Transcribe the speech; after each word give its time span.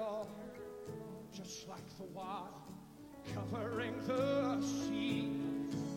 Lord, 0.00 0.28
just 1.30 1.68
like 1.68 1.86
the 1.98 2.04
water 2.04 2.48
covering 3.34 3.94
the 4.06 4.58
sea. 4.62 5.30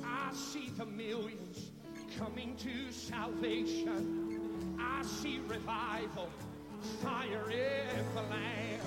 I 0.04 0.34
see 0.34 0.70
the 0.78 0.86
millions 0.86 1.72
coming 2.20 2.58
to 2.58 2.92
salvation. 2.92 4.76
I 4.78 5.04
see 5.04 5.40
revival, 5.48 6.30
fire 7.02 7.50
in 7.50 8.06
the 8.14 8.22
land. 8.24 8.82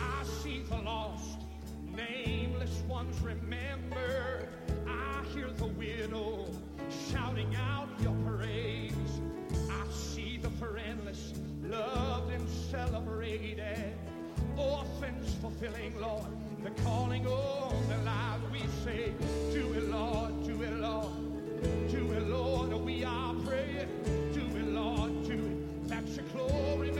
I 0.00 0.24
see 0.42 0.62
the 0.68 0.78
lost, 0.78 1.38
nameless 1.86 2.82
ones 2.88 3.20
remembered. 3.20 4.48
I 4.88 5.24
hear 5.32 5.52
the 5.52 5.66
widow 5.66 6.46
shouting 7.12 7.54
out 7.54 7.88
your 8.00 8.16
praise. 8.26 8.92
I 9.70 9.88
see 9.92 10.36
the 10.36 10.50
friendless 10.50 11.32
loved 11.62 12.32
and 12.32 12.48
celebrated 12.48 13.21
sin's 15.02 15.34
fulfilling, 15.34 16.00
Lord. 16.00 16.26
The 16.62 16.70
calling 16.82 17.26
on 17.26 17.88
the 17.88 17.98
lives 18.04 18.44
we 18.52 18.60
say, 18.84 19.12
Do 19.52 19.72
it, 19.72 19.88
Lord, 19.90 20.44
do 20.44 20.62
it, 20.62 20.74
Lord. 20.74 21.12
Do 21.90 22.12
it, 22.12 22.28
Lord, 22.28 22.72
we 22.84 23.04
are 23.04 23.34
praying. 23.44 23.88
Do 24.32 24.40
it, 24.56 24.68
Lord, 24.68 25.24
do 25.24 25.32
it. 25.32 25.88
That's 25.88 26.16
your 26.16 26.24
glory. 26.26 26.91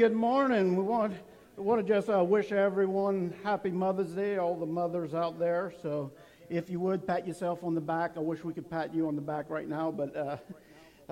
Good 0.00 0.14
morning. 0.14 0.76
We 0.76 0.82
want, 0.82 1.12
we 1.58 1.62
want 1.62 1.86
to 1.86 1.94
just 1.94 2.08
uh, 2.08 2.24
wish 2.24 2.52
everyone 2.52 3.34
happy 3.44 3.68
Mother's 3.68 4.12
Day, 4.12 4.38
all 4.38 4.56
the 4.56 4.64
mothers 4.64 5.12
out 5.12 5.38
there. 5.38 5.74
So 5.82 6.10
if 6.48 6.70
you 6.70 6.80
would, 6.80 7.06
pat 7.06 7.26
yourself 7.26 7.62
on 7.62 7.74
the 7.74 7.82
back. 7.82 8.12
I 8.16 8.20
wish 8.20 8.42
we 8.42 8.54
could 8.54 8.70
pat 8.70 8.94
you 8.94 9.08
on 9.08 9.14
the 9.14 9.20
back 9.20 9.50
right 9.50 9.68
now, 9.68 9.90
but 9.90 10.16
uh, 10.16 10.36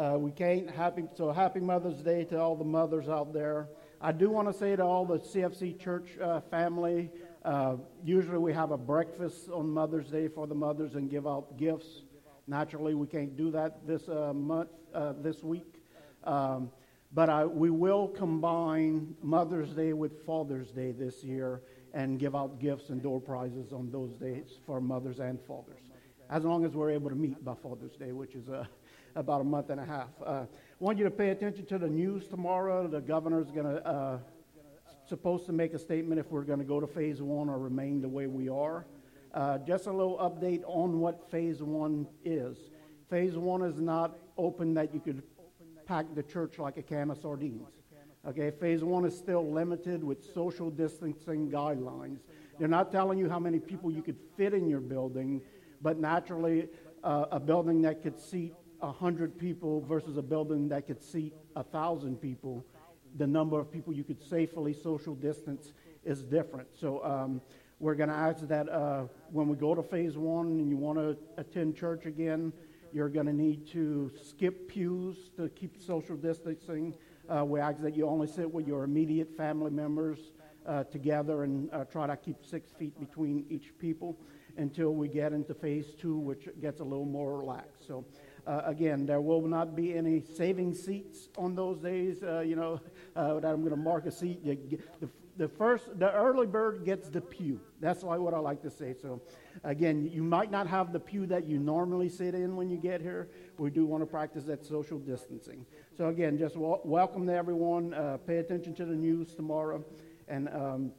uh, 0.00 0.16
we 0.18 0.30
can't. 0.30 0.70
Happy, 0.70 1.04
so 1.14 1.30
happy 1.32 1.60
Mother's 1.60 1.98
Day 1.98 2.24
to 2.30 2.40
all 2.40 2.56
the 2.56 2.64
mothers 2.64 3.10
out 3.10 3.34
there. 3.34 3.68
I 4.00 4.10
do 4.10 4.30
want 4.30 4.50
to 4.50 4.54
say 4.58 4.74
to 4.74 4.82
all 4.82 5.04
the 5.04 5.18
CFC 5.18 5.78
church 5.78 6.16
uh, 6.18 6.40
family, 6.50 7.10
uh, 7.44 7.76
usually 8.02 8.38
we 8.38 8.54
have 8.54 8.70
a 8.70 8.78
breakfast 8.78 9.50
on 9.50 9.68
Mother's 9.68 10.06
Day 10.06 10.28
for 10.28 10.46
the 10.46 10.54
mothers 10.54 10.94
and 10.94 11.10
give 11.10 11.26
out 11.26 11.58
gifts. 11.58 12.04
Naturally, 12.46 12.94
we 12.94 13.06
can't 13.06 13.36
do 13.36 13.50
that 13.50 13.86
this 13.86 14.08
uh, 14.08 14.32
month, 14.32 14.70
this 15.20 15.42
week. 15.42 15.74
Um, 16.24 16.70
but 17.12 17.28
I, 17.28 17.44
we 17.44 17.70
will 17.70 18.08
combine 18.08 19.14
Mother's 19.22 19.70
Day 19.70 19.92
with 19.92 20.24
Father's 20.24 20.70
Day 20.70 20.92
this 20.92 21.24
year 21.24 21.62
and 21.94 22.18
give 22.18 22.36
out 22.36 22.60
gifts 22.60 22.90
and 22.90 23.02
door 23.02 23.20
prizes 23.20 23.72
on 23.72 23.90
those 23.90 24.14
days 24.14 24.58
for 24.66 24.80
mothers 24.80 25.18
and 25.18 25.40
fathers, 25.40 25.80
as 26.30 26.44
long 26.44 26.64
as 26.64 26.72
we're 26.72 26.90
able 26.90 27.08
to 27.08 27.16
meet 27.16 27.42
by 27.44 27.54
Father's 27.54 27.96
Day, 27.96 28.12
which 28.12 28.34
is 28.34 28.48
uh, 28.48 28.64
about 29.14 29.40
a 29.40 29.44
month 29.44 29.70
and 29.70 29.80
a 29.80 29.84
half. 29.84 30.10
I 30.20 30.30
uh, 30.30 30.46
want 30.80 30.98
you 30.98 31.04
to 31.04 31.10
pay 31.10 31.30
attention 31.30 31.64
to 31.66 31.78
the 31.78 31.88
news 31.88 32.26
tomorrow. 32.26 32.86
The 32.86 33.00
governor's 33.00 33.50
going 33.50 33.66
to 33.66 33.86
uh, 33.86 34.18
supposed 35.08 35.46
to 35.46 35.52
make 35.52 35.72
a 35.72 35.78
statement 35.78 36.20
if 36.20 36.30
we're 36.30 36.42
going 36.42 36.58
to 36.58 36.64
go 36.64 36.80
to 36.80 36.86
phase 36.86 37.22
one 37.22 37.48
or 37.48 37.58
remain 37.58 38.02
the 38.02 38.08
way 38.08 38.26
we 38.26 38.48
are. 38.48 38.84
Uh, 39.32 39.58
just 39.58 39.86
a 39.86 39.92
little 39.92 40.18
update 40.18 40.62
on 40.66 41.00
what 41.00 41.30
phase 41.30 41.62
one 41.62 42.06
is. 42.24 42.58
Phase 43.08 43.36
one 43.36 43.62
is 43.62 43.80
not 43.80 44.18
open 44.36 44.74
that 44.74 44.92
you 44.92 45.00
could 45.00 45.22
pack 45.88 46.04
the 46.14 46.22
church 46.22 46.58
like 46.58 46.76
a 46.76 46.82
can 46.82 47.10
of 47.10 47.18
sardines. 47.18 47.70
Okay, 48.28 48.50
phase 48.50 48.84
one 48.84 49.06
is 49.06 49.16
still 49.16 49.50
limited 49.50 50.04
with 50.04 50.22
social 50.34 50.70
distancing 50.70 51.50
guidelines. 51.50 52.18
They're 52.58 52.68
not 52.68 52.92
telling 52.92 53.18
you 53.18 53.30
how 53.30 53.38
many 53.38 53.58
people 53.58 53.90
you 53.90 54.02
could 54.02 54.18
fit 54.36 54.52
in 54.52 54.68
your 54.68 54.80
building, 54.80 55.40
but 55.80 55.98
naturally, 55.98 56.68
uh, 57.02 57.26
a 57.30 57.40
building 57.40 57.80
that 57.82 58.02
could 58.02 58.20
seat 58.20 58.52
100 58.80 59.38
people 59.38 59.80
versus 59.80 60.18
a 60.18 60.22
building 60.22 60.68
that 60.68 60.86
could 60.86 61.02
seat 61.02 61.32
1,000 61.54 62.20
people, 62.20 62.66
the 63.16 63.26
number 63.26 63.58
of 63.58 63.72
people 63.72 63.94
you 63.94 64.04
could 64.04 64.22
safely 64.22 64.74
social 64.74 65.14
distance 65.14 65.72
is 66.04 66.22
different. 66.22 66.68
So, 66.78 67.02
um, 67.02 67.40
we're 67.80 67.94
going 67.94 68.08
to 68.08 68.14
ask 68.14 68.46
that 68.48 68.68
uh, 68.68 69.04
when 69.30 69.48
we 69.48 69.56
go 69.56 69.72
to 69.74 69.84
phase 69.84 70.18
one 70.18 70.46
and 70.46 70.68
you 70.68 70.76
want 70.76 70.98
to 70.98 71.16
attend 71.36 71.76
church 71.76 72.06
again, 72.06 72.52
you're 72.92 73.08
going 73.08 73.26
to 73.26 73.32
need 73.32 73.66
to 73.68 74.10
skip 74.22 74.68
pews 74.68 75.30
to 75.36 75.48
keep 75.50 75.80
social 75.80 76.16
distancing. 76.16 76.94
Uh, 77.28 77.44
we 77.44 77.60
ask 77.60 77.80
that 77.82 77.96
you 77.96 78.06
only 78.06 78.26
sit 78.26 78.52
with 78.52 78.66
your 78.66 78.84
immediate 78.84 79.36
family 79.36 79.70
members 79.70 80.18
uh, 80.66 80.84
together 80.84 81.44
and 81.44 81.72
uh, 81.72 81.84
try 81.84 82.06
to 82.06 82.16
keep 82.16 82.44
six 82.44 82.70
feet 82.72 82.98
between 83.00 83.44
each 83.48 83.76
people 83.78 84.16
until 84.56 84.94
we 84.94 85.08
get 85.08 85.32
into 85.32 85.54
phase 85.54 85.94
two, 85.98 86.16
which 86.16 86.48
gets 86.60 86.80
a 86.80 86.84
little 86.84 87.04
more 87.04 87.38
relaxed. 87.38 87.86
So, 87.86 88.04
uh, 88.46 88.62
again, 88.64 89.06
there 89.06 89.20
will 89.20 89.46
not 89.46 89.76
be 89.76 89.94
any 89.94 90.20
saving 90.20 90.74
seats 90.74 91.28
on 91.36 91.54
those 91.54 91.78
days. 91.78 92.22
Uh, 92.22 92.40
you 92.40 92.56
know, 92.56 92.80
uh, 93.16 93.40
that 93.40 93.52
I'm 93.52 93.60
going 93.60 93.70
to 93.70 93.76
mark 93.76 94.06
a 94.06 94.10
seat. 94.10 94.40
You, 94.42 94.78
the, 95.00 95.08
the 95.36 95.48
first, 95.48 95.98
the 95.98 96.12
early 96.12 96.46
bird 96.46 96.84
gets 96.84 97.08
the 97.08 97.20
pew. 97.20 97.60
That's 97.80 98.02
what 98.02 98.34
I 98.34 98.38
like 98.38 98.62
to 98.62 98.70
say. 98.70 98.94
So, 99.00 99.22
again, 99.62 100.08
you 100.12 100.22
might 100.22 100.50
not 100.50 100.66
have 100.66 100.92
the 100.92 100.98
pew 100.98 101.26
that 101.26 101.46
you 101.46 101.58
normally 101.58 102.08
sit 102.08 102.34
in 102.34 102.56
when 102.56 102.68
you 102.68 102.76
get 102.76 103.00
here. 103.00 103.28
We 103.56 103.70
do 103.70 103.86
want 103.86 104.02
to 104.02 104.06
practice 104.06 104.44
that 104.44 104.64
social 104.64 104.98
distancing. 104.98 105.64
So, 105.96 106.08
again, 106.08 106.38
just 106.38 106.54
w- 106.54 106.80
welcome 106.84 107.26
to 107.26 107.34
everyone. 107.34 107.94
Uh, 107.94 108.18
pay 108.26 108.38
attention 108.38 108.74
to 108.74 108.84
the 108.84 108.96
news 108.96 109.34
tomorrow, 109.34 109.84
and 110.26 110.48
um, 110.48 110.92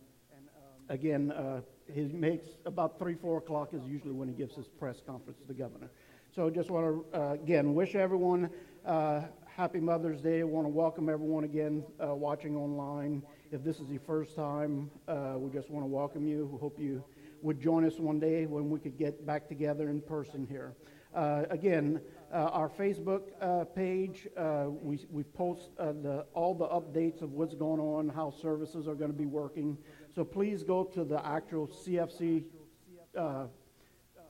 again, 0.87 1.31
uh, 1.31 1.61
he 1.93 2.03
makes 2.03 2.47
about 2.65 2.97
three, 2.97 3.15
four 3.15 3.39
o'clock 3.39 3.73
is 3.73 3.83
usually 3.85 4.13
when 4.13 4.29
he 4.29 4.33
gives 4.33 4.55
his 4.55 4.67
press 4.67 5.01
conference 5.05 5.39
to 5.39 5.47
the 5.47 5.53
governor. 5.53 5.89
So, 6.33 6.49
just 6.49 6.69
want 6.69 7.11
to 7.11 7.19
uh, 7.19 7.33
again 7.33 7.73
wish 7.73 7.95
everyone 7.95 8.49
uh, 8.85 9.23
happy 9.45 9.79
Mother's 9.81 10.21
Day. 10.21 10.43
Want 10.43 10.65
to 10.65 10.69
welcome 10.69 11.09
everyone 11.09 11.43
again 11.43 11.83
uh, 12.01 12.15
watching 12.15 12.55
online. 12.55 13.23
If 13.51 13.63
this 13.63 13.79
is 13.79 13.89
your 13.89 14.01
first 14.01 14.35
time, 14.35 14.91
uh, 15.07 15.33
we 15.35 15.49
just 15.49 15.71
want 15.71 15.83
to 15.83 15.87
welcome 15.87 16.27
you. 16.27 16.45
We 16.45 16.59
hope 16.59 16.79
you 16.79 17.03
would 17.41 17.59
join 17.59 17.83
us 17.83 17.97
one 17.97 18.19
day 18.19 18.45
when 18.45 18.69
we 18.69 18.77
could 18.77 18.95
get 18.95 19.25
back 19.25 19.47
together 19.47 19.89
in 19.89 20.01
person 20.01 20.45
here. 20.47 20.75
Uh, 21.15 21.45
again, 21.49 21.99
uh, 22.31 22.49
our 22.51 22.69
Facebook 22.69 23.21
uh, 23.41 23.63
page, 23.63 24.27
uh, 24.37 24.67
we, 24.69 25.03
we 25.09 25.23
post 25.23 25.71
uh, 25.79 25.93
the, 25.93 26.27
all 26.35 26.53
the 26.53 26.67
updates 26.67 27.23
of 27.23 27.31
what's 27.31 27.55
going 27.55 27.79
on, 27.79 28.07
how 28.09 28.29
services 28.29 28.87
are 28.87 28.93
going 28.93 29.09
to 29.09 29.17
be 29.17 29.25
working. 29.25 29.75
So 30.13 30.23
please 30.23 30.61
go 30.61 30.83
to 30.83 31.03
the 31.03 31.25
actual 31.25 31.67
CFC 31.67 32.43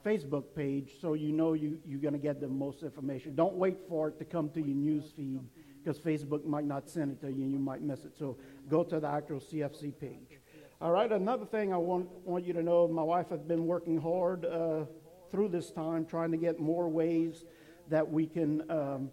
Facebook 0.06 0.45
page 0.56 0.94
so 1.01 1.13
you 1.13 1.33
know 1.33 1.51
you, 1.51 1.77
you're 1.86 2.00
going 2.00 2.13
to 2.13 2.19
get 2.19 2.39
the 2.39 2.48
most 2.48 2.83
information. 2.83 3.36
Don't 3.36 3.56
wait 3.56 3.80
for 3.89 4.07
it 4.07 4.18
to 4.19 4.24
come 4.24 4.50
to 4.51 4.62
your 4.62 4.77
news 4.77 5.12
feed 5.13 5.42
because 5.83 5.99
Facebook 5.99 6.45
might 6.45 6.65
not 6.65 6.89
send 6.89 7.11
it 7.11 7.21
to 7.21 7.27
you 7.27 7.43
and 7.43 7.51
you 7.51 7.59
might 7.59 7.81
miss 7.81 8.03
it. 8.05 8.17
So 8.17 8.37
go 8.69 8.83
to 8.83 8.99
the 8.99 9.07
actual 9.07 9.39
CFC 9.39 9.97
page. 9.99 10.39
All 10.81 10.91
right, 10.91 11.11
another 11.11 11.45
thing 11.45 11.73
I 11.73 11.77
want, 11.77 12.09
want 12.25 12.45
you 12.45 12.53
to 12.53 12.63
know 12.63 12.87
my 12.87 13.03
wife 13.03 13.29
has 13.29 13.41
been 13.41 13.65
working 13.65 13.99
hard 13.99 14.45
uh, 14.45 14.85
through 15.31 15.49
this 15.49 15.71
time 15.71 16.05
trying 16.05 16.31
to 16.31 16.37
get 16.37 16.59
more 16.59 16.87
ways 16.87 17.43
that 17.89 18.09
we 18.09 18.25
can 18.25 18.69
um, 18.71 19.09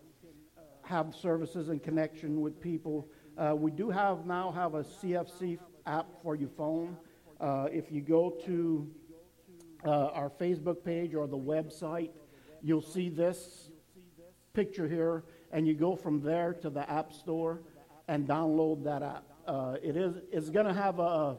have 0.83 1.15
services 1.15 1.69
and 1.69 1.83
connection 1.83 2.41
with 2.41 2.61
people. 2.61 3.09
Uh, 3.37 3.55
we 3.57 3.71
do 3.71 3.91
have 3.91 4.27
now 4.27 4.53
have 4.53 4.75
a 4.75 4.85
CFC 4.85 5.59
app 5.87 6.07
for 6.23 6.37
your 6.37 6.49
phone. 6.51 6.97
Uh, 7.41 7.67
if 7.73 7.91
you 7.91 8.01
go 8.01 8.31
to 8.45 8.89
uh, 9.85 10.07
our 10.07 10.31
Facebook 10.31 10.85
page 10.85 11.15
or 11.15 11.27
the 11.27 11.37
website, 11.37 12.11
you'll 12.63 12.81
see 12.81 13.09
this 13.09 13.71
picture 14.53 14.89
here 14.89 15.25
and 15.53 15.67
you 15.67 15.75
go 15.75 15.97
from 15.97 16.21
there 16.23 16.53
to 16.55 16.71
the 16.71 16.89
App 16.91 17.13
Store 17.13 17.61
and 18.09 18.27
download 18.27 18.85
that 18.85 19.03
app. 19.03 19.25
Uh, 19.47 19.77
it 19.83 19.97
is 19.97 20.15
it's 20.33 20.51
going 20.51 20.67
to 20.67 20.75
have 20.75 20.99
a, 20.99 21.37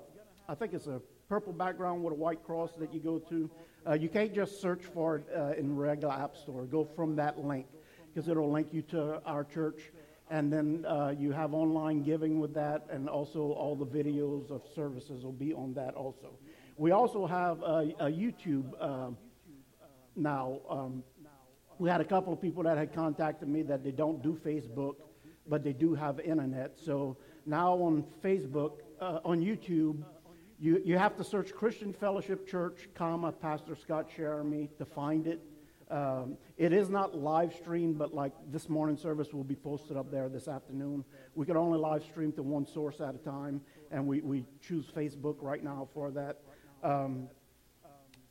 I 0.48 0.56
think 0.56 0.74
it's 0.74 0.88
a 0.88 1.02
purple 1.28 1.54
background 1.54 2.04
with 2.04 2.14
a 2.14 2.16
white 2.16 2.44
cross 2.44 2.72
that 2.80 2.94
you 2.94 3.00
go 3.00 3.20
to. 3.20 3.50
Uh, 3.88 3.94
you 3.94 4.10
can't 4.10 4.34
just 4.34 4.62
search 4.62 4.84
for 4.84 5.18
it 5.18 5.28
uh, 5.36 5.54
in 5.58 5.76
regular 5.76 6.14
App 6.14 6.36
Store. 6.36 6.66
Go 6.66 6.84
from 6.84 7.16
that 7.18 7.40
link 7.40 7.68
because 8.14 8.28
it'll 8.30 8.52
link 8.52 8.70
you 8.72 8.82
to 8.84 9.22
our 9.26 9.44
church. 9.44 9.92
And 10.30 10.52
then 10.52 10.86
uh, 10.86 11.14
you 11.18 11.32
have 11.32 11.54
online 11.54 12.04
giving 12.04 12.40
with 12.40 12.54
that, 12.56 12.86
and 12.90 13.08
also 13.08 13.54
all 13.54 13.78
the 13.78 13.86
videos 13.86 14.52
of 14.52 14.62
services 14.76 15.24
will 15.24 15.32
be 15.32 15.54
on 15.54 15.74
that 15.76 15.94
also. 15.94 16.38
We 16.76 16.92
also 16.92 17.26
have 17.26 17.62
a, 17.62 17.94
a 18.00 18.12
YouTube 18.12 18.74
uh, 18.80 19.12
now. 20.18 20.60
Um, 20.70 21.04
we 21.80 21.90
had 21.90 22.02
a 22.02 22.06
couple 22.06 22.34
of 22.34 22.42
people 22.42 22.64
that 22.64 22.78
had 22.78 22.94
contacted 22.94 23.48
me 23.48 23.62
that 23.64 23.84
they 23.84 23.92
don't 23.92 24.22
do 24.22 24.40
Facebook, 24.44 24.96
but 25.48 25.64
they 25.64 25.74
do 25.74 25.94
have 25.94 26.20
internet. 26.20 26.78
So 26.78 27.18
now 27.46 27.74
on 27.74 28.04
Facebook, 28.24 28.80
uh, 29.00 29.20
on 29.24 29.42
YouTube, 29.42 30.04
you, 30.60 30.82
you 30.84 30.98
have 30.98 31.16
to 31.18 31.24
search 31.24 31.54
Christian 31.54 31.94
Fellowship 31.94 32.48
Church, 32.48 32.90
comma, 32.96 33.32
Pastor 33.32 33.76
Scott 33.76 34.10
Jeremy 34.16 34.70
to 34.78 34.86
find 34.86 35.28
it. 35.28 35.42
Um, 35.90 36.38
it 36.58 36.74
is 36.74 36.90
not 36.90 37.16
live 37.16 37.54
streamed, 37.54 37.98
but 37.98 38.14
like 38.14 38.34
this 38.52 38.68
morning 38.68 38.98
service 38.98 39.34
will 39.34 39.44
be 39.44 39.56
posted 39.56 39.96
up 39.96 40.12
there 40.12 40.28
this 40.28 40.48
afternoon. 40.48 41.06
We 41.36 41.46
can 41.46 41.56
only 41.56 41.78
live 41.78 42.04
stream 42.04 42.32
to 42.34 42.44
one 42.44 42.66
source 42.66 43.00
at 43.00 43.16
a 43.16 43.20
time, 43.20 43.62
and 43.92 44.06
we, 44.06 44.22
we 44.22 44.46
choose 44.60 44.86
Facebook 44.94 45.36
right 45.40 45.64
now 45.64 45.88
for 45.94 46.12
that. 46.12 46.42
Um, 46.84 47.30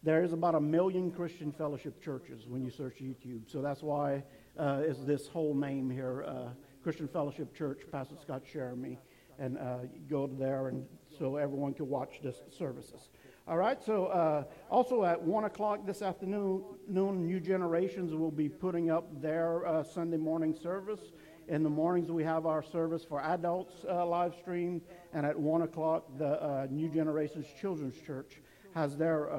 there 0.03 0.23
is 0.23 0.33
about 0.33 0.55
a 0.55 0.61
million 0.61 1.11
Christian 1.11 1.53
fellowship 1.53 2.03
churches 2.03 2.47
when 2.47 2.65
you 2.65 2.71
search 2.71 2.99
YouTube. 3.01 3.51
So 3.51 3.61
that's 3.61 3.83
why 3.83 4.23
uh, 4.59 4.83
is 4.85 5.05
this 5.05 5.27
whole 5.27 5.55
name 5.55 5.91
here, 5.91 6.25
uh, 6.27 6.51
Christian 6.83 7.09
Fellowship 7.09 7.55
Church, 7.55 7.81
Pastor 7.91 8.15
Scott 8.21 8.43
Jeremy, 8.51 8.99
and 9.39 9.59
uh, 9.59 9.79
go 10.09 10.27
there 10.27 10.69
and 10.69 10.87
so 11.19 11.37
everyone 11.37 11.75
can 11.75 11.89
watch 11.89 12.21
this 12.23 12.37
services. 12.57 13.11
All 13.49 13.57
right. 13.57 13.83
So 13.83 14.07
uh, 14.07 14.45
also 14.71 15.05
at 15.05 15.21
one 15.21 15.45
o'clock 15.45 15.87
this 15.87 16.03
afternoon, 16.03 16.65
noon, 16.89 17.27
New 17.27 17.41
Generations 17.41 18.13
will 18.15 18.31
be 18.31 18.49
putting 18.49 18.91
up 18.91 19.21
their 19.21 19.67
uh, 19.67 19.83
Sunday 19.85 20.17
morning 20.17 20.55
service. 20.55 21.01
In 21.49 21.63
the 21.63 21.71
mornings, 21.71 22.11
we 22.11 22.25
have 22.25 22.45
our 22.45 22.63
service 22.63 23.05
for 23.05 23.23
adults 23.23 23.85
uh, 23.89 24.05
live 24.05 24.35
streamed, 24.41 24.83
and 25.13 25.25
at 25.25 25.39
one 25.39 25.63
o'clock, 25.63 26.07
the 26.19 26.67
New 26.71 26.89
Generations 26.89 27.47
Children's 27.61 28.01
Church 28.05 28.41
has 28.75 28.97
their 28.97 29.31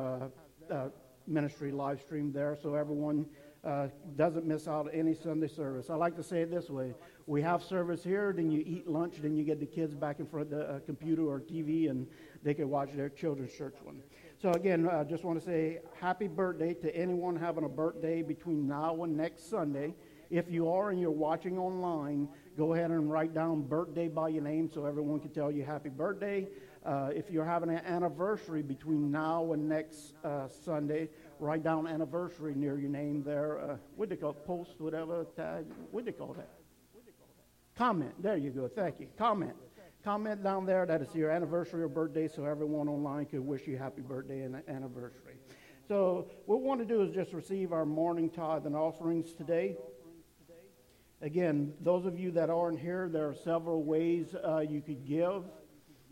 uh, 0.72 0.90
ministry 1.26 1.72
live 1.72 2.00
stream 2.02 2.32
there 2.32 2.58
so 2.62 2.76
everyone 2.76 3.26
uh, 3.64 3.88
doesn't 4.16 4.46
miss 4.46 4.68
out 4.68 4.88
on 4.88 4.92
any 4.94 5.14
Sunday 5.14 5.48
service. 5.48 5.90
I 5.90 5.96
like 5.96 6.16
to 6.16 6.24
say 6.24 6.42
it 6.42 6.52
this 6.52 6.70
way 6.70 6.94
we 7.28 7.42
have 7.42 7.62
service 7.62 8.04
here, 8.04 8.34
then 8.34 8.50
you 8.50 8.64
eat 8.66 8.88
lunch, 8.88 9.16
then 9.22 9.36
you 9.36 9.44
get 9.44 9.60
the 9.60 9.66
kids 9.66 9.94
back 9.94 10.20
in 10.20 10.26
front 10.26 10.52
of 10.52 10.58
the 10.58 10.66
uh, 10.66 10.80
computer 10.80 11.24
or 11.24 11.42
TV, 11.42 11.90
and 11.90 12.08
they 12.42 12.54
can 12.54 12.70
watch 12.70 12.90
their 12.96 13.10
children's 13.10 13.52
church 13.52 13.76
one. 13.84 14.02
So, 14.42 14.52
again, 14.52 14.88
I 14.88 15.04
just 15.04 15.26
want 15.26 15.38
to 15.38 15.46
say 15.46 15.80
happy 16.00 16.28
birthday 16.28 16.74
to 16.76 16.96
anyone 16.96 17.36
having 17.36 17.66
a 17.66 17.70
birthday 17.70 18.22
between 18.22 18.66
now 18.66 19.04
and 19.04 19.18
next 19.18 19.50
Sunday. 19.50 19.94
If 20.30 20.50
you 20.50 20.70
are 20.70 20.90
and 20.90 21.02
you're 21.02 21.12
watching 21.12 21.58
online, 21.58 22.30
go 22.58 22.74
ahead 22.74 22.92
and 22.92 23.12
write 23.12 23.34
down 23.34 23.64
birthday 23.64 24.08
by 24.08 24.30
your 24.30 24.44
name 24.44 24.70
so 24.74 24.86
everyone 24.86 25.20
can 25.20 25.32
tell 25.32 25.52
you 25.52 25.66
happy 25.66 25.90
birthday. 25.90 26.48
Uh, 26.88 27.10
if 27.14 27.30
you're 27.30 27.44
having 27.44 27.70
an 27.70 27.86
anniversary 27.86 28.62
between 28.62 29.12
now 29.12 29.52
and 29.52 29.68
next 29.68 30.14
uh, 30.24 30.48
Sunday, 30.48 31.10
write 31.38 31.62
down 31.62 31.86
anniversary 31.86 32.56
near 32.56 32.80
your 32.80 32.90
name 32.90 33.22
there. 33.24 33.60
Uh, 33.60 33.76
what 33.98 34.08
do 34.08 34.16
they 34.16 34.22
call 34.22 34.30
it? 34.30 34.46
Post, 34.46 34.80
whatever, 34.80 35.28
tag. 35.36 35.66
What 35.92 36.06
do 36.06 36.12
they 36.12 36.18
call 36.18 36.34
that? 36.36 36.48
Comment. 37.76 38.14
There 38.24 38.38
you 38.38 38.52
go. 38.52 38.70
Thank 38.70 39.02
you. 39.02 39.08
Comment. 39.18 39.54
Comment 40.02 40.42
down 40.42 40.66
there 40.66 40.86
that 40.86 41.02
it's 41.02 41.14
your 41.14 41.30
anniversary 41.30 41.84
or 41.84 41.90
birthday 41.90 42.30
so 42.30 42.46
everyone 42.46 42.88
online 42.88 43.26
could 43.26 43.42
wish 43.42 43.68
you 43.68 43.78
happy 43.78 44.02
birthday 44.02 44.44
and 44.44 44.64
anniversary. 44.70 45.36
So, 45.90 46.32
what 46.46 46.62
we 46.62 46.66
want 46.66 46.80
to 46.80 46.86
do 46.86 47.02
is 47.02 47.14
just 47.14 47.34
receive 47.34 47.74
our 47.74 47.86
morning 47.86 48.30
tithe 48.30 48.66
and 48.66 48.78
offerings 48.78 49.34
today. 49.34 49.76
Again, 51.22 51.74
those 51.82 52.06
of 52.06 52.18
you 52.18 52.32
that 52.32 52.50
aren't 52.50 52.80
here, 52.80 53.10
there 53.12 53.28
are 53.28 53.36
several 53.36 53.84
ways 53.84 54.34
uh, 54.36 54.60
you 54.60 54.82
could 54.82 55.06
give. 55.06 55.44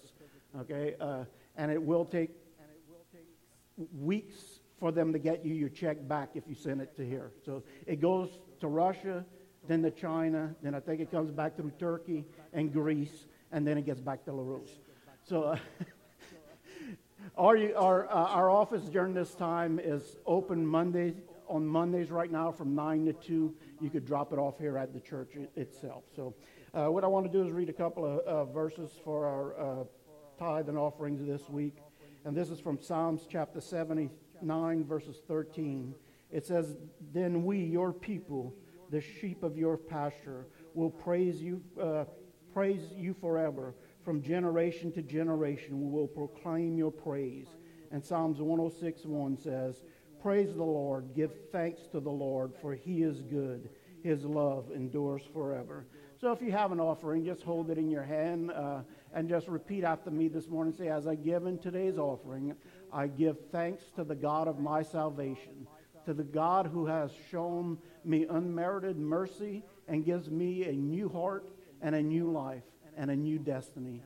Okay? 0.59 0.95
Uh, 0.99 1.25
and 1.55 1.71
it 1.71 1.81
will 1.81 2.03
take 2.03 2.31
weeks 3.93 4.59
for 4.79 4.91
them 4.91 5.13
to 5.13 5.19
get 5.19 5.45
you 5.45 5.53
your 5.53 5.69
check 5.69 6.07
back 6.07 6.29
if 6.33 6.45
you 6.47 6.55
send 6.55 6.81
it 6.81 6.95
to 6.95 7.05
here. 7.05 7.31
So 7.45 7.61
it 7.85 8.01
goes 8.01 8.39
to 8.59 8.67
Russia, 8.67 9.23
then 9.67 9.83
to 9.83 9.91
China, 9.91 10.55
then 10.63 10.73
I 10.73 10.79
think 10.79 10.99
it 10.99 11.11
comes 11.11 11.29
back 11.29 11.55
through 11.55 11.73
Turkey 11.77 12.25
and 12.51 12.73
Greece, 12.73 13.27
and 13.51 13.67
then 13.67 13.77
it 13.77 13.85
gets 13.85 14.01
back 14.01 14.25
to 14.25 14.31
Larose. 14.31 14.79
So 15.23 15.43
uh, 15.43 15.57
our, 17.37 17.55
our, 17.75 18.09
uh, 18.09 18.13
our 18.13 18.49
office 18.49 18.81
during 18.85 19.13
this 19.13 19.35
time 19.35 19.79
is 19.79 20.17
open 20.25 20.65
Monday 20.65 21.13
on 21.51 21.67
Mondays 21.67 22.09
right 22.09 22.31
now 22.31 22.51
from 22.51 22.73
9 22.73 23.05
to 23.05 23.13
2. 23.13 23.53
You 23.81 23.89
could 23.89 24.05
drop 24.05 24.31
it 24.31 24.39
off 24.39 24.57
here 24.57 24.77
at 24.77 24.93
the 24.93 24.99
church 24.99 25.33
itself. 25.55 26.05
So, 26.15 26.33
uh, 26.73 26.85
what 26.89 27.03
I 27.03 27.07
want 27.07 27.25
to 27.25 27.31
do 27.31 27.45
is 27.45 27.51
read 27.51 27.67
a 27.69 27.73
couple 27.73 28.05
of 28.05 28.19
uh, 28.19 28.45
verses 28.45 28.91
for 29.03 29.25
our 29.25 29.59
uh, 29.59 29.83
tithe 30.39 30.69
and 30.69 30.77
offerings 30.77 31.25
this 31.27 31.49
week. 31.49 31.75
And 32.23 32.35
this 32.35 32.49
is 32.49 32.61
from 32.61 32.81
Psalms 32.81 33.27
chapter 33.29 33.59
79, 33.59 34.85
verses 34.85 35.17
13. 35.27 35.93
It 36.31 36.45
says, 36.45 36.77
Then 37.13 37.43
we, 37.43 37.57
your 37.57 37.91
people, 37.91 38.55
the 38.89 39.01
sheep 39.01 39.43
of 39.43 39.57
your 39.57 39.75
pasture, 39.75 40.47
will 40.73 40.89
praise 40.89 41.41
you, 41.41 41.61
uh, 41.81 42.05
praise 42.53 42.93
you 42.95 43.13
forever. 43.13 43.75
From 44.05 44.21
generation 44.21 44.93
to 44.93 45.01
generation, 45.01 45.81
we 45.81 45.91
will 45.91 46.07
proclaim 46.07 46.77
your 46.77 46.91
praise. 46.91 47.47
And 47.91 48.03
Psalms 48.03 48.39
106, 48.39 49.03
1 49.03 49.37
says, 49.37 49.83
Praise 50.21 50.53
the 50.55 50.63
Lord. 50.63 51.15
Give 51.15 51.31
thanks 51.51 51.81
to 51.91 51.99
the 51.99 52.11
Lord, 52.11 52.53
for 52.61 52.75
he 52.75 53.01
is 53.01 53.21
good. 53.21 53.69
His 54.03 54.23
love 54.23 54.69
endures 54.71 55.23
forever. 55.33 55.87
So 56.19 56.31
if 56.31 56.43
you 56.43 56.51
have 56.51 56.71
an 56.71 56.79
offering, 56.79 57.25
just 57.25 57.41
hold 57.41 57.71
it 57.71 57.79
in 57.79 57.89
your 57.89 58.03
hand 58.03 58.51
uh, 58.51 58.81
and 59.15 59.27
just 59.27 59.47
repeat 59.47 59.83
after 59.83 60.11
me 60.11 60.27
this 60.27 60.47
morning. 60.47 60.73
Say, 60.73 60.89
As 60.89 61.07
I 61.07 61.15
give 61.15 61.47
in 61.47 61.57
today's 61.57 61.97
offering, 61.97 62.55
I 62.93 63.07
give 63.07 63.37
thanks 63.51 63.85
to 63.95 64.03
the 64.03 64.13
God 64.13 64.47
of 64.47 64.59
my 64.59 64.83
salvation, 64.83 65.65
to 66.05 66.13
the 66.13 66.23
God 66.23 66.67
who 66.67 66.85
has 66.85 67.09
shown 67.31 67.79
me 68.05 68.27
unmerited 68.29 68.97
mercy 68.97 69.63
and 69.87 70.05
gives 70.05 70.29
me 70.29 70.65
a 70.65 70.73
new 70.73 71.09
heart 71.09 71.49
and 71.81 71.95
a 71.95 72.01
new 72.01 72.31
life 72.31 72.63
and 72.95 73.09
a 73.09 73.15
new 73.15 73.39
destiny. 73.39 74.03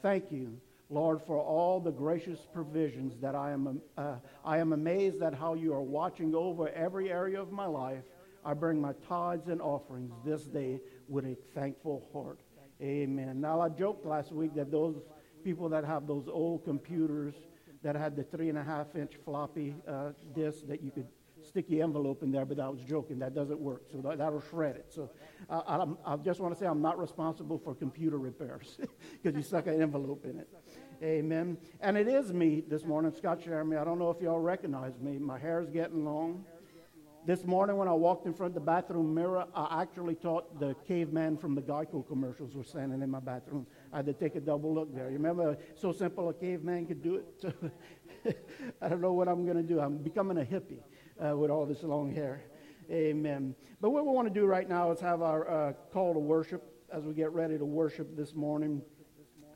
Thank 0.00 0.30
you 0.30 0.60
Lord, 0.88 1.20
for 1.26 1.38
all 1.38 1.80
the 1.80 1.90
gracious 1.90 2.38
provisions 2.52 3.14
that 3.20 3.34
I 3.34 3.50
am, 3.50 3.80
uh, 3.98 4.16
I 4.44 4.58
am 4.58 4.72
amazed 4.72 5.20
at 5.22 5.34
how 5.34 5.54
you 5.54 5.72
are 5.72 5.82
watching 5.82 6.34
over 6.34 6.68
every 6.68 7.10
area 7.10 7.40
of 7.40 7.50
my 7.50 7.66
life. 7.66 8.04
I 8.44 8.54
bring 8.54 8.80
my 8.80 8.92
tithes 9.08 9.48
and 9.48 9.60
offerings 9.60 10.12
this 10.24 10.44
day 10.44 10.80
with 11.08 11.24
a 11.24 11.36
thankful 11.54 12.08
heart. 12.12 12.38
Amen. 12.80 13.40
Now, 13.40 13.60
I 13.60 13.68
joked 13.68 14.06
last 14.06 14.30
week 14.30 14.54
that 14.54 14.70
those 14.70 15.02
people 15.42 15.68
that 15.70 15.84
have 15.84 16.06
those 16.06 16.28
old 16.28 16.64
computers 16.64 17.34
that 17.82 17.96
had 17.96 18.16
the 18.16 18.22
three 18.22 18.48
and 18.48 18.58
a 18.58 18.62
half 18.62 18.94
inch 18.94 19.12
floppy 19.24 19.74
uh, 19.88 20.10
disk 20.34 20.66
that 20.68 20.82
you 20.82 20.90
could 20.90 21.06
sticky 21.46 21.80
envelope 21.80 22.22
in 22.22 22.30
there, 22.30 22.44
but 22.44 22.60
I 22.60 22.68
was 22.68 22.80
joking. 22.82 23.18
That 23.18 23.34
doesn't 23.34 23.58
work. 23.58 23.82
So 23.90 23.98
that, 23.98 24.18
that'll 24.18 24.42
shred 24.50 24.76
it. 24.76 24.86
So 24.88 25.10
uh, 25.48 25.86
I 26.04 26.16
just 26.16 26.40
want 26.40 26.54
to 26.54 26.60
say 26.60 26.66
I'm 26.66 26.82
not 26.82 26.98
responsible 26.98 27.58
for 27.58 27.74
computer 27.74 28.18
repairs 28.18 28.78
because 29.22 29.36
you 29.36 29.42
stuck 29.42 29.66
an 29.66 29.80
envelope 29.80 30.24
in 30.24 30.38
it. 30.38 30.48
Amen. 31.02 31.58
And 31.80 31.96
it 31.96 32.08
is 32.08 32.32
me 32.32 32.62
this 32.66 32.84
morning, 32.84 33.12
Scott 33.12 33.42
Jeremy. 33.42 33.76
I 33.76 33.84
don't 33.84 33.98
know 33.98 34.10
if 34.10 34.20
y'all 34.20 34.40
recognize 34.40 34.98
me. 34.98 35.18
My 35.18 35.38
hair's 35.38 35.68
getting 35.68 36.04
long. 36.04 36.44
This 37.26 37.44
morning 37.44 37.76
when 37.76 37.88
I 37.88 37.92
walked 37.92 38.26
in 38.26 38.32
front 38.32 38.50
of 38.50 38.54
the 38.54 38.60
bathroom 38.60 39.12
mirror, 39.12 39.46
I 39.52 39.82
actually 39.82 40.14
thought 40.14 40.60
the 40.60 40.76
caveman 40.86 41.36
from 41.36 41.56
the 41.56 41.60
Geico 41.60 42.06
commercials 42.06 42.54
was 42.54 42.68
standing 42.68 43.02
in 43.02 43.10
my 43.10 43.18
bathroom. 43.18 43.66
I 43.92 43.96
had 43.96 44.06
to 44.06 44.12
take 44.12 44.36
a 44.36 44.40
double 44.40 44.72
look 44.72 44.94
there. 44.94 45.06
You 45.06 45.14
remember, 45.14 45.58
so 45.74 45.90
simple 45.90 46.28
a 46.28 46.34
caveman 46.34 46.86
could 46.86 47.02
do 47.02 47.16
it? 47.16 48.36
I 48.80 48.88
don't 48.88 49.00
know 49.00 49.12
what 49.12 49.26
I'm 49.26 49.44
going 49.44 49.56
to 49.56 49.62
do. 49.64 49.80
I'm 49.80 49.98
becoming 49.98 50.38
a 50.38 50.44
hippie 50.44 50.78
uh, 51.24 51.36
with 51.36 51.50
all 51.50 51.66
this 51.66 51.82
long 51.82 52.12
hair. 52.12 52.42
Amen. 52.90 53.54
But 53.80 53.90
what 53.90 54.04
we 54.04 54.12
want 54.12 54.28
to 54.28 54.34
do 54.34 54.46
right 54.46 54.68
now 54.68 54.92
is 54.92 55.00
have 55.00 55.22
our 55.22 55.48
uh, 55.48 55.72
call 55.92 56.14
to 56.14 56.20
worship 56.20 56.62
as 56.92 57.04
we 57.04 57.14
get 57.14 57.32
ready 57.32 57.58
to 57.58 57.64
worship 57.64 58.16
this 58.16 58.34
morning. 58.34 58.82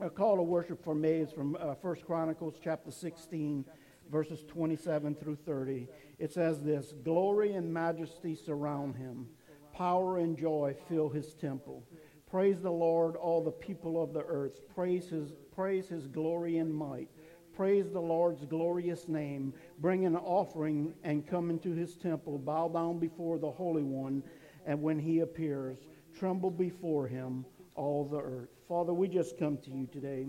A 0.01 0.09
call 0.09 0.35
to 0.35 0.43
worship 0.43 0.83
for 0.83 0.95
me 0.95 1.11
is 1.11 1.31
from 1.31 1.55
uh, 1.59 1.75
1 1.75 1.95
Chronicles 2.05 2.55
chapter 2.61 2.91
16, 2.91 3.65
verses 4.11 4.43
27 4.47 5.15
through 5.15 5.37
30. 5.37 5.87
It 6.19 6.33
says 6.33 6.61
this 6.61 6.93
Glory 7.03 7.53
and 7.53 7.73
majesty 7.73 8.35
surround 8.35 8.95
him, 8.95 9.27
power 9.73 10.17
and 10.17 10.37
joy 10.37 10.75
fill 10.89 11.09
his 11.09 11.33
temple. 11.33 11.83
Praise 12.29 12.61
the 12.61 12.71
Lord, 12.71 13.15
all 13.15 13.43
the 13.43 13.51
people 13.51 14.01
of 14.01 14.13
the 14.13 14.23
earth. 14.23 14.61
Praise 14.73 15.09
his, 15.09 15.33
praise 15.53 15.87
his 15.87 16.07
glory 16.07 16.57
and 16.57 16.73
might. 16.73 17.09
Praise 17.55 17.91
the 17.91 18.01
Lord's 18.01 18.45
glorious 18.45 19.07
name. 19.07 19.53
Bring 19.79 20.05
an 20.05 20.15
offering 20.15 20.93
and 21.03 21.27
come 21.27 21.49
into 21.49 21.73
his 21.73 21.95
temple. 21.95 22.37
Bow 22.37 22.69
down 22.69 22.97
before 22.97 23.37
the 23.37 23.51
Holy 23.51 23.83
One. 23.83 24.23
And 24.65 24.81
when 24.81 24.97
he 24.97 25.19
appears, 25.19 25.77
tremble 26.17 26.51
before 26.51 27.07
him, 27.07 27.45
all 27.75 28.05
the 28.05 28.19
earth. 28.19 28.49
Father, 28.67 28.93
we 28.93 29.07
just 29.07 29.37
come 29.37 29.57
to 29.57 29.69
you 29.71 29.87
today. 29.91 30.27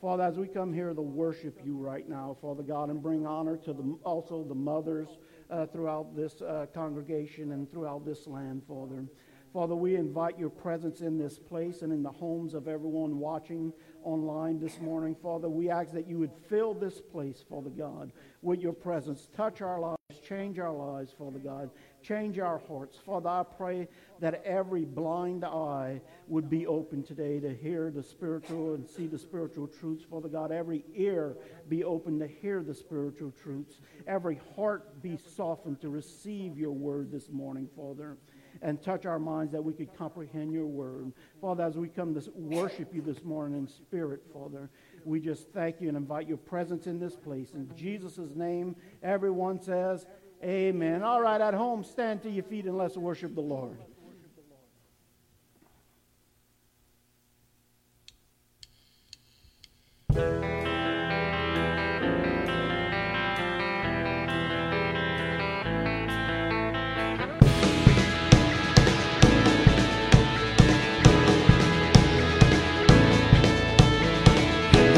Father, 0.00 0.22
as 0.22 0.36
we 0.36 0.46
come 0.46 0.72
here 0.72 0.92
to 0.92 1.02
worship 1.02 1.58
you 1.64 1.76
right 1.76 2.08
now, 2.08 2.36
Father 2.40 2.62
God, 2.62 2.90
and 2.90 3.02
bring 3.02 3.26
honor 3.26 3.56
to 3.58 3.72
the, 3.72 3.98
also 4.04 4.44
the 4.44 4.54
mothers 4.54 5.08
uh, 5.50 5.66
throughout 5.66 6.16
this 6.16 6.40
uh, 6.40 6.66
congregation 6.72 7.52
and 7.52 7.70
throughout 7.70 8.04
this 8.06 8.26
land, 8.26 8.62
Father. 8.66 9.04
Father, 9.52 9.76
we 9.76 9.94
invite 9.94 10.38
your 10.38 10.50
presence 10.50 11.00
in 11.00 11.16
this 11.16 11.38
place 11.38 11.82
and 11.82 11.92
in 11.92 12.02
the 12.02 12.10
homes 12.10 12.54
of 12.54 12.66
everyone 12.66 13.18
watching 13.18 13.72
online 14.04 14.60
this 14.60 14.80
morning. 14.80 15.16
Father, 15.20 15.48
we 15.48 15.70
ask 15.70 15.92
that 15.92 16.06
you 16.06 16.18
would 16.18 16.32
fill 16.48 16.74
this 16.74 17.00
place, 17.00 17.44
Father 17.48 17.70
God, 17.70 18.12
with 18.42 18.60
your 18.60 18.72
presence. 18.72 19.28
Touch 19.36 19.62
our 19.62 19.80
lives, 19.80 20.20
change 20.26 20.58
our 20.58 20.72
lives, 20.72 21.12
Father 21.18 21.38
God. 21.38 21.70
Change 22.02 22.38
our 22.38 22.60
hearts. 22.68 22.98
Father, 22.98 23.30
I 23.30 23.42
pray 23.42 23.88
that 24.20 24.44
every 24.44 24.84
blind 24.84 25.44
eye 25.44 26.02
would 26.28 26.50
be 26.50 26.66
open 26.66 27.02
today 27.02 27.40
to 27.40 27.54
hear 27.54 27.90
the 27.90 28.02
spiritual 28.02 28.74
and 28.74 28.86
see 28.88 29.06
the 29.06 29.18
spiritual 29.18 29.66
truths. 29.66 30.04
Father 30.04 30.28
God, 30.28 30.52
every 30.52 30.84
ear 30.94 31.36
be 31.68 31.82
open 31.82 32.18
to 32.18 32.26
hear 32.26 32.62
the 32.62 32.74
spiritual 32.74 33.32
truths. 33.42 33.80
Every 34.06 34.38
heart 34.54 35.02
be 35.02 35.16
softened 35.16 35.80
to 35.80 35.88
receive 35.88 36.58
your 36.58 36.72
word 36.72 37.10
this 37.10 37.30
morning, 37.30 37.68
Father 37.74 38.18
and 38.62 38.82
touch 38.82 39.06
our 39.06 39.18
minds 39.18 39.52
that 39.52 39.62
we 39.62 39.72
could 39.72 39.96
comprehend 39.96 40.52
your 40.52 40.66
word. 40.66 41.12
Father, 41.40 41.64
as 41.64 41.76
we 41.76 41.88
come 41.88 42.14
to 42.14 42.30
worship 42.34 42.94
you 42.94 43.02
this 43.02 43.22
morning 43.24 43.58
in 43.58 43.68
spirit, 43.68 44.22
Father, 44.32 44.70
we 45.04 45.20
just 45.20 45.48
thank 45.52 45.80
you 45.80 45.88
and 45.88 45.96
invite 45.96 46.28
your 46.28 46.38
presence 46.38 46.86
in 46.86 46.98
this 46.98 47.16
place. 47.16 47.50
In 47.54 47.70
Jesus' 47.76 48.34
name, 48.34 48.76
everyone 49.02 49.60
says, 49.60 50.06
Amen. 50.42 51.02
All 51.02 51.22
right, 51.22 51.40
at 51.40 51.54
home, 51.54 51.82
stand 51.82 52.22
to 52.24 52.30
your 52.30 52.44
feet 52.44 52.66
and 52.66 52.76
let's 52.76 52.96
worship 52.96 53.34
the 53.34 53.40
Lord. 53.40 53.78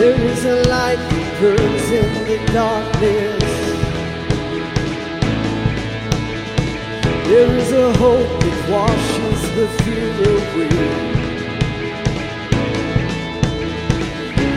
There 0.07 0.23
is 0.31 0.45
a 0.45 0.63
light 0.69 0.99
that 0.99 1.41
burns 1.41 1.91
in 1.91 2.11
the 2.29 2.39
darkness. 2.53 3.43
There 7.27 7.53
is 7.57 7.73
a 7.73 7.93
hope 7.99 8.31
that 8.41 8.59
washes 8.71 9.41
the 9.57 9.67
fear 9.83 10.15
away. 10.37 10.77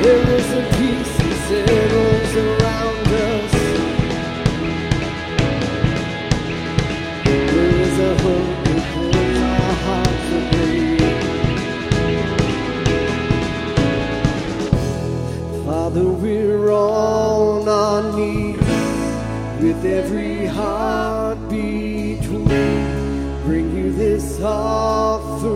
There 0.03 0.25
is 0.37 0.49
a 0.53 0.63
peace 0.77 1.13
that 1.17 1.37
settles 1.47 2.33
around 2.45 3.07
us. 3.31 3.53
There 7.25 7.73
is 7.87 7.95
a 7.97 8.01
hope. 8.21 8.48
Father, 15.89 16.07
we're 16.07 16.71
on 16.71 17.67
our 17.67 18.15
knees 18.15 18.59
with 19.59 19.83
every 19.83 20.45
heartbeat. 20.45 22.21
We 22.27 22.45
bring 23.43 23.75
you 23.75 23.91
this 23.93 24.39
offering. 24.39 25.47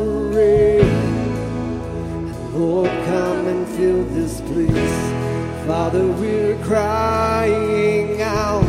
Lord, 2.51 2.89
come 3.05 3.47
and 3.47 3.67
fill 3.77 4.03
this 4.05 4.41
place. 4.41 5.67
Father, 5.67 6.07
we're 6.07 6.57
crying 6.63 8.19
out. 8.23 8.65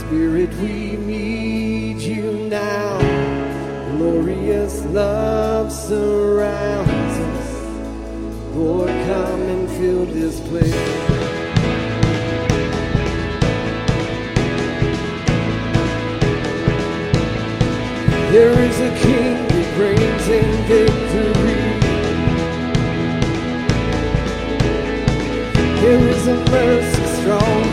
Spirit, 0.00 0.52
we 0.56 0.98
need 0.98 2.02
you 2.02 2.50
now. 2.50 2.98
Glorious 3.96 4.84
love 4.84 5.72
surrounds 5.72 6.90
us. 6.90 7.56
Lord, 8.54 8.88
come 8.88 9.40
and 9.40 9.65
filled 9.86 10.08
this 10.08 10.40
place. 10.48 10.72
There 18.32 18.56
is 18.68 18.76
a 18.80 18.92
king 19.04 19.36
who 19.50 19.60
reigns 19.80 20.26
in 20.38 20.48
victory. 20.72 21.62
There 25.82 26.08
is 26.14 26.26
a 26.26 26.36
mercy 26.50 27.04
strong. 27.20 27.65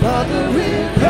Father 0.00 0.60
in 0.60 1.03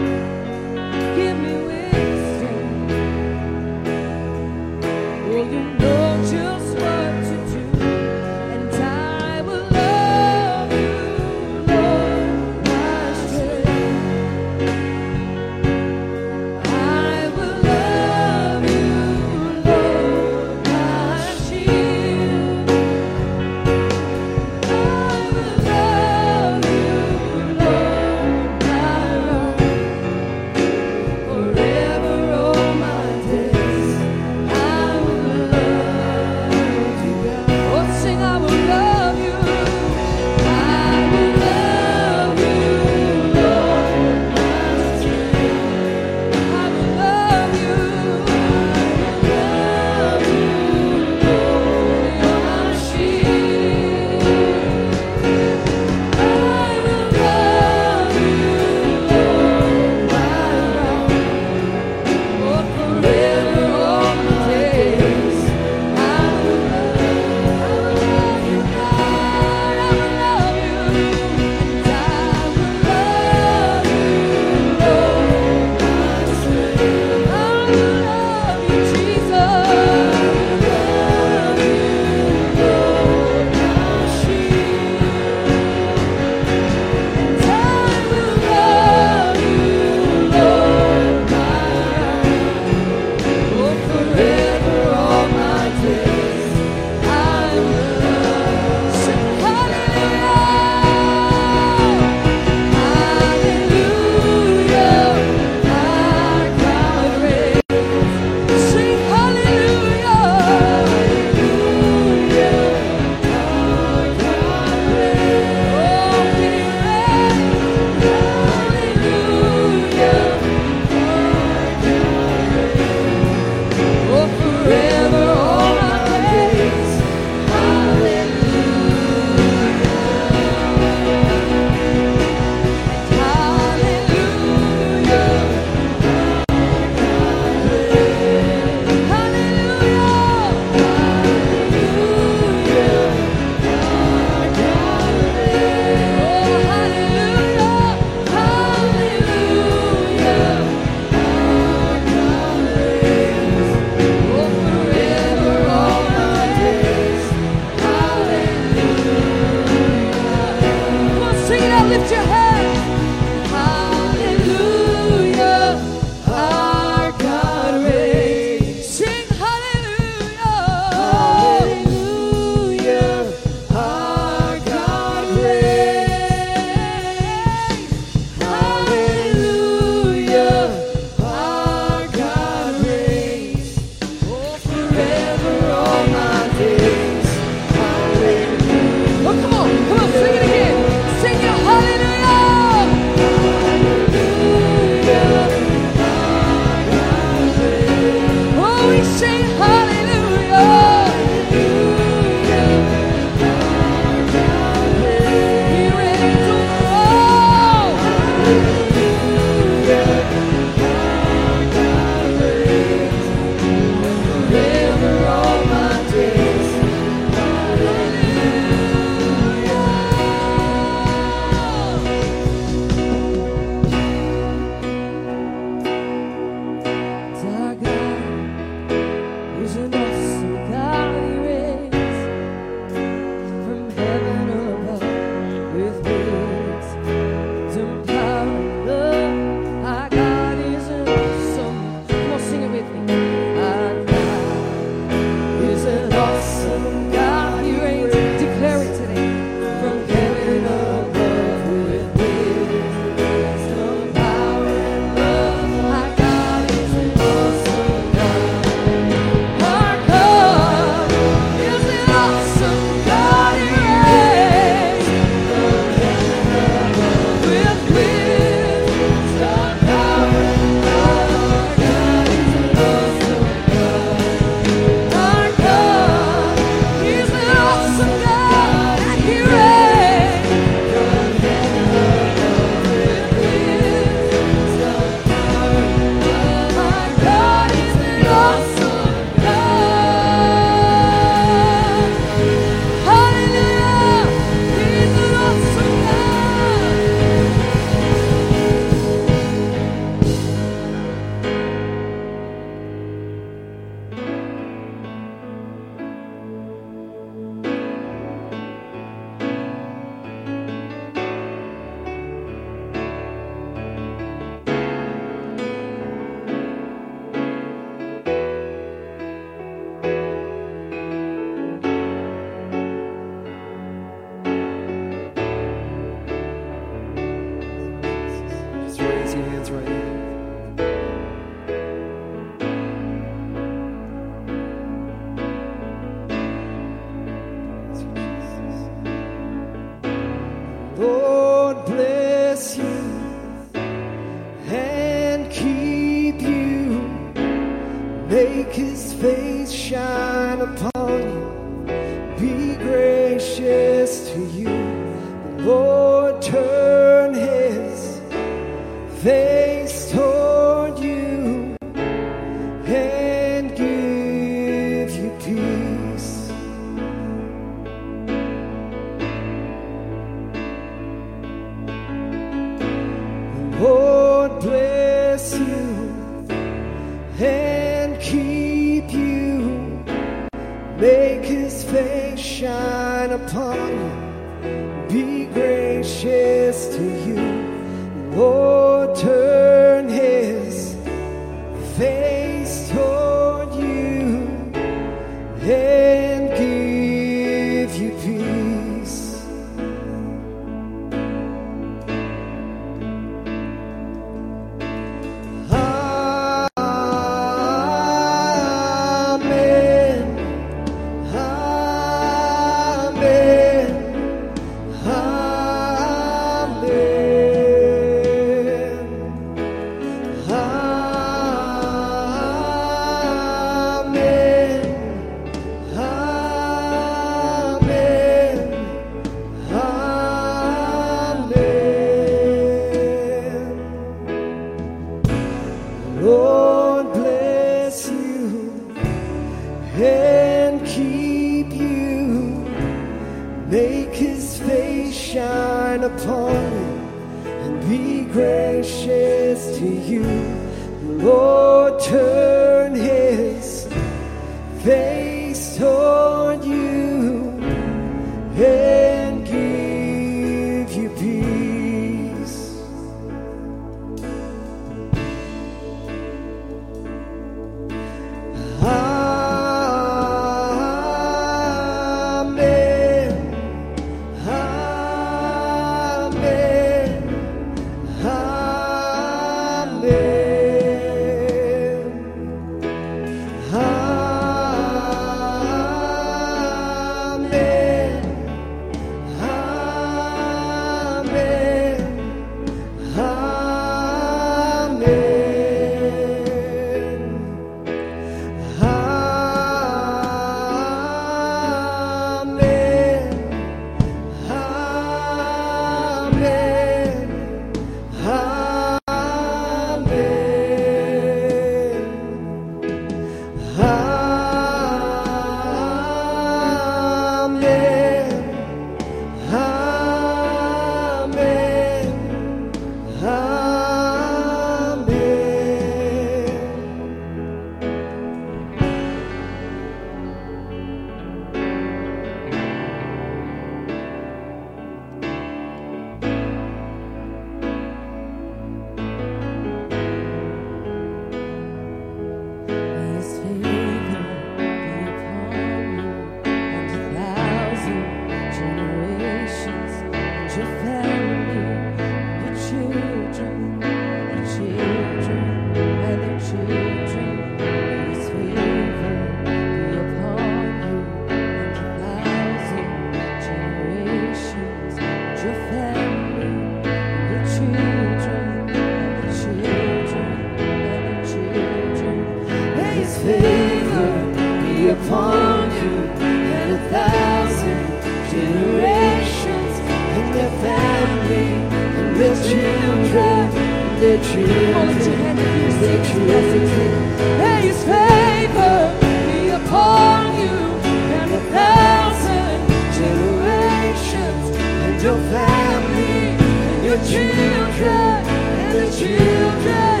your 595.04 595.18
family, 595.28 596.32
and 596.32 596.84
your 596.86 596.96
children, 597.04 598.24
and 598.56 598.72
the 598.72 598.90
children. 598.96 600.00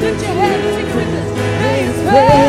that 0.00 0.20
you 0.22 0.28
have 0.40 0.62
and 0.62 0.94
with 0.94 1.14
us. 1.20 1.30
May 1.62 1.82
His 1.82 2.45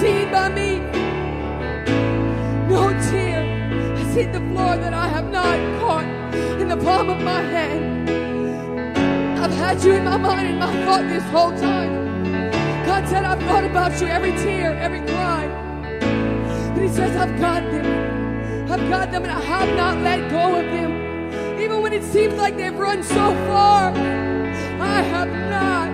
unseen 0.00 0.30
by 0.30 0.48
me. 0.48 0.78
No 2.68 2.88
tear. 3.10 3.42
I 3.96 4.02
see 4.14 4.24
the 4.24 4.40
floor 4.40 4.76
that 4.76 4.94
I 4.94 5.08
have 5.08 5.30
not 5.30 5.58
caught 5.78 6.06
in 6.60 6.68
the 6.68 6.76
palm 6.76 7.10
of 7.10 7.20
my 7.20 7.42
hand. 7.42 8.08
I've 9.38 9.52
had 9.52 9.82
you 9.84 9.92
in 9.92 10.04
my 10.04 10.16
mind 10.16 10.48
and 10.48 10.58
my 10.58 10.72
thought 10.84 11.06
this 11.08 11.24
whole 11.24 11.50
time. 11.50 11.92
God 12.86 13.08
said, 13.08 13.24
I've 13.24 13.42
thought 13.42 13.64
about 13.64 14.00
you 14.00 14.06
every 14.06 14.32
tear, 14.32 14.74
every 14.74 15.00
cry. 15.00 15.46
But 16.74 16.82
He 16.82 16.88
says, 16.88 17.14
I've 17.16 17.38
got 17.38 17.62
them. 17.70 18.72
I've 18.72 18.88
got 18.88 19.10
them 19.10 19.24
and 19.24 19.32
I 19.32 19.40
have 19.40 19.76
not 19.76 19.98
let 19.98 20.30
go 20.30 20.60
of 20.60 20.64
them. 20.64 21.60
Even 21.60 21.82
when 21.82 21.92
it 21.92 22.04
seems 22.04 22.34
like 22.34 22.56
they've 22.56 22.78
run 22.78 23.02
so 23.02 23.34
far, 23.48 23.92
I 24.80 25.02
have 25.02 25.28
not. 25.50 25.90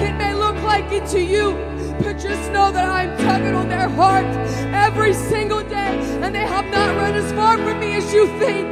It 0.00 0.16
may 0.16 0.32
look 0.34 0.56
like 0.62 0.92
it 0.92 1.06
to 1.08 1.20
you, 1.20 1.56
but 2.02 2.18
just 2.18 2.50
know 2.52 2.72
that 2.72 2.88
I'm 2.88 3.16
tugging 3.18 3.54
on 3.54 3.68
their 3.68 3.88
heart 3.88 4.26
every 4.74 5.14
single 5.14 5.62
day, 5.62 5.98
and 6.22 6.34
they 6.34 6.46
have 6.46 6.66
not 6.66 6.96
run 6.96 7.14
as 7.14 7.32
far 7.32 7.56
from 7.58 7.80
me 7.80 7.94
as 7.94 8.12
you 8.12 8.26
think. 8.38 8.66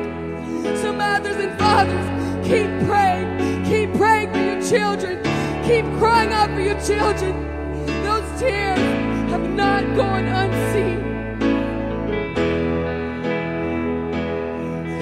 So, 0.79 0.93
mothers 0.93 1.37
and 1.37 1.59
fathers, 1.59 2.07
keep 2.47 2.69
praying. 2.89 3.65
Keep 3.65 3.95
praying 3.95 4.33
for 4.33 4.39
your 4.39 4.63
children. 4.63 5.23
Keep 5.65 5.85
crying 5.99 6.33
out 6.33 6.51
for 6.55 6.61
your 6.61 6.81
children. 6.81 7.35
Those 8.03 8.41
tears 8.41 8.79
have 9.31 9.49
not 9.51 9.85
gone 9.95 10.25
unseen. 10.25 10.99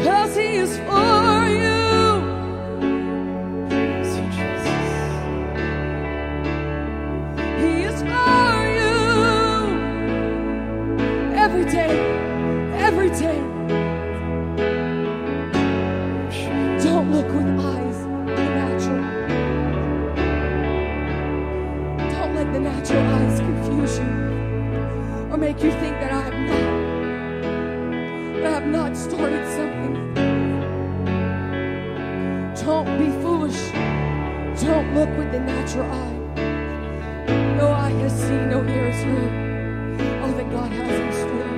Cause 0.04 0.34
he 0.34 0.56
is 0.56 0.78
for 0.78 1.25
natural 35.76 35.92
eye. 35.92 37.56
No 37.56 37.68
eye 37.68 37.90
has 37.90 38.12
seen, 38.12 38.48
no 38.48 38.64
ear 38.64 38.90
has 38.90 39.04
heard 39.04 40.22
all 40.22 40.32
that 40.32 40.50
God 40.50 40.72
has 40.72 41.00
in 41.00 41.12
store. 41.12 41.50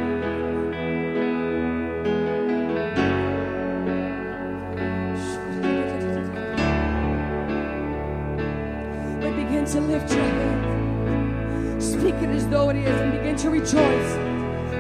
But 9.21 9.37
begin 9.37 9.65
to 9.65 9.81
lift 9.81 10.11
your 10.13 10.25
hand. 10.25 11.83
Speak 11.83 12.15
it 12.15 12.31
as 12.31 12.49
though 12.49 12.71
it 12.71 12.77
is 12.77 13.01
and 13.01 13.13
begin 13.13 13.37
to 13.37 13.51
rejoice 13.51 14.13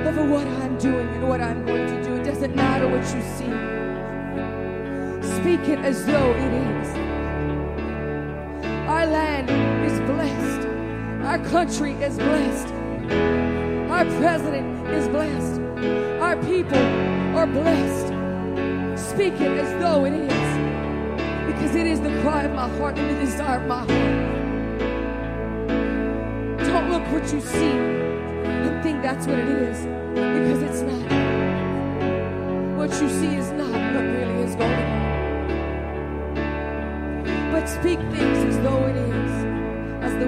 over 0.07 0.25
what 0.29 0.47
I'm 0.47 0.79
doing 0.79 1.09
and 1.09 1.29
what 1.29 1.41
I'm 1.41 1.65
going 1.65 1.87
to 1.87 2.03
do. 2.03 2.15
It 2.15 2.25
doesn't 2.25 2.57
matter 2.57 2.89
what 2.89 3.03
you 3.15 3.23
see. 3.37 3.53
Speak 5.39 5.69
it 5.69 5.79
as 5.81 6.05
though 6.07 6.33
it 6.33 6.53
is. 6.53 6.78
Our 11.39 11.45
country 11.51 11.93
is 11.93 12.17
blessed. 12.17 12.75
Our 13.93 14.05
president 14.19 14.89
is 14.89 15.07
blessed. 15.07 15.61
Our 16.21 16.37
people 16.43 16.85
are 17.39 17.47
blessed. 17.47 18.09
Speak 19.01 19.35
it 19.35 19.57
as 19.57 19.81
though 19.81 20.05
it 20.05 20.15
is. 20.15 20.57
Because 21.47 21.77
it 21.77 21.87
is 21.87 22.01
the 22.01 22.11
cry 22.23 22.43
of 22.43 22.55
my 22.57 22.69
heart 22.77 22.99
and 22.99 23.09
the 23.09 23.21
desire 23.25 23.61
of 23.61 23.69
my 23.69 23.85
heart. 23.87 23.89
Don't 26.67 26.91
look 26.91 27.07
what 27.13 27.33
you 27.33 27.41
see 27.41 27.71
and 27.71 28.83
think 28.83 29.01
that's 29.01 29.29
what 29.29 29.39
it 29.39 29.49
is. 29.49 29.87
Because 30.15 30.63
it's 30.63 30.81
not. 30.83 31.09
What 32.77 32.91
you 33.01 33.09
see 33.09 33.37
is 33.37 33.53
not 33.53 33.71
what 33.71 34.03
really 34.03 34.43
is 34.43 34.57
going 34.57 34.73
on. 34.73 35.09
But 37.53 37.69
speak 37.69 38.01
things 38.11 38.39
as 38.39 38.59
though 38.59 38.87
it 38.89 38.97
is, 38.97 39.18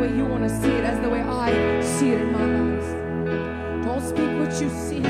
way 0.01 0.17
you 0.17 0.25
want 0.25 0.43
to 0.43 0.49
see 0.49 0.71
it, 0.71 0.85
as 0.85 0.99
the 1.01 1.11
way 1.11 1.21
I 1.21 1.81
see 1.83 2.13
it 2.13 2.23
in 2.23 2.33
my 2.33 2.43
eyes. 2.43 2.89
Don't 3.85 4.01
speak 4.01 4.31
what 4.41 4.53
you 4.61 4.71
see. 4.71 5.03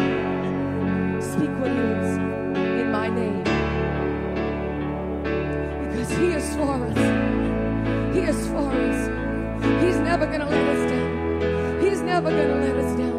Speak 1.33 1.53
what 1.61 1.71
is 1.71 2.17
in 2.81 2.91
my 2.91 3.09
name. 3.09 3.45
Because 5.89 6.11
He 6.11 6.27
is 6.33 6.57
for 6.57 6.75
us. 6.89 8.15
He 8.15 8.23
is 8.33 8.49
for 8.49 8.69
us. 8.89 9.01
He's 9.85 9.99
never 9.99 10.27
going 10.27 10.41
to 10.41 10.47
let 10.47 10.67
us 10.75 10.91
down. 10.91 11.81
He's 11.81 12.01
never 12.01 12.31
going 12.31 12.49
to 12.49 12.55
let 12.67 12.85
us 12.85 12.99
down. 12.99 13.10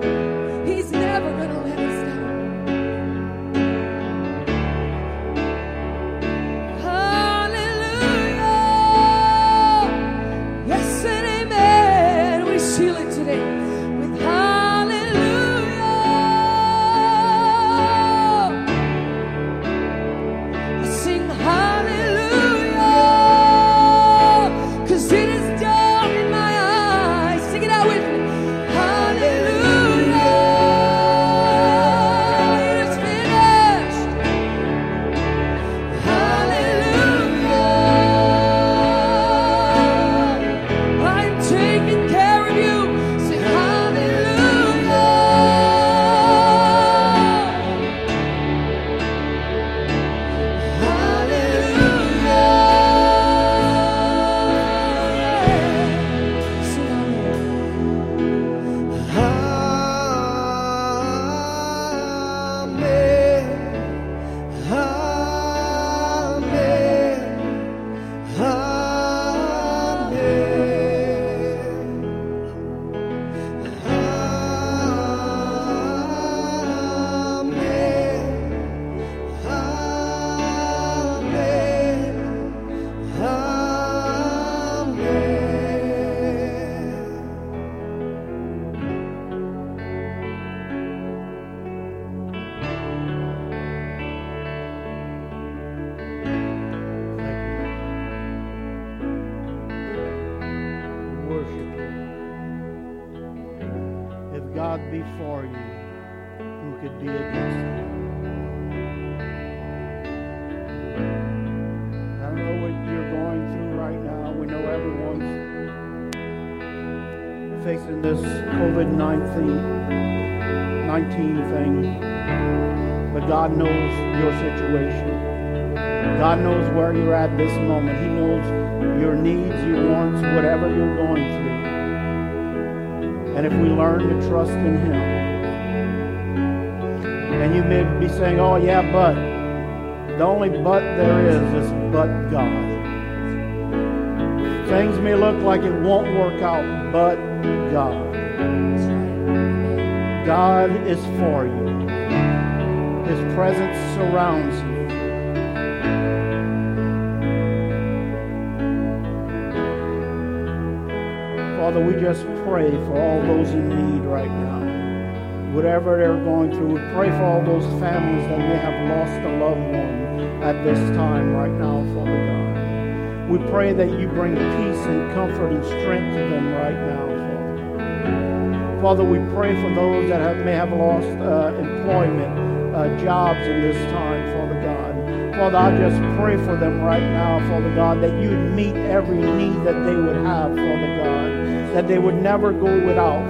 Pray 162.52 162.72
for 162.86 163.00
all 163.00 163.22
those 163.22 163.50
in 163.52 163.70
need 163.70 164.04
right 164.04 164.30
now. 164.30 165.56
Whatever 165.56 165.96
they're 165.96 166.22
going 166.22 166.52
through, 166.52 166.74
we 166.74 166.80
pray 166.92 167.10
for 167.10 167.24
all 167.24 167.42
those 167.46 167.64
families 167.80 168.28
that 168.28 168.40
may 168.40 168.58
have 168.58 168.90
lost 168.90 169.24
a 169.24 169.32
loved 169.40 169.72
one 169.72 170.44
at 170.44 170.62
this 170.66 170.78
time 170.98 171.32
right 171.32 171.50
now, 171.50 171.80
Father 171.96 172.20
God. 172.28 173.30
We 173.30 173.38
pray 173.50 173.72
that 173.72 173.98
you 173.98 174.10
bring 174.10 174.36
peace 174.36 174.84
and 174.84 175.14
comfort 175.14 175.54
and 175.54 175.64
strength 175.64 176.14
to 176.14 176.28
them 176.28 176.54
right 176.56 176.76
now, 176.76 177.08
Father. 177.08 178.82
Father, 178.82 179.06
we 179.06 179.20
pray 179.34 179.56
for 179.62 179.74
those 179.74 180.10
that 180.10 180.20
have, 180.20 180.44
may 180.44 180.52
have 180.52 180.74
lost 180.74 181.08
uh, 181.08 181.56
employment, 181.58 182.76
uh, 182.76 182.90
jobs 183.02 183.48
in 183.48 183.62
this 183.62 183.78
time, 183.94 184.30
Father 184.36 184.60
God. 184.60 185.36
Father, 185.36 185.58
I 185.58 185.78
just 185.78 186.02
pray 186.20 186.36
for 186.36 186.58
them 186.58 186.82
right 186.82 187.00
now, 187.00 187.40
Father 187.48 187.74
God, 187.76 188.04
that 188.04 188.12
you 188.22 188.32
would 188.32 188.52
meet 188.52 188.76
every 188.76 189.20
need 189.20 189.56
that 189.64 189.86
they 189.86 189.96
would 189.96 190.18
have, 190.18 190.54
Father 190.54 190.98
God 190.98 191.41
that 191.74 191.88
they 191.88 192.00
would 192.00 192.16
never 192.22 192.52
go 192.54 192.86
without. 192.86 193.26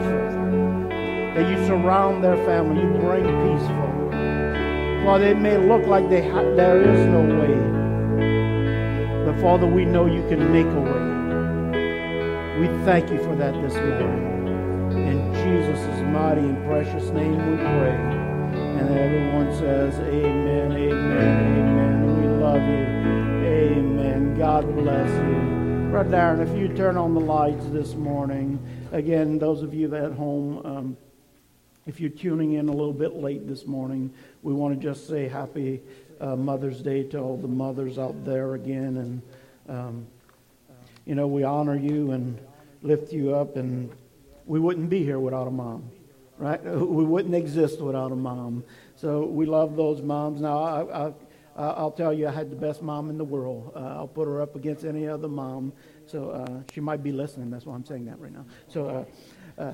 That 1.36 1.50
you 1.50 1.66
surround 1.66 2.24
their 2.24 2.38
family, 2.46 2.82
you 2.82 2.90
bring 3.00 3.24
peace 3.24 3.68
for. 3.68 3.92
Father, 5.06 5.28
it 5.28 5.38
may 5.38 5.58
look 5.58 5.88
like 5.88 6.10
they 6.10 6.28
ha- 6.30 6.56
there 6.56 6.82
is 6.82 7.06
no 7.08 7.22
way, 7.40 7.90
but 9.26 9.40
Father, 9.42 9.68
we 9.68 9.86
know 9.86 10.06
you 10.06 10.28
can 10.30 10.52
make 10.52 10.68
a 10.68 10.82
way. 10.82 12.60
We 12.60 12.68
thank 12.86 13.10
you 13.12 13.18
for 13.24 13.36
that 13.38 13.54
this 13.62 13.74
morning. 13.76 14.98
In 15.10 15.34
Jesus' 15.34 16.02
mighty 16.14 16.42
and 16.42 16.64
precious 16.66 17.10
name 17.12 17.38
we 17.50 17.58
pray. 17.58 17.96
And 18.56 18.90
everyone 18.90 19.54
says, 19.56 20.00
Amen, 20.00 20.72
amen, 20.72 21.58
amen. 21.58 22.22
We 22.22 22.28
love 22.44 22.62
you. 22.62 23.48
Amen. 23.48 24.36
God 24.38 24.76
bless 24.76 25.10
you. 25.10 25.61
Brother 25.92 26.10
Darren, 26.10 26.40
if 26.40 26.58
you 26.58 26.70
turn 26.70 26.96
on 26.96 27.14
the 27.14 27.20
lights 27.20 27.66
this 27.66 27.96
morning, 27.96 28.58
again, 28.94 29.38
those 29.38 29.62
of 29.62 29.74
you 29.74 29.94
at 29.94 30.14
home, 30.14 30.66
um, 30.66 30.98
if 31.86 32.00
you're 32.00 32.10
tuning 32.10 32.54
in 32.54 32.70
a 32.70 32.72
little 32.72 32.94
bit 32.94 33.18
late 33.18 33.46
this 33.46 33.66
morning, 33.66 34.10
we 34.42 34.54
want 34.54 34.74
to 34.74 34.82
just 34.82 35.06
say 35.06 35.28
happy 35.28 35.82
uh, 36.22 36.38
Mother's 36.38 36.82
Day 36.82 37.04
to 37.10 37.20
all 37.20 37.36
the 37.36 37.50
mothers 37.50 38.00
out 38.00 38.24
there 38.24 38.54
again. 38.54 38.96
And, 38.96 39.22
um, 39.68 40.08
you 41.06 41.14
know, 41.14 41.28
we 41.28 41.44
honor 41.44 41.76
you 41.76 42.12
and 42.12 42.40
lift 42.82 43.12
you 43.12 43.36
up, 43.36 43.58
and 43.58 43.92
we 44.46 44.62
wouldn't 44.62 44.90
be 44.90 45.04
here 45.04 45.20
without 45.20 45.50
a 45.50 45.52
mom, 45.52 45.92
right? 46.38 46.64
We 46.66 47.04
wouldn't 47.04 47.36
exist 47.36 47.82
without 47.82 48.14
a 48.14 48.16
mom. 48.16 48.64
So 48.96 49.26
we 49.26 49.46
love 49.46 49.76
those 49.76 50.02
moms. 50.02 50.40
Now, 50.40 50.58
I, 50.58 51.08
I 51.08 51.14
I'll 51.62 51.92
tell 51.92 52.14
you, 52.14 52.28
I 52.28 52.32
had 52.32 52.50
the 52.50 52.56
best 52.56 52.82
mom 52.82 53.10
in 53.10 53.18
the 53.18 53.24
world. 53.24 53.72
Uh, 53.76 53.80
I'll 53.80 54.08
put 54.08 54.28
her 54.28 54.42
up 54.42 54.56
against 54.56 54.86
any 54.86 55.08
other 55.08 55.28
mom. 55.28 55.74
So 56.06 56.30
uh, 56.30 56.62
she 56.74 56.82
might 56.82 57.04
be 57.04 57.12
listening. 57.12 57.50
That's 57.52 57.66
why 57.66 57.76
I'm 57.76 57.86
saying 57.86 58.06
that 58.06 58.20
right 58.20 58.32
now. 58.32 58.46
So, 58.68 59.06
uh, 59.58 59.62
uh, 59.62 59.74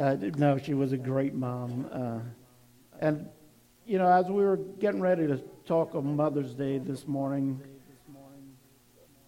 uh, 0.00 0.16
no, 0.36 0.58
she 0.58 0.74
was 0.74 0.92
a 0.92 0.96
great 0.96 1.34
mom. 1.34 2.24
and, 3.00 3.28
you 3.86 3.98
know, 3.98 4.08
as 4.08 4.26
we 4.26 4.42
were 4.42 4.56
getting 4.56 5.00
ready 5.00 5.26
to 5.26 5.38
talk 5.66 5.94
on 5.94 6.16
Mother's 6.16 6.54
Day 6.54 6.78
this 6.78 7.06
morning, 7.06 7.60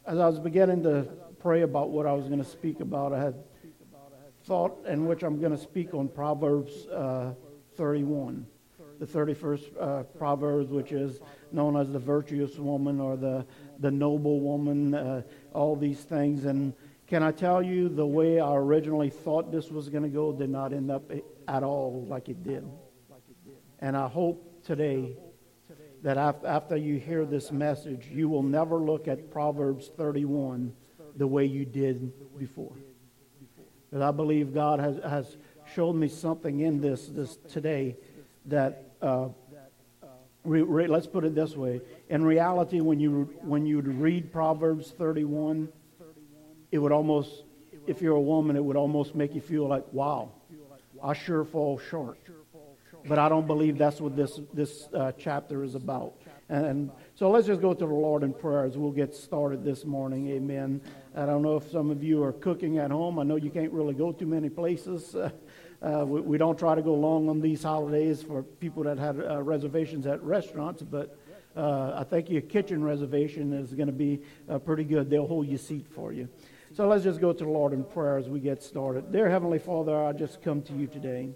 as 0.06 0.18
I 0.18 0.26
was 0.26 0.38
beginning 0.38 0.82
to 0.84 1.08
pray 1.40 1.62
about 1.62 1.90
what 1.90 2.06
I 2.06 2.12
was 2.12 2.26
going 2.26 2.42
to 2.42 2.48
speak 2.48 2.80
about, 2.80 3.12
I 3.12 3.22
had 3.22 3.34
thought 4.44 4.84
in 4.86 5.06
which 5.06 5.22
I'm 5.22 5.40
going 5.40 5.52
to 5.52 5.58
speak 5.58 5.94
on 5.94 6.08
Proverbs 6.08 6.86
31 7.76 8.46
the 8.98 9.06
31st 9.06 9.62
uh, 9.80 10.02
Proverbs, 10.18 10.70
which 10.70 10.92
is 10.92 11.20
known 11.52 11.76
as 11.76 11.90
the 11.90 11.98
virtuous 11.98 12.56
woman 12.56 13.00
or 13.00 13.16
the, 13.16 13.46
the 13.78 13.90
noble 13.90 14.40
woman, 14.40 14.94
uh, 14.94 15.22
all 15.52 15.76
these 15.76 16.00
things. 16.00 16.44
And 16.44 16.72
can 17.06 17.22
I 17.22 17.32
tell 17.32 17.62
you, 17.62 17.88
the 17.88 18.06
way 18.06 18.40
I 18.40 18.54
originally 18.54 19.10
thought 19.10 19.52
this 19.52 19.70
was 19.70 19.88
going 19.88 20.02
to 20.02 20.08
go 20.08 20.32
did 20.32 20.50
not 20.50 20.72
end 20.72 20.90
up 20.90 21.10
at 21.48 21.62
all 21.62 22.04
like 22.08 22.28
it 22.28 22.42
did. 22.42 22.68
And 23.80 23.96
I 23.96 24.08
hope 24.08 24.64
today 24.64 25.16
that 26.02 26.16
after 26.16 26.76
you 26.76 26.98
hear 26.98 27.24
this 27.24 27.50
message, 27.50 28.06
you 28.10 28.28
will 28.28 28.42
never 28.42 28.76
look 28.76 29.08
at 29.08 29.30
Proverbs 29.30 29.90
31 29.96 30.72
the 31.16 31.26
way 31.26 31.44
you 31.44 31.64
did 31.64 32.12
before. 32.38 32.76
Because 33.90 34.02
I 34.02 34.10
believe 34.10 34.52
God 34.52 34.80
has, 34.80 34.98
has 35.08 35.36
shown 35.74 35.98
me 35.98 36.08
something 36.08 36.60
in 36.60 36.80
this, 36.80 37.06
this 37.06 37.36
today 37.48 37.96
that 38.46 38.90
uh, 39.02 39.28
re, 40.46 40.62
re, 40.62 40.86
let's 40.86 41.06
put 41.06 41.24
it 41.24 41.34
this 41.34 41.56
way. 41.56 41.80
In 42.08 42.24
reality, 42.24 42.80
when 42.80 43.00
you 43.00 43.34
when 43.42 43.66
you 43.66 43.80
read 43.80 44.32
Proverbs 44.32 44.92
31, 44.96 45.68
it 46.70 46.78
would 46.78 46.92
almost, 46.92 47.44
if 47.86 48.00
you're 48.00 48.16
a 48.16 48.20
woman, 48.20 48.56
it 48.56 48.64
would 48.64 48.76
almost 48.76 49.14
make 49.14 49.34
you 49.34 49.40
feel 49.40 49.66
like, 49.66 49.84
wow, 49.92 50.30
I 51.02 51.12
sure 51.12 51.44
fall 51.44 51.78
short. 51.78 52.18
But 53.08 53.18
I 53.18 53.28
don't 53.28 53.46
believe 53.46 53.78
that's 53.78 54.00
what 54.00 54.16
this 54.16 54.40
this 54.52 54.88
uh, 54.94 55.12
chapter 55.18 55.62
is 55.62 55.74
about. 55.74 56.14
And, 56.48 56.90
so 57.14 57.30
let's 57.30 57.46
just 57.46 57.60
go 57.60 57.72
to 57.72 57.86
the 57.86 57.92
Lord 57.92 58.22
in 58.22 58.32
prayer 58.32 58.64
as 58.64 58.76
we'll 58.76 58.92
get 58.92 59.14
started 59.14 59.64
this 59.64 59.84
morning. 59.84 60.28
Amen. 60.28 60.80
I 61.16 61.24
don't 61.24 61.42
know 61.42 61.56
if 61.56 61.70
some 61.70 61.90
of 61.90 62.04
you 62.04 62.22
are 62.22 62.32
cooking 62.32 62.78
at 62.78 62.90
home. 62.90 63.18
I 63.18 63.22
know 63.22 63.36
you 63.36 63.50
can't 63.50 63.72
really 63.72 63.94
go 63.94 64.12
too 64.12 64.26
many 64.26 64.50
places. 64.50 65.16
Uh, 65.86 66.04
we, 66.04 66.20
we, 66.20 66.38
don't 66.38 66.58
try 66.58 66.74
to 66.74 66.82
go 66.82 66.92
long 66.94 67.28
on 67.28 67.40
these 67.40 67.62
holidays 67.62 68.20
for 68.20 68.42
people 68.42 68.82
that 68.82 68.98
had 68.98 69.20
uh, 69.20 69.40
reservations 69.40 70.04
at 70.04 70.20
restaurants, 70.20 70.82
but 70.82 71.16
uh, 71.56 71.92
I 71.94 72.02
think 72.02 72.28
your 72.28 72.40
kitchen 72.40 72.82
reservation 72.82 73.52
is 73.52 73.72
going 73.72 73.86
to 73.86 73.92
be 73.92 74.20
uh, 74.48 74.58
pretty 74.58 74.82
good. 74.82 75.08
They'll 75.08 75.28
hold 75.28 75.46
your 75.46 75.60
seat 75.60 75.86
for 75.94 76.12
you. 76.12 76.28
So 76.74 76.88
let's 76.88 77.04
just 77.04 77.20
go 77.20 77.32
to 77.32 77.44
the 77.44 77.48
Lord 77.48 77.72
in 77.72 77.84
prayer 77.84 78.18
as 78.18 78.28
we 78.28 78.40
get 78.40 78.64
started. 78.64 79.12
Dear 79.12 79.30
Heavenly 79.30 79.60
Father, 79.60 80.04
I 80.04 80.12
just 80.12 80.42
come 80.42 80.60
to 80.62 80.72
you 80.72 80.88
today. 80.88 81.28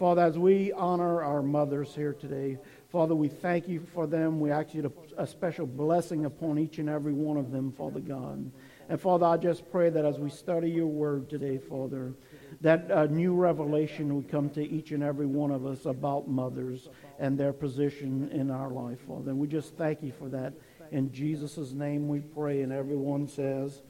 Father, 0.00 0.22
as 0.22 0.36
we 0.36 0.72
honor 0.72 1.22
our 1.22 1.40
mothers 1.40 1.94
here 1.94 2.12
today, 2.12 2.58
Father, 2.90 3.14
we 3.14 3.28
thank 3.28 3.68
you 3.68 3.86
for 3.94 4.08
them. 4.08 4.40
We 4.40 4.50
ask 4.50 4.74
you 4.74 4.82
to, 4.82 4.92
a 5.16 5.28
special 5.28 5.66
blessing 5.66 6.24
upon 6.24 6.58
each 6.58 6.80
and 6.80 6.88
every 6.88 7.12
one 7.12 7.36
of 7.36 7.52
them, 7.52 7.70
Father 7.70 8.00
God. 8.00 8.50
And 8.90 9.00
Father, 9.00 9.24
I 9.24 9.36
just 9.36 9.70
pray 9.70 9.88
that 9.88 10.04
as 10.04 10.18
we 10.18 10.30
study 10.30 10.68
your 10.68 10.88
word 10.88 11.30
today, 11.30 11.58
Father, 11.58 12.12
that 12.60 12.90
a 12.90 13.06
new 13.06 13.36
revelation 13.36 14.16
would 14.16 14.28
come 14.28 14.50
to 14.50 14.68
each 14.68 14.90
and 14.90 15.00
every 15.00 15.26
one 15.26 15.52
of 15.52 15.64
us 15.64 15.86
about 15.86 16.26
mothers 16.26 16.88
and 17.20 17.38
their 17.38 17.52
position 17.52 18.28
in 18.32 18.50
our 18.50 18.68
life, 18.68 18.98
Father. 19.06 19.30
And 19.30 19.38
we 19.38 19.46
just 19.46 19.76
thank 19.76 20.02
you 20.02 20.12
for 20.18 20.28
that. 20.30 20.54
In 20.90 21.12
Jesus' 21.12 21.70
name 21.70 22.08
we 22.08 22.18
pray, 22.18 22.62
and 22.62 22.72
everyone 22.72 23.28
says, 23.28 23.80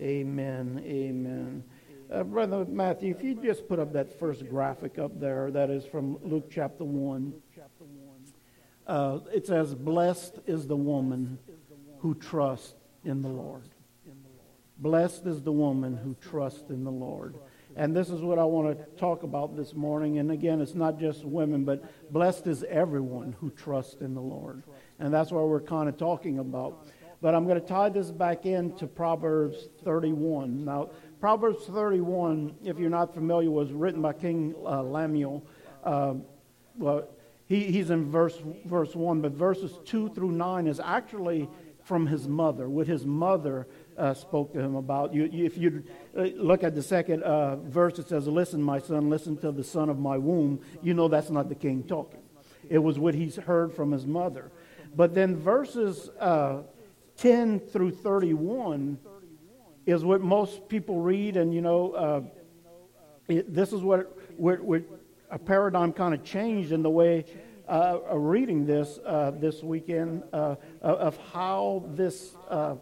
Amen, 0.00 0.82
amen. 0.86 1.62
Uh, 2.10 2.22
Brother 2.22 2.64
Matthew, 2.64 3.14
if 3.14 3.22
you 3.22 3.34
just 3.34 3.68
put 3.68 3.78
up 3.78 3.92
that 3.92 4.18
first 4.18 4.48
graphic 4.48 4.98
up 4.98 5.20
there, 5.20 5.50
that 5.50 5.68
is 5.68 5.84
from 5.84 6.16
Luke 6.22 6.48
chapter 6.50 6.84
1. 6.84 7.34
Uh, 8.86 9.18
it 9.34 9.46
says, 9.46 9.74
Blessed 9.74 10.38
is 10.46 10.66
the 10.66 10.76
woman 10.76 11.38
who 11.98 12.14
trusts 12.14 12.72
in 13.04 13.20
the 13.20 13.28
Lord. 13.28 13.68
Blessed 14.78 15.26
is 15.26 15.42
the 15.42 15.52
woman 15.52 15.96
who 15.96 16.14
trusts 16.20 16.70
in 16.70 16.84
the 16.84 16.90
Lord. 16.90 17.36
And 17.76 17.94
this 17.94 18.08
is 18.08 18.22
what 18.22 18.38
I 18.38 18.44
want 18.44 18.78
to 18.78 18.84
talk 18.98 19.22
about 19.22 19.56
this 19.56 19.74
morning. 19.74 20.18
And 20.18 20.30
again, 20.30 20.60
it's 20.60 20.74
not 20.74 20.98
just 20.98 21.24
women, 21.24 21.64
but 21.64 21.82
blessed 22.12 22.46
is 22.46 22.64
everyone 22.64 23.36
who 23.38 23.50
trusts 23.50 24.00
in 24.00 24.14
the 24.14 24.20
Lord. 24.20 24.62
And 24.98 25.12
that's 25.12 25.30
what 25.30 25.46
we're 25.48 25.60
kind 25.60 25.88
of 25.88 25.98
talking 25.98 26.38
about. 26.38 26.86
But 27.20 27.34
I'm 27.34 27.46
going 27.46 27.60
to 27.60 27.66
tie 27.66 27.88
this 27.88 28.10
back 28.10 28.46
into 28.46 28.86
Proverbs 28.86 29.68
31. 29.84 30.64
Now, 30.64 30.90
Proverbs 31.20 31.64
31, 31.66 32.54
if 32.64 32.78
you're 32.78 32.90
not 32.90 33.14
familiar, 33.14 33.50
was 33.50 33.72
written 33.72 34.02
by 34.02 34.12
King 34.12 34.54
uh, 34.64 34.82
Lemuel. 34.82 35.46
uh, 35.84 36.14
well, 36.78 37.08
he, 37.46 37.64
he's 37.64 37.90
in 37.90 38.10
verse, 38.10 38.38
verse 38.64 38.94
1, 38.94 39.20
but 39.20 39.32
verses 39.32 39.78
2 39.84 40.10
through 40.10 40.32
9 40.32 40.66
is 40.66 40.80
actually 40.80 41.48
from 41.84 42.06
his 42.06 42.26
mother, 42.26 42.68
with 42.68 42.88
his 42.88 43.06
mother 43.06 43.68
uh, 43.98 44.14
spoke 44.14 44.52
to 44.52 44.60
him 44.60 44.74
about. 44.74 45.14
You, 45.14 45.28
you, 45.30 45.44
if 45.44 45.56
you 45.56 45.84
uh, 46.16 46.22
look 46.36 46.64
at 46.64 46.74
the 46.74 46.82
second 46.82 47.22
uh, 47.22 47.56
verse, 47.56 47.98
it 47.98 48.08
says, 48.08 48.26
Listen, 48.26 48.62
my 48.62 48.78
son, 48.78 49.10
listen 49.10 49.36
to 49.38 49.52
the 49.52 49.64
son 49.64 49.88
of 49.88 49.98
my 49.98 50.18
womb. 50.18 50.60
You 50.82 50.94
know 50.94 51.08
that's 51.08 51.30
not 51.30 51.48
the 51.48 51.54
king 51.54 51.82
talking. 51.84 52.20
It 52.68 52.78
was 52.78 52.98
what 52.98 53.14
he's 53.14 53.36
heard 53.36 53.72
from 53.74 53.92
his 53.92 54.06
mother. 54.06 54.50
But 54.94 55.14
then 55.14 55.36
verses 55.36 56.08
uh, 56.20 56.62
10 57.18 57.60
through 57.60 57.92
31 57.92 58.98
is 59.84 60.04
what 60.04 60.20
most 60.20 60.68
people 60.68 61.00
read, 61.00 61.36
and 61.36 61.54
you 61.54 61.60
know, 61.60 61.92
uh, 61.92 62.22
it, 63.28 63.54
this 63.54 63.72
is 63.72 63.82
what, 63.82 64.16
what 64.36 64.82
a 65.30 65.38
paradigm 65.38 65.92
kind 65.92 66.14
of 66.14 66.24
changed 66.24 66.72
in 66.72 66.82
the 66.82 66.90
way 66.90 67.24
uh, 67.68 67.98
of 68.08 68.22
reading 68.22 68.64
this 68.64 68.98
uh, 69.04 69.32
this 69.32 69.62
weekend 69.62 70.22
uh, 70.32 70.54
of 70.82 71.16
how 71.32 71.84
this 71.94 72.36
uh, 72.48 72.76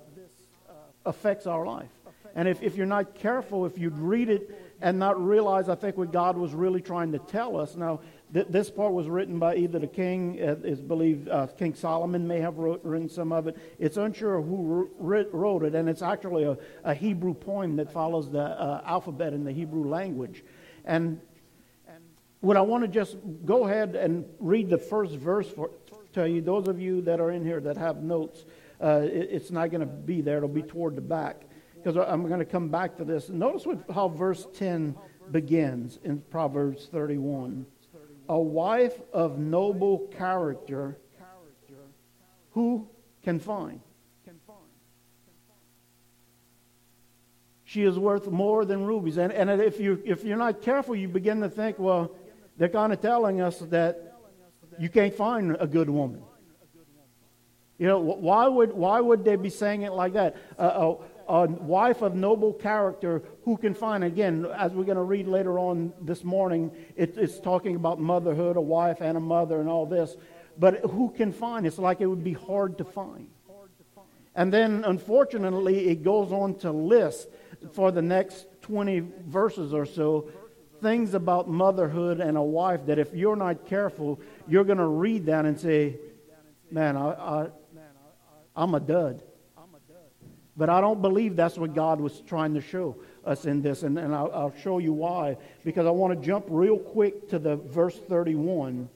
affects 1.04 1.46
our 1.46 1.66
life. 1.66 1.90
And 2.34 2.48
if, 2.48 2.62
if 2.62 2.76
you're 2.76 2.86
not 2.86 3.14
careful, 3.14 3.64
if 3.64 3.78
you'd 3.78 3.98
read 3.98 4.28
it 4.28 4.76
and 4.80 4.98
not 4.98 5.24
realize, 5.24 5.68
I 5.68 5.76
think, 5.76 5.96
what 5.96 6.12
God 6.12 6.36
was 6.36 6.52
really 6.52 6.80
trying 6.80 7.12
to 7.12 7.18
tell 7.18 7.56
us. 7.56 7.76
Now, 7.76 8.00
th- 8.32 8.48
this 8.48 8.70
part 8.70 8.92
was 8.92 9.08
written 9.08 9.38
by 9.38 9.54
either 9.56 9.78
the 9.78 9.86
king, 9.86 10.40
uh, 10.42 10.56
is 10.64 10.80
believed 10.80 11.28
uh, 11.28 11.46
King 11.46 11.74
Solomon 11.74 12.26
may 12.26 12.40
have 12.40 12.58
wrote, 12.58 12.80
written 12.82 13.08
some 13.08 13.30
of 13.30 13.46
it. 13.46 13.56
It's 13.78 13.96
unsure 13.96 14.42
who 14.42 14.90
wrote, 14.98 15.62
it, 15.62 15.74
and 15.76 15.88
it's 15.88 16.02
actually 16.02 16.44
a, 16.44 16.58
a 16.82 16.92
Hebrew 16.92 17.34
poem 17.34 17.76
that 17.76 17.92
follows 17.92 18.28
the 18.28 18.42
uh, 18.42 18.82
alphabet 18.84 19.32
in 19.32 19.44
the 19.44 19.52
Hebrew 19.52 19.88
language. 19.88 20.42
And 20.84 21.20
what 22.40 22.56
I 22.56 22.60
want 22.60 22.82
to 22.82 22.88
just 22.88 23.16
go 23.44 23.66
ahead 23.66 23.94
and 23.94 24.26
read 24.38 24.68
the 24.68 24.78
first 24.78 25.14
verse 25.14 25.48
for 25.48 25.70
to 26.12 26.28
you, 26.28 26.40
those 26.40 26.68
of 26.68 26.80
you 26.80 27.00
that 27.02 27.20
are 27.20 27.30
in 27.30 27.44
here 27.44 27.60
that 27.60 27.76
have 27.76 28.02
notes, 28.02 28.44
uh, 28.84 29.00
it, 29.00 29.28
it's 29.30 29.50
not 29.50 29.70
going 29.70 29.80
to 29.80 29.86
be 29.86 30.20
there. 30.20 30.36
It'll 30.36 30.48
be 30.48 30.62
toward 30.62 30.96
the 30.96 31.00
back 31.00 31.44
because 31.74 31.96
I'm 31.96 32.26
going 32.26 32.40
to 32.40 32.46
come 32.46 32.68
back 32.68 32.96
to 32.98 33.04
this. 33.04 33.28
Notice 33.30 33.66
what, 33.66 33.84
how 33.92 34.08
verse 34.08 34.46
10 34.54 34.94
begins 35.30 35.98
in 36.04 36.20
Proverbs 36.30 36.88
31. 36.92 37.66
A 38.28 38.38
wife 38.38 39.00
of 39.12 39.38
noble 39.38 39.98
character, 40.16 40.98
who 42.52 42.88
can 43.22 43.38
find? 43.38 43.80
She 47.64 47.82
is 47.82 47.98
worth 47.98 48.28
more 48.28 48.64
than 48.64 48.84
rubies. 48.84 49.18
And, 49.18 49.32
and 49.32 49.50
if, 49.50 49.80
you, 49.80 50.00
if 50.04 50.22
you're 50.22 50.36
not 50.36 50.62
careful, 50.62 50.94
you 50.94 51.08
begin 51.08 51.40
to 51.40 51.48
think, 51.48 51.78
well, 51.78 52.14
they're 52.56 52.68
kind 52.68 52.92
of 52.92 53.00
telling 53.00 53.40
us 53.40 53.58
that 53.70 54.14
you 54.78 54.88
can't 54.88 55.14
find 55.14 55.56
a 55.58 55.66
good 55.66 55.90
woman. 55.90 56.22
You 57.78 57.88
know, 57.88 57.98
why 57.98 58.46
would, 58.46 58.72
why 58.72 59.00
would 59.00 59.24
they 59.24 59.36
be 59.36 59.50
saying 59.50 59.82
it 59.82 59.92
like 59.92 60.12
that? 60.12 60.36
Uh, 60.58 60.94
a, 61.28 61.32
a 61.32 61.46
wife 61.46 62.02
of 62.02 62.14
noble 62.14 62.52
character 62.52 63.22
who 63.44 63.56
can 63.56 63.74
find, 63.74 64.04
again, 64.04 64.46
as 64.56 64.72
we're 64.72 64.84
going 64.84 64.96
to 64.96 65.02
read 65.02 65.26
later 65.26 65.58
on 65.58 65.92
this 66.00 66.22
morning, 66.22 66.70
it, 66.96 67.16
it's 67.18 67.40
talking 67.40 67.74
about 67.74 67.98
motherhood, 67.98 68.56
a 68.56 68.60
wife 68.60 69.00
and 69.00 69.16
a 69.16 69.20
mother 69.20 69.60
and 69.60 69.68
all 69.68 69.86
this. 69.86 70.16
But 70.56 70.80
who 70.90 71.10
can 71.10 71.32
find? 71.32 71.66
It's 71.66 71.78
like 71.78 72.00
it 72.00 72.06
would 72.06 72.22
be 72.22 72.34
hard 72.34 72.78
to 72.78 72.84
find. 72.84 73.28
And 74.36 74.52
then, 74.52 74.84
unfortunately, 74.84 75.88
it 75.88 76.02
goes 76.02 76.32
on 76.32 76.56
to 76.58 76.70
list 76.70 77.28
for 77.72 77.90
the 77.90 78.02
next 78.02 78.46
20 78.62 79.02
verses 79.26 79.72
or 79.72 79.86
so 79.86 80.30
things 80.82 81.14
about 81.14 81.48
motherhood 81.48 82.20
and 82.20 82.36
a 82.36 82.42
wife 82.42 82.86
that 82.86 82.98
if 82.98 83.14
you're 83.14 83.36
not 83.36 83.66
careful, 83.66 84.20
you're 84.46 84.64
going 84.64 84.78
to 84.78 84.86
read 84.86 85.26
that 85.26 85.46
and 85.46 85.58
say, 85.58 85.96
man, 86.70 86.96
I, 86.96 87.10
I, 87.12 87.48
I'm 88.56 88.74
a 88.74 88.80
dud. 88.80 89.22
I'm 89.56 89.74
a 89.74 89.92
dud. 89.92 89.98
But 90.56 90.70
I 90.70 90.80
don't 90.80 91.02
believe 91.02 91.36
that's 91.36 91.58
what 91.58 91.74
God 91.74 92.00
was 92.00 92.20
trying 92.26 92.54
to 92.54 92.60
show 92.60 92.96
us 93.24 93.46
in 93.46 93.62
this, 93.62 93.82
and, 93.82 93.98
and 93.98 94.14
I'll, 94.14 94.30
I'll 94.32 94.54
show 94.62 94.78
you 94.78 94.92
why. 94.92 95.36
Because 95.64 95.86
I 95.86 95.90
want 95.90 96.18
to 96.18 96.26
jump 96.26 96.46
real 96.48 96.78
quick 96.78 97.28
to 97.30 97.38
the 97.38 97.56
verse 97.56 97.98
31, 98.08 98.88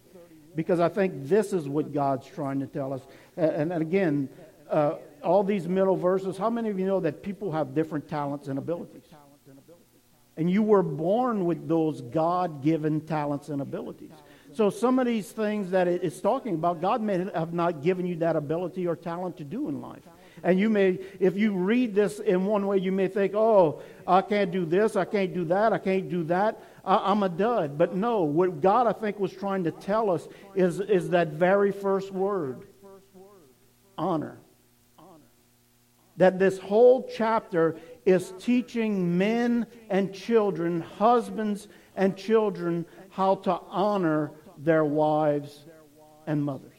because 0.54 0.80
I 0.80 0.88
think 0.88 1.28
this 1.28 1.52
is 1.52 1.68
what 1.68 1.92
God's 1.92 2.26
trying 2.26 2.60
to 2.60 2.66
tell 2.66 2.92
us. 2.92 3.02
And, 3.36 3.72
and 3.72 3.82
again, 3.82 4.28
uh, 4.70 4.96
all 5.22 5.42
these 5.42 5.66
middle 5.66 5.96
verses, 5.96 6.36
how 6.36 6.50
many 6.50 6.68
of 6.68 6.78
you 6.78 6.86
know 6.86 7.00
that 7.00 7.22
people 7.22 7.52
have 7.52 7.74
different 7.74 8.08
talents 8.08 8.48
and 8.48 8.58
abilities? 8.58 9.02
And 10.36 10.48
you 10.48 10.62
were 10.62 10.84
born 10.84 11.46
with 11.46 11.66
those 11.66 12.00
God 12.00 12.62
given 12.62 13.00
talents 13.00 13.48
and 13.48 13.60
abilities. 13.60 14.12
So 14.58 14.70
some 14.70 14.98
of 14.98 15.06
these 15.06 15.30
things 15.30 15.70
that 15.70 15.86
it's 15.86 16.20
talking 16.20 16.54
about, 16.54 16.80
God 16.80 17.00
may 17.00 17.30
have 17.32 17.52
not 17.54 17.80
given 17.80 18.06
you 18.06 18.16
that 18.16 18.34
ability 18.34 18.88
or 18.88 18.96
talent 18.96 19.36
to 19.36 19.44
do 19.44 19.68
in 19.68 19.80
life. 19.80 20.02
And 20.42 20.58
you 20.58 20.68
may, 20.68 20.98
if 21.20 21.36
you 21.36 21.52
read 21.52 21.94
this 21.94 22.18
in 22.18 22.44
one 22.44 22.66
way, 22.66 22.78
you 22.78 22.90
may 22.90 23.06
think, 23.06 23.36
oh, 23.36 23.82
I 24.04 24.20
can't 24.20 24.50
do 24.50 24.66
this, 24.66 24.96
I 24.96 25.04
can't 25.04 25.32
do 25.32 25.44
that, 25.44 25.72
I 25.72 25.78
can't 25.78 26.10
do 26.10 26.24
that, 26.24 26.60
I, 26.84 27.12
am 27.12 27.22
a 27.22 27.28
dud. 27.28 27.78
But 27.78 27.94
no, 27.94 28.24
what 28.24 28.60
God, 28.60 28.88
I 28.88 28.92
think, 28.94 29.20
was 29.20 29.32
trying 29.32 29.62
to 29.62 29.70
tell 29.70 30.10
us 30.10 30.26
is, 30.56 30.80
is 30.80 31.10
that 31.10 31.28
very 31.28 31.70
first 31.70 32.10
word 32.10 32.66
honor. 33.96 34.40
That 36.16 36.40
this 36.40 36.58
whole 36.58 37.08
chapter 37.14 37.76
is 38.04 38.32
teaching 38.40 39.16
men 39.18 39.68
and 39.88 40.12
children, 40.12 40.80
husbands 40.80 41.68
and 41.94 42.16
children, 42.16 42.86
how 43.10 43.36
to 43.36 43.60
honor 43.68 44.32
their 44.58 44.84
wives 44.84 45.64
and 46.26 46.44
mothers. 46.44 46.72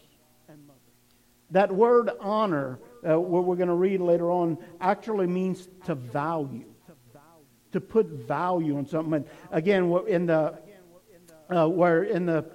That 1.52 1.74
word 1.74 2.12
honor, 2.20 2.80
uh, 3.08 3.20
what 3.20 3.46
we're 3.46 3.56
going 3.56 3.70
to 3.70 3.74
read 3.74 4.02
later 4.02 4.30
on, 4.30 4.58
actually 4.80 5.26
means 5.26 5.68
to 5.86 5.96
value, 5.96 6.66
to 7.72 7.82
put 7.82 8.06
value 8.06 8.78
on 8.78 8.86
something. 8.86 9.14
And 9.14 9.26
again, 9.52 9.92
in 10.08 10.28
the 10.28 10.60
uh, 11.50 11.68
where 11.68 12.04
in 12.04 12.28
the 12.28 12.46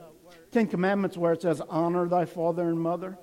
Ten 0.52 0.68
Commandments, 0.68 1.16
where 1.16 1.32
it 1.32 1.42
says 1.42 1.60
honor 1.68 2.06
thy 2.08 2.24
father 2.24 2.68
and 2.68 2.78
mother, 2.78 3.18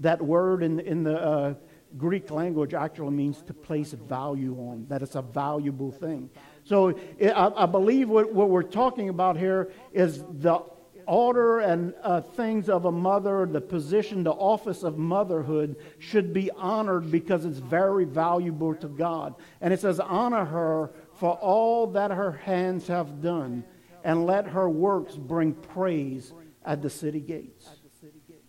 that 0.00 0.20
word 0.20 0.64
in 0.64 0.80
in 0.80 1.04
the 1.04 1.22
uh, 1.22 1.54
Greek 1.96 2.30
language 2.30 2.74
actually 2.74 3.12
means 3.12 3.40
to 3.42 3.54
place 3.54 3.92
value 3.92 4.56
on, 4.58 4.86
that 4.88 5.02
it's 5.02 5.14
a 5.14 5.22
valuable 5.22 5.92
thing. 5.92 6.30
So 6.64 6.98
I, 7.22 7.52
I 7.56 7.66
believe 7.66 8.08
what, 8.08 8.32
what, 8.32 8.48
we're 8.48 8.62
talking 8.62 9.10
about 9.10 9.36
here 9.36 9.70
is 9.92 10.24
the 10.28 10.60
order 11.06 11.60
and 11.60 11.94
uh, 12.02 12.20
things 12.20 12.68
of 12.68 12.84
a 12.84 12.92
mother, 12.92 13.46
the 13.46 13.60
position, 13.60 14.24
the 14.24 14.32
office 14.32 14.82
of 14.82 14.98
motherhood 14.98 15.76
should 15.98 16.32
be 16.32 16.50
honored 16.52 17.10
because 17.10 17.44
it's 17.44 17.58
very 17.58 18.04
valuable 18.04 18.74
to 18.76 18.88
God. 18.88 19.34
And 19.60 19.72
it 19.72 19.80
says, 19.80 20.00
honor 20.00 20.44
her 20.44 20.90
for 21.14 21.32
all 21.32 21.86
that 21.88 22.10
her 22.10 22.32
hands 22.32 22.86
have 22.88 23.22
done, 23.22 23.64
and 24.02 24.26
let 24.26 24.46
her 24.46 24.68
works 24.68 25.14
bring 25.16 25.54
praise 25.54 26.32
at 26.64 26.82
the 26.82 26.90
city 26.90 27.20
gates. 27.20 27.68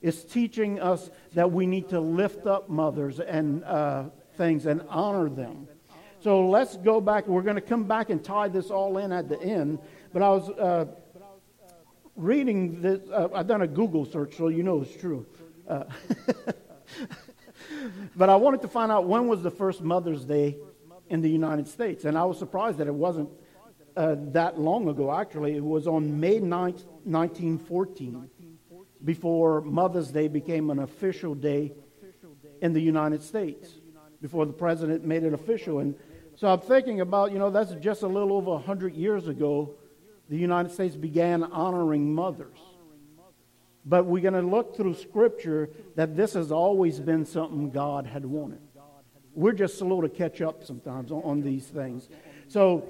It's 0.02 0.24
teaching 0.24 0.80
us 0.80 1.10
that 1.34 1.52
we 1.52 1.66
need 1.66 1.90
to 1.90 2.00
lift 2.00 2.46
up 2.46 2.70
mothers 2.70 3.20
and 3.20 3.64
uh, 3.64 4.06
things 4.38 4.66
and 4.66 4.82
honor 4.90 5.30
them. 5.30 5.68
So 6.20 6.48
let's 6.48 6.78
go 6.78 7.00
back. 7.00 7.28
We're 7.28 7.42
going 7.44 7.56
to 7.56 7.62
come 7.62 7.84
back 7.84 8.10
and 8.10 8.24
tie 8.24 8.48
this 8.48 8.72
all 8.72 8.98
in 8.98 9.12
at 9.12 9.30
the 9.30 9.40
end. 9.42 9.80
But 10.12 10.22
I 10.22 10.30
was 10.30 10.50
uh, 10.50 10.86
reading 12.16 12.82
this. 12.82 13.02
Uh, 13.10 13.30
I've 13.34 13.48
done 13.48 13.62
a 13.62 13.68
Google 13.68 14.06
search, 14.06 14.36
so 14.36 14.48
you 14.48 14.64
know 14.64 14.82
it's 14.82 14.96
true. 14.96 15.26
Uh, 15.68 15.84
but 18.16 18.30
I 18.30 18.36
wanted 18.36 18.62
to 18.62 18.68
find 18.68 18.92
out 18.92 19.06
when 19.06 19.28
was 19.28 19.42
the 19.42 19.52
first 19.52 19.82
Mother's 19.82 20.26
Day 20.26 20.58
in 21.10 21.22
the 21.22 21.30
United 21.30 21.68
States. 21.68 22.06
And 22.06 22.18
I 22.18 22.26
was 22.26 22.40
surprised 22.40 22.78
that 22.80 22.88
it 22.88 22.94
wasn't 22.94 23.30
uh, 23.96 24.16
that 24.32 24.60
long 24.60 24.88
ago, 24.88 25.14
actually. 25.14 25.56
It 25.56 25.64
was 25.64 25.88
on 25.88 26.20
May 26.20 26.40
9th, 26.40 26.86
1914 27.04 28.30
before 29.06 29.62
Mother's 29.62 30.10
Day 30.10 30.28
became 30.28 30.70
an 30.72 30.80
official 30.80 31.36
day 31.36 31.72
in 32.62 32.74
the 32.74 32.82
United 32.82 33.22
States, 33.22 33.70
before 34.22 34.46
the 34.46 34.54
president 34.54 35.06
made 35.06 35.24
it 35.24 35.34
official. 35.34 35.80
And 35.80 35.96
so 36.36 36.48
I'm 36.48 36.60
thinking 36.60 37.02
about, 37.02 37.32
you 37.32 37.38
know, 37.38 37.52
that's 37.52 37.74
just 37.76 38.02
a 38.02 38.08
little 38.08 38.34
over 38.34 38.52
100 38.52 38.96
years 38.96 39.28
ago, 39.28 39.76
the 40.30 40.38
United 40.38 40.72
States 40.72 40.96
began 40.96 41.44
honoring 41.44 42.14
mothers. 42.14 42.58
But 43.86 44.06
we're 44.06 44.24
going 44.24 44.34
to 44.34 44.42
look 44.42 44.76
through 44.76 44.96
Scripture 44.96 45.70
that 45.96 46.16
this 46.16 46.34
has 46.34 46.52
always 46.52 47.00
been 47.00 47.26
something 47.26 47.70
God 47.70 48.08
had 48.08 48.26
wanted. 48.26 48.60
We're 49.36 49.54
just 49.54 49.78
slow 49.78 50.02
to 50.02 50.10
catch 50.10 50.42
up 50.42 50.64
sometimes 50.64 51.12
on, 51.12 51.42
these 51.42 51.66
things. 51.66 52.10
So 52.48 52.88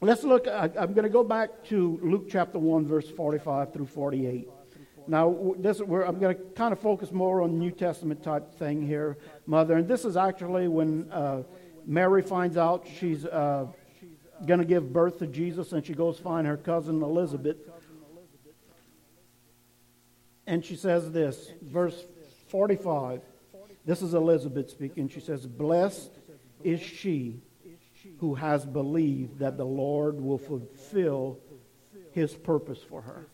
let's 0.00 0.24
look. 0.24 0.48
I, 0.48 0.70
I'm 0.78 0.94
going 0.94 1.04
to 1.04 1.10
go 1.10 1.22
back 1.22 1.62
to 1.66 2.00
Luke 2.02 2.28
chapter 2.28 2.58
1, 2.58 2.86
verse 2.86 3.08
45 3.08 3.72
through 3.72 3.86
48. 3.86 4.48
Now, 5.06 5.54
this, 5.58 5.80
I'm 5.80 6.18
going 6.18 6.36
to 6.36 6.42
kind 6.54 6.72
of 6.72 6.78
focus 6.78 7.12
more 7.12 7.42
on 7.42 7.58
New 7.58 7.70
Testament 7.70 8.22
type 8.22 8.52
thing 8.58 8.86
here, 8.86 9.18
Mother. 9.46 9.76
And 9.76 9.86
this 9.86 10.04
is 10.04 10.16
actually 10.16 10.68
when 10.68 11.10
uh, 11.12 11.42
Mary 11.86 12.22
finds 12.22 12.56
out 12.56 12.86
she's 12.98 13.24
uh, 13.26 13.66
going 14.46 14.60
to 14.60 14.66
give 14.66 14.92
birth 14.92 15.18
to 15.18 15.26
Jesus, 15.26 15.72
and 15.72 15.84
she 15.84 15.94
goes 15.94 16.18
find 16.18 16.46
her 16.46 16.56
cousin 16.56 17.02
Elizabeth. 17.02 17.56
and 20.46 20.64
she 20.64 20.76
says 20.76 21.10
this, 21.12 21.50
verse 21.62 22.04
45. 22.48 23.22
This 23.84 24.02
is 24.02 24.14
Elizabeth 24.14 24.70
speaking. 24.70 25.08
She 25.08 25.20
says, 25.20 25.46
Blessed 25.46 26.10
is 26.62 26.80
she 26.80 27.40
who 28.18 28.34
has 28.34 28.64
believed 28.64 29.38
that 29.38 29.56
the 29.56 29.64
Lord 29.64 30.20
will 30.20 30.38
fulfill 30.38 31.38
his 32.12 32.34
purpose 32.34 32.78
for 32.82 33.02
her. 33.02 33.26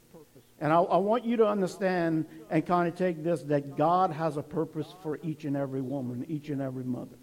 And 0.61 0.73
I, 0.73 0.81
I, 0.81 0.97
want 0.97 1.25
you 1.25 1.37
to 1.37 1.47
understand 1.47 2.27
and 2.51 2.67
kind 2.67 2.89
of 2.89 2.97
take 2.97 3.23
this 3.23 3.43
that 3.43 3.77
God 3.77 4.11
has 4.11 4.37
a 4.37 4.43
purpose 4.43 4.93
for 5.03 5.19
each 5.23 5.45
and 5.45 5.57
every 5.57 5.81
woman, 5.81 6.25
each 6.29 6.49
and 6.49 6.61
every 6.61 6.85
mother. 6.85 7.17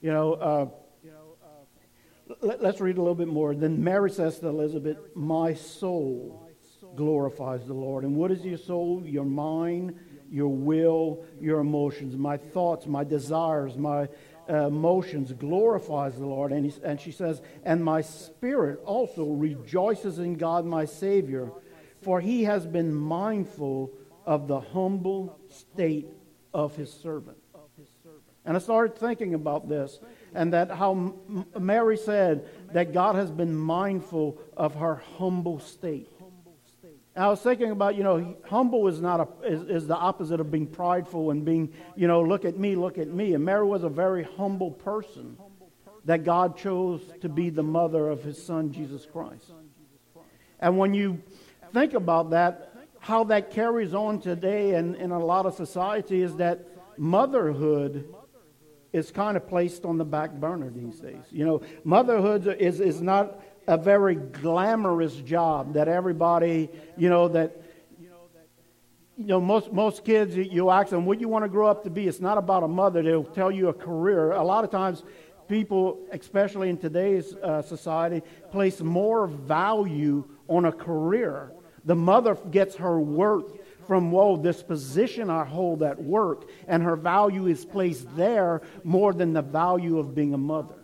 You 0.00 0.12
know, 0.12 0.32
uh, 0.32 0.66
let, 2.40 2.62
us 2.62 2.80
read 2.80 2.96
a 2.96 3.00
little 3.00 3.14
bit 3.14 3.28
more. 3.28 3.54
Then 3.54 3.82
Mary 3.82 4.10
says 4.10 4.38
to 4.38 4.48
Elizabeth, 4.48 4.98
My 5.14 5.54
soul 5.54 6.48
glorifies 6.96 7.66
the 7.66 7.74
Lord. 7.74 8.04
And 8.04 8.16
what 8.16 8.30
is 8.30 8.44
your 8.44 8.58
soul? 8.58 9.02
Your 9.04 9.24
mind, 9.24 9.98
your 10.30 10.48
will, 10.48 11.24
your 11.40 11.60
emotions, 11.60 12.16
my 12.16 12.36
thoughts, 12.36 12.86
my 12.86 13.04
desires, 13.04 13.76
my 13.76 14.08
uh, 14.48 14.66
emotions 14.66 15.32
glorifies 15.32 16.14
the 16.14 16.26
Lord. 16.26 16.52
And, 16.52 16.66
he, 16.66 16.72
and 16.82 17.00
she 17.00 17.12
says, 17.12 17.42
And 17.64 17.84
my 17.84 18.00
spirit 18.00 18.80
also 18.84 19.26
rejoices 19.26 20.18
in 20.18 20.34
God 20.34 20.64
my 20.64 20.84
Savior, 20.84 21.50
for 22.02 22.20
he 22.20 22.44
has 22.44 22.66
been 22.66 22.94
mindful 22.94 23.92
of 24.26 24.48
the 24.48 24.60
humble 24.60 25.38
state 25.48 26.08
of 26.52 26.76
his 26.76 26.92
servant. 26.92 27.36
And 28.44 28.56
I 28.56 28.60
started 28.60 28.98
thinking 28.98 29.34
about 29.34 29.68
this 29.68 30.00
and 30.34 30.52
that 30.52 30.70
how 30.70 31.14
Mary 31.58 31.96
said 31.96 32.48
that 32.72 32.92
God 32.92 33.16
has 33.16 33.30
been 33.30 33.54
mindful 33.54 34.40
of 34.56 34.74
her 34.76 35.02
humble 35.18 35.58
state. 35.58 36.08
And 37.14 37.24
I 37.24 37.28
was 37.28 37.40
thinking 37.40 37.70
about, 37.72 37.96
you 37.96 38.04
know, 38.04 38.36
humble 38.44 38.86
is 38.86 39.00
not 39.00 39.20
a, 39.20 39.46
is, 39.46 39.62
is 39.62 39.86
the 39.86 39.96
opposite 39.96 40.40
of 40.40 40.50
being 40.50 40.66
prideful 40.66 41.32
and 41.32 41.44
being, 41.44 41.72
you 41.96 42.06
know, 42.06 42.22
look 42.22 42.44
at 42.44 42.56
me, 42.56 42.76
look 42.76 42.98
at 42.98 43.08
me. 43.08 43.34
And 43.34 43.44
Mary 43.44 43.66
was 43.66 43.82
a 43.82 43.88
very 43.88 44.22
humble 44.22 44.70
person 44.70 45.36
that 46.04 46.24
God 46.24 46.56
chose 46.56 47.02
to 47.20 47.28
be 47.28 47.50
the 47.50 47.62
mother 47.62 48.08
of 48.08 48.22
his 48.22 48.42
son, 48.42 48.72
Jesus 48.72 49.06
Christ. 49.06 49.52
And 50.60 50.78
when 50.78 50.94
you 50.94 51.20
think 51.72 51.94
about 51.94 52.30
that, 52.30 52.74
how 53.00 53.24
that 53.24 53.50
carries 53.50 53.92
on 53.92 54.20
today 54.20 54.74
and 54.74 54.94
in 54.96 55.10
a 55.10 55.18
lot 55.18 55.46
of 55.46 55.54
society 55.54 56.22
is 56.22 56.36
that 56.36 56.66
motherhood 56.98 58.14
is 58.92 59.10
kind 59.10 59.36
of 59.36 59.46
placed 59.48 59.84
on 59.84 59.98
the 59.98 60.04
back 60.04 60.32
burner 60.32 60.70
these 60.70 60.98
days. 61.00 61.22
You 61.30 61.44
know, 61.44 61.62
motherhood 61.84 62.56
is, 62.58 62.80
is 62.80 63.00
not 63.00 63.40
a 63.66 63.76
very 63.76 64.16
glamorous 64.16 65.14
job 65.14 65.74
that 65.74 65.88
everybody, 65.88 66.68
you 66.96 67.08
know, 67.08 67.28
that, 67.28 67.62
you 69.16 69.26
know, 69.26 69.40
most, 69.40 69.72
most 69.72 70.04
kids, 70.04 70.34
you 70.34 70.70
ask 70.70 70.90
them, 70.90 71.04
what 71.04 71.18
do 71.18 71.20
you 71.20 71.28
want 71.28 71.44
to 71.44 71.48
grow 71.48 71.68
up 71.68 71.84
to 71.84 71.90
be? 71.90 72.08
It's 72.08 72.20
not 72.20 72.38
about 72.38 72.62
a 72.62 72.68
mother. 72.68 73.02
They'll 73.02 73.22
tell 73.22 73.50
you 73.50 73.68
a 73.68 73.74
career. 73.74 74.32
A 74.32 74.42
lot 74.42 74.64
of 74.64 74.70
times, 74.70 75.04
people, 75.46 75.98
especially 76.10 76.70
in 76.70 76.78
today's 76.78 77.34
uh, 77.34 77.60
society, 77.60 78.22
place 78.50 78.80
more 78.80 79.26
value 79.26 80.24
on 80.48 80.64
a 80.64 80.72
career. 80.72 81.52
The 81.84 81.94
mother 81.94 82.34
gets 82.50 82.76
her 82.76 82.98
worth 82.98 83.52
from, 83.90 84.12
whoa, 84.12 84.36
this 84.36 84.62
position 84.62 85.28
I 85.30 85.44
hold 85.44 85.82
at 85.82 86.00
work, 86.00 86.48
and 86.68 86.80
her 86.80 86.94
value 86.94 87.48
is 87.48 87.64
placed 87.64 88.06
there 88.14 88.62
more 88.84 89.12
than 89.12 89.32
the 89.32 89.42
value 89.42 89.98
of 89.98 90.14
being 90.14 90.32
a 90.32 90.38
mother. 90.38 90.76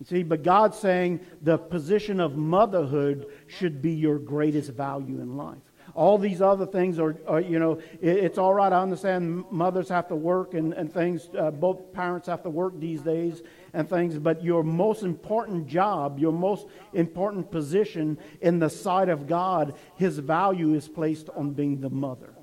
You 0.00 0.06
see, 0.06 0.24
but 0.24 0.42
God's 0.42 0.76
saying 0.76 1.20
the 1.42 1.58
position 1.58 2.18
of 2.18 2.34
motherhood 2.34 3.28
should 3.46 3.80
be 3.80 3.92
your 3.92 4.18
greatest 4.18 4.72
value 4.72 5.20
in 5.20 5.36
life. 5.36 5.58
All 5.94 6.18
these 6.18 6.40
other 6.40 6.66
things 6.66 6.98
are, 6.98 7.16
are 7.26 7.40
you 7.40 7.58
know, 7.58 7.80
it, 8.00 8.16
it's 8.16 8.38
all 8.38 8.54
right. 8.54 8.72
I 8.72 8.80
understand 8.80 9.44
mothers 9.50 9.88
have 9.88 10.08
to 10.08 10.16
work 10.16 10.54
and, 10.54 10.72
and 10.72 10.92
things, 10.92 11.28
uh, 11.38 11.50
both 11.50 11.92
parents 11.92 12.28
have 12.28 12.42
to 12.44 12.50
work 12.50 12.78
these 12.78 13.02
days 13.02 13.42
and 13.72 13.88
things, 13.88 14.18
but 14.18 14.42
your 14.42 14.62
most 14.62 15.02
important 15.02 15.66
job, 15.66 16.18
your 16.18 16.32
most 16.32 16.66
important 16.92 17.50
position 17.50 18.18
in 18.40 18.58
the 18.58 18.70
sight 18.70 19.08
of 19.08 19.26
God, 19.26 19.74
His 19.96 20.18
value 20.18 20.74
is 20.74 20.88
placed 20.88 21.28
on 21.30 21.52
being 21.52 21.80
the 21.80 21.90
mother. 21.90 22.34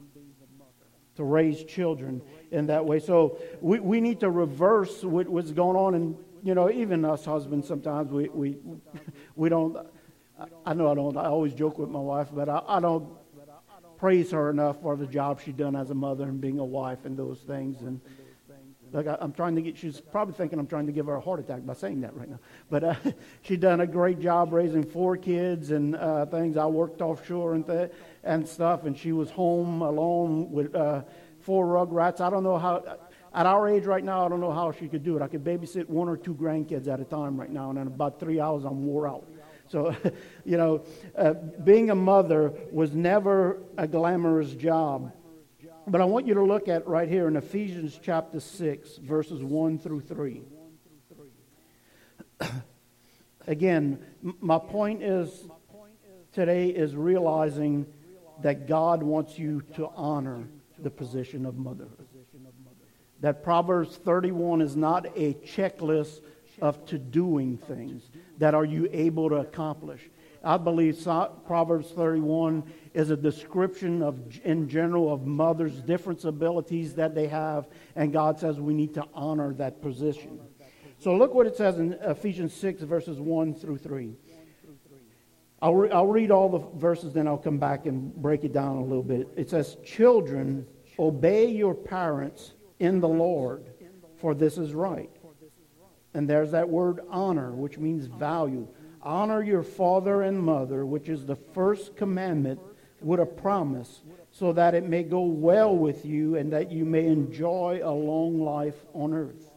To 1.15 1.23
raise 1.23 1.63
children 1.63 2.21
in 2.51 2.67
that 2.67 2.85
way. 2.85 2.99
So 2.99 3.39
we, 3.59 3.79
we 3.79 4.01
need 4.01 4.19
to 4.19 4.29
reverse 4.29 5.03
what, 5.03 5.27
what's 5.27 5.51
going 5.51 5.75
on. 5.75 5.95
And, 5.95 6.15
you 6.43 6.53
know, 6.53 6.69
even 6.69 7.03
us 7.05 7.25
husbands, 7.25 7.67
sometimes 7.67 8.11
we, 8.11 8.29
we, 8.29 8.57
we 9.35 9.49
don't, 9.49 9.77
I 10.63 10.75
know 10.75 10.91
I 10.91 10.93
don't, 10.93 11.17
I 11.17 11.25
always 11.25 11.55
joke 11.55 11.79
with 11.79 11.89
my 11.89 11.99
wife, 11.99 12.27
but 12.31 12.49
I, 12.49 12.61
I 12.67 12.79
don't 12.79 13.09
praise 13.97 14.31
her 14.31 14.49
enough 14.49 14.81
for 14.81 14.95
the 14.95 15.07
job 15.07 15.41
she's 15.41 15.55
done 15.55 15.75
as 15.75 15.89
a 15.89 15.95
mother 15.95 16.23
and 16.23 16.39
being 16.39 16.59
a 16.59 16.65
wife 16.65 17.05
and 17.05 17.17
those 17.17 17.39
things. 17.39 17.81
And 17.81 17.99
like 18.93 19.07
I, 19.07 19.17
am 19.21 19.33
trying 19.33 19.55
to 19.55 19.61
get, 19.61 19.77
she's 19.77 19.99
probably 19.99 20.33
thinking 20.33 20.59
I'm 20.59 20.67
trying 20.67 20.85
to 20.85 20.91
give 20.91 21.07
her 21.07 21.15
a 21.15 21.21
heart 21.21 21.39
attack 21.39 21.65
by 21.65 21.73
saying 21.73 22.01
that 22.01 22.15
right 22.15 22.29
now. 22.29 22.39
But 22.69 22.83
uh, 22.83 22.95
she's 23.41 23.59
done 23.59 23.81
a 23.81 23.87
great 23.87 24.19
job 24.19 24.53
raising 24.53 24.83
four 24.83 25.17
kids 25.17 25.71
and 25.71 25.95
uh, 25.95 26.25
things. 26.27 26.57
I 26.57 26.65
worked 26.65 27.01
offshore 27.01 27.55
and 27.55 27.65
th- 27.65 27.91
and 28.23 28.47
stuff, 28.47 28.85
and 28.85 28.97
she 28.97 29.11
was 29.11 29.29
home 29.29 29.81
alone 29.81 30.51
with 30.51 30.73
uh, 30.75 31.03
four 31.41 31.65
rugrats. 31.65 32.21
I 32.21 32.29
don't 32.29 32.43
know 32.43 32.57
how. 32.57 32.99
At 33.33 33.45
our 33.45 33.67
age 33.67 33.85
right 33.85 34.03
now, 34.03 34.25
I 34.25 34.29
don't 34.29 34.39
know 34.39 34.53
how 34.53 34.71
she 34.71 34.87
could 34.87 35.03
do 35.03 35.15
it. 35.15 35.21
I 35.21 35.27
could 35.27 35.43
babysit 35.43 35.87
one 35.87 36.07
or 36.07 36.17
two 36.17 36.33
grandkids 36.33 36.87
at 36.87 36.99
a 36.99 37.03
time 37.03 37.39
right 37.39 37.51
now, 37.51 37.69
and 37.69 37.77
in 37.77 37.87
about 37.87 38.19
three 38.19 38.39
hours, 38.39 38.63
I'm 38.63 38.85
wore 38.85 39.07
out. 39.07 39.27
So, 39.69 39.95
you 40.45 40.57
know, 40.57 40.83
uh, 41.15 41.33
being 41.63 41.89
a 41.89 41.95
mother 41.95 42.53
was 42.71 42.93
never 42.93 43.59
a 43.77 43.87
glamorous 43.87 44.51
job. 44.53 45.13
But 45.87 46.01
I 46.01 46.05
want 46.05 46.27
you 46.27 46.33
to 46.33 46.43
look 46.43 46.67
at 46.67 46.85
right 46.87 47.07
here 47.07 47.27
in 47.27 47.37
Ephesians 47.37 47.97
chapter 48.01 48.41
6, 48.41 48.97
verses 48.97 49.41
1 49.41 49.79
through 49.79 50.01
3. 50.01 50.41
Again, 53.47 53.99
my 54.41 54.59
point 54.59 55.01
is 55.01 55.47
today 56.33 56.67
is 56.67 56.93
realizing 56.93 57.85
that 58.41 58.67
God 58.67 59.01
wants 59.01 59.39
you 59.39 59.61
to 59.75 59.87
honor 59.95 60.43
the 60.79 60.89
position 60.89 61.45
of 61.45 61.57
motherhood. 61.57 62.07
That 63.21 63.43
Proverbs 63.43 63.95
31 63.95 64.61
is 64.61 64.75
not 64.75 65.05
a 65.15 65.33
checklist 65.35 66.19
of 66.61 66.85
to 66.87 66.97
doing 66.97 67.57
things 67.57 68.03
that 68.37 68.53
are 68.53 68.65
you 68.65 68.87
able 68.91 69.29
to 69.29 69.35
accomplish. 69.35 70.01
I 70.43 70.57
believe 70.57 71.03
Proverbs 71.45 71.91
31 71.91 72.63
is 72.93 73.09
a 73.09 73.17
description 73.17 74.01
of, 74.01 74.19
in 74.43 74.69
general, 74.69 75.11
of 75.11 75.25
mothers' 75.25 75.81
different 75.81 76.23
abilities 76.23 76.93
that 76.95 77.15
they 77.15 77.27
have, 77.27 77.67
and 77.95 78.13
God 78.13 78.39
says 78.39 78.59
we 78.59 78.73
need 78.73 78.93
to 78.93 79.05
honor 79.13 79.53
that 79.55 79.81
position. 79.81 80.39
So 80.99 81.15
look 81.15 81.33
what 81.33 81.47
it 81.47 81.55
says 81.55 81.79
in 81.79 81.93
Ephesians 82.01 82.53
6, 82.53 82.81
verses 82.83 83.19
1 83.19 83.55
through 83.55 83.77
3. 83.77 84.15
I'll, 85.61 85.75
re- 85.75 85.91
I'll 85.91 86.07
read 86.07 86.31
all 86.31 86.49
the 86.49 86.79
verses, 86.79 87.13
then 87.13 87.27
I'll 87.27 87.37
come 87.37 87.57
back 87.57 87.85
and 87.85 88.15
break 88.15 88.43
it 88.43 88.53
down 88.53 88.77
a 88.77 88.83
little 88.83 89.03
bit. 89.03 89.27
It 89.35 89.49
says, 89.49 89.77
Children, 89.83 90.67
obey 90.99 91.49
your 91.49 91.73
parents 91.73 92.53
in 92.79 92.99
the 92.99 93.07
Lord, 93.07 93.65
for 94.17 94.35
this 94.35 94.57
is 94.57 94.73
right. 94.73 95.09
And 96.13 96.29
there's 96.29 96.51
that 96.51 96.69
word 96.69 97.01
honor, 97.09 97.51
which 97.51 97.77
means 97.77 98.05
value. 98.05 98.67
Honor 99.01 99.43
your 99.43 99.63
father 99.63 100.23
and 100.23 100.39
mother, 100.39 100.85
which 100.85 101.09
is 101.09 101.25
the 101.25 101.35
first 101.35 101.95
commandment 101.95 102.59
with 103.01 103.19
a 103.19 103.25
promise, 103.25 104.01
so 104.31 104.53
that 104.53 104.73
it 104.73 104.83
may 104.83 105.03
go 105.03 105.21
well 105.21 105.75
with 105.75 106.05
you 106.05 106.35
and 106.35 106.51
that 106.53 106.71
you 106.71 106.85
may 106.85 107.05
enjoy 107.05 107.81
a 107.83 107.91
long 107.91 108.41
life 108.41 108.85
on 108.93 109.13
earth. 109.13 109.51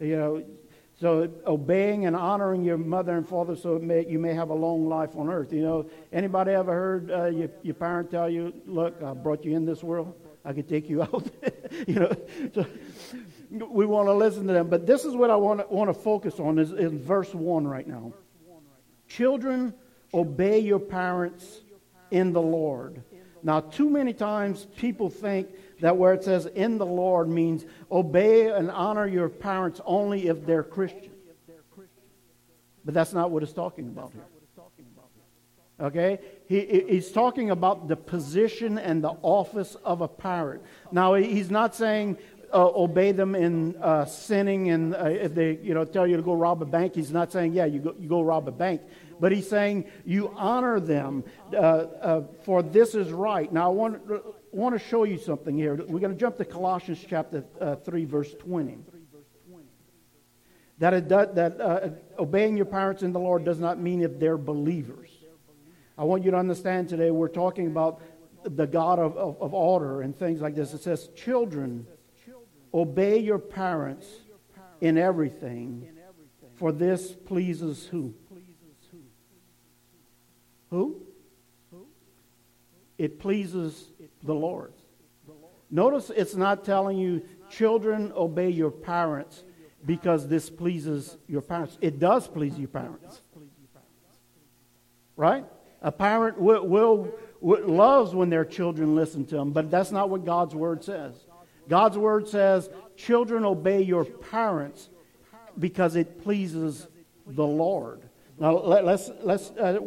You 0.00 0.16
know, 0.16 0.44
so 1.00 1.30
obeying 1.46 2.04
and 2.04 2.14
honoring 2.14 2.62
your 2.62 2.76
mother 2.76 3.16
and 3.16 3.26
father 3.26 3.56
so 3.56 3.78
may, 3.78 4.06
you 4.06 4.18
may 4.18 4.34
have 4.34 4.50
a 4.50 4.54
long 4.54 4.86
life 4.86 5.16
on 5.16 5.30
earth. 5.30 5.50
You 5.50 5.62
know, 5.62 5.90
anybody 6.12 6.52
ever 6.52 6.72
heard 6.72 7.10
uh, 7.10 7.24
your, 7.26 7.48
your 7.62 7.74
parent 7.74 8.10
tell 8.10 8.28
you, 8.28 8.52
look, 8.66 9.02
I 9.02 9.14
brought 9.14 9.44
you 9.44 9.56
in 9.56 9.64
this 9.64 9.82
world. 9.82 10.14
I 10.44 10.52
could 10.52 10.68
take 10.68 10.90
you 10.90 11.02
out. 11.02 11.30
you 11.86 11.94
know, 11.94 12.12
so 12.54 12.66
we 13.50 13.84
want 13.84 14.08
to 14.08 14.14
listen 14.14 14.46
to 14.46 14.52
them. 14.52 14.68
But 14.68 14.86
this 14.86 15.04
is 15.04 15.14
what 15.14 15.30
I 15.30 15.36
want 15.36 15.60
to, 15.60 15.74
want 15.74 15.90
to 15.90 15.94
focus 15.94 16.38
on 16.38 16.58
is 16.58 16.72
in 16.72 17.02
verse 17.02 17.34
1 17.34 17.66
right 17.66 17.86
now. 17.86 18.12
Children, 19.08 19.74
obey 20.14 20.60
your 20.60 20.78
parents 20.78 21.60
in 22.10 22.32
the 22.32 22.42
Lord. 22.42 23.02
Now, 23.42 23.60
too 23.60 23.88
many 23.88 24.12
times 24.12 24.66
people 24.76 25.08
think 25.08 25.48
that 25.80 25.96
where 25.96 26.12
it 26.12 26.24
says 26.24 26.46
in 26.46 26.78
the 26.78 26.86
Lord 26.86 27.28
means 27.28 27.64
obey 27.90 28.50
and 28.50 28.70
honor 28.70 29.06
your 29.06 29.28
parents 29.28 29.80
only 29.84 30.28
if 30.28 30.44
they're 30.44 30.62
Christian. 30.62 31.10
But 32.84 32.94
that's 32.94 33.12
not 33.12 33.30
what 33.30 33.42
it's 33.42 33.52
talking 33.52 33.86
about 33.86 34.12
here. 34.12 34.24
Okay? 35.80 36.18
He, 36.46 36.84
he's 36.88 37.10
talking 37.10 37.50
about 37.50 37.88
the 37.88 37.96
position 37.96 38.78
and 38.78 39.02
the 39.02 39.14
office 39.22 39.76
of 39.84 40.02
a 40.02 40.08
parent. 40.08 40.62
Now, 40.92 41.14
he's 41.14 41.50
not 41.50 41.74
saying 41.74 42.18
uh, 42.52 42.70
obey 42.74 43.12
them 43.12 43.34
in 43.34 43.76
uh, 43.76 44.04
sinning 44.04 44.70
and 44.70 44.94
uh, 44.94 45.04
if 45.04 45.34
they 45.34 45.58
you 45.62 45.74
know 45.74 45.84
tell 45.84 46.06
you 46.06 46.16
to 46.16 46.22
go 46.22 46.34
rob 46.34 46.62
a 46.62 46.64
bank 46.64 46.94
he's 46.94 47.12
not 47.12 47.30
saying 47.30 47.52
yeah 47.52 47.64
you 47.64 47.78
go, 47.80 47.94
you 47.98 48.08
go 48.08 48.20
rob 48.20 48.48
a 48.48 48.52
bank 48.52 48.80
but 49.20 49.32
he's 49.32 49.48
saying 49.48 49.84
you 50.04 50.32
honor 50.34 50.80
them, 50.80 51.24
uh, 51.52 51.56
uh, 51.56 52.22
for 52.44 52.62
this 52.62 52.94
is 52.94 53.12
right. 53.12 53.52
Now, 53.52 53.66
I 53.66 53.68
want, 53.68 54.02
want 54.50 54.74
to 54.74 54.78
show 54.78 55.04
you 55.04 55.18
something 55.18 55.56
here. 55.56 55.74
We're 55.74 56.00
going 56.00 56.12
to 56.12 56.18
jump 56.18 56.38
to 56.38 56.44
Colossians 56.46 57.04
chapter 57.06 57.44
uh, 57.60 57.76
3, 57.76 58.06
verse 58.06 58.32
20. 58.34 58.78
That, 60.78 60.94
it 60.94 61.08
that 61.10 62.00
obeying 62.18 62.56
your 62.56 62.64
parents 62.64 63.02
in 63.02 63.12
the 63.12 63.20
Lord 63.20 63.44
does 63.44 63.58
not 63.58 63.78
mean 63.78 64.00
if 64.00 64.18
they're 64.18 64.38
believers. 64.38 65.10
I 65.98 66.04
want 66.04 66.24
you 66.24 66.30
to 66.30 66.38
understand 66.38 66.88
today 66.88 67.10
we're 67.10 67.28
talking 67.28 67.66
about 67.66 68.00
the 68.44 68.66
God 68.66 68.98
of, 68.98 69.14
of, 69.18 69.42
of 69.42 69.52
order 69.52 70.00
and 70.00 70.18
things 70.18 70.40
like 70.40 70.54
this. 70.54 70.72
It 70.72 70.82
says, 70.82 71.08
Children, 71.14 71.86
obey 72.72 73.18
your 73.18 73.38
parents 73.38 74.06
in 74.80 74.96
everything, 74.96 75.88
for 76.56 76.72
this 76.72 77.12
pleases 77.12 77.86
who? 77.86 78.14
Who? 80.70 81.02
It 82.98 83.18
pleases 83.18 83.90
the 84.22 84.34
Lord. 84.34 84.72
Notice 85.70 86.10
it's 86.10 86.34
not 86.34 86.64
telling 86.64 86.98
you, 86.98 87.22
children, 87.48 88.12
obey 88.14 88.50
your 88.50 88.70
parents 88.70 89.44
because 89.86 90.28
this 90.28 90.50
pleases 90.50 91.16
your 91.26 91.40
parents. 91.40 91.78
It 91.80 91.98
does 91.98 92.28
please 92.28 92.58
your 92.58 92.68
parents. 92.68 93.22
Right? 95.16 95.44
A 95.82 95.92
parent 95.92 96.38
will, 96.38 96.66
will, 96.66 97.12
loves 97.40 98.14
when 98.14 98.30
their 98.30 98.44
children 98.44 98.94
listen 98.94 99.24
to 99.26 99.36
them, 99.36 99.52
but 99.52 99.70
that's 99.70 99.90
not 99.90 100.10
what 100.10 100.24
God's 100.24 100.54
word 100.54 100.84
says. 100.84 101.14
God's 101.70 101.96
word 101.96 102.28
says, 102.28 102.68
children 102.96 103.44
obey 103.44 103.80
your 103.80 104.04
parents 104.04 104.90
because 105.56 105.94
it 105.94 106.22
pleases 106.22 106.88
the 107.26 107.46
Lord. 107.46 108.02
Now 108.40 108.58
let, 108.58 108.84
us 108.84 109.10
let's, 109.22 109.52
let's 109.54 109.58
uh, 109.58 109.78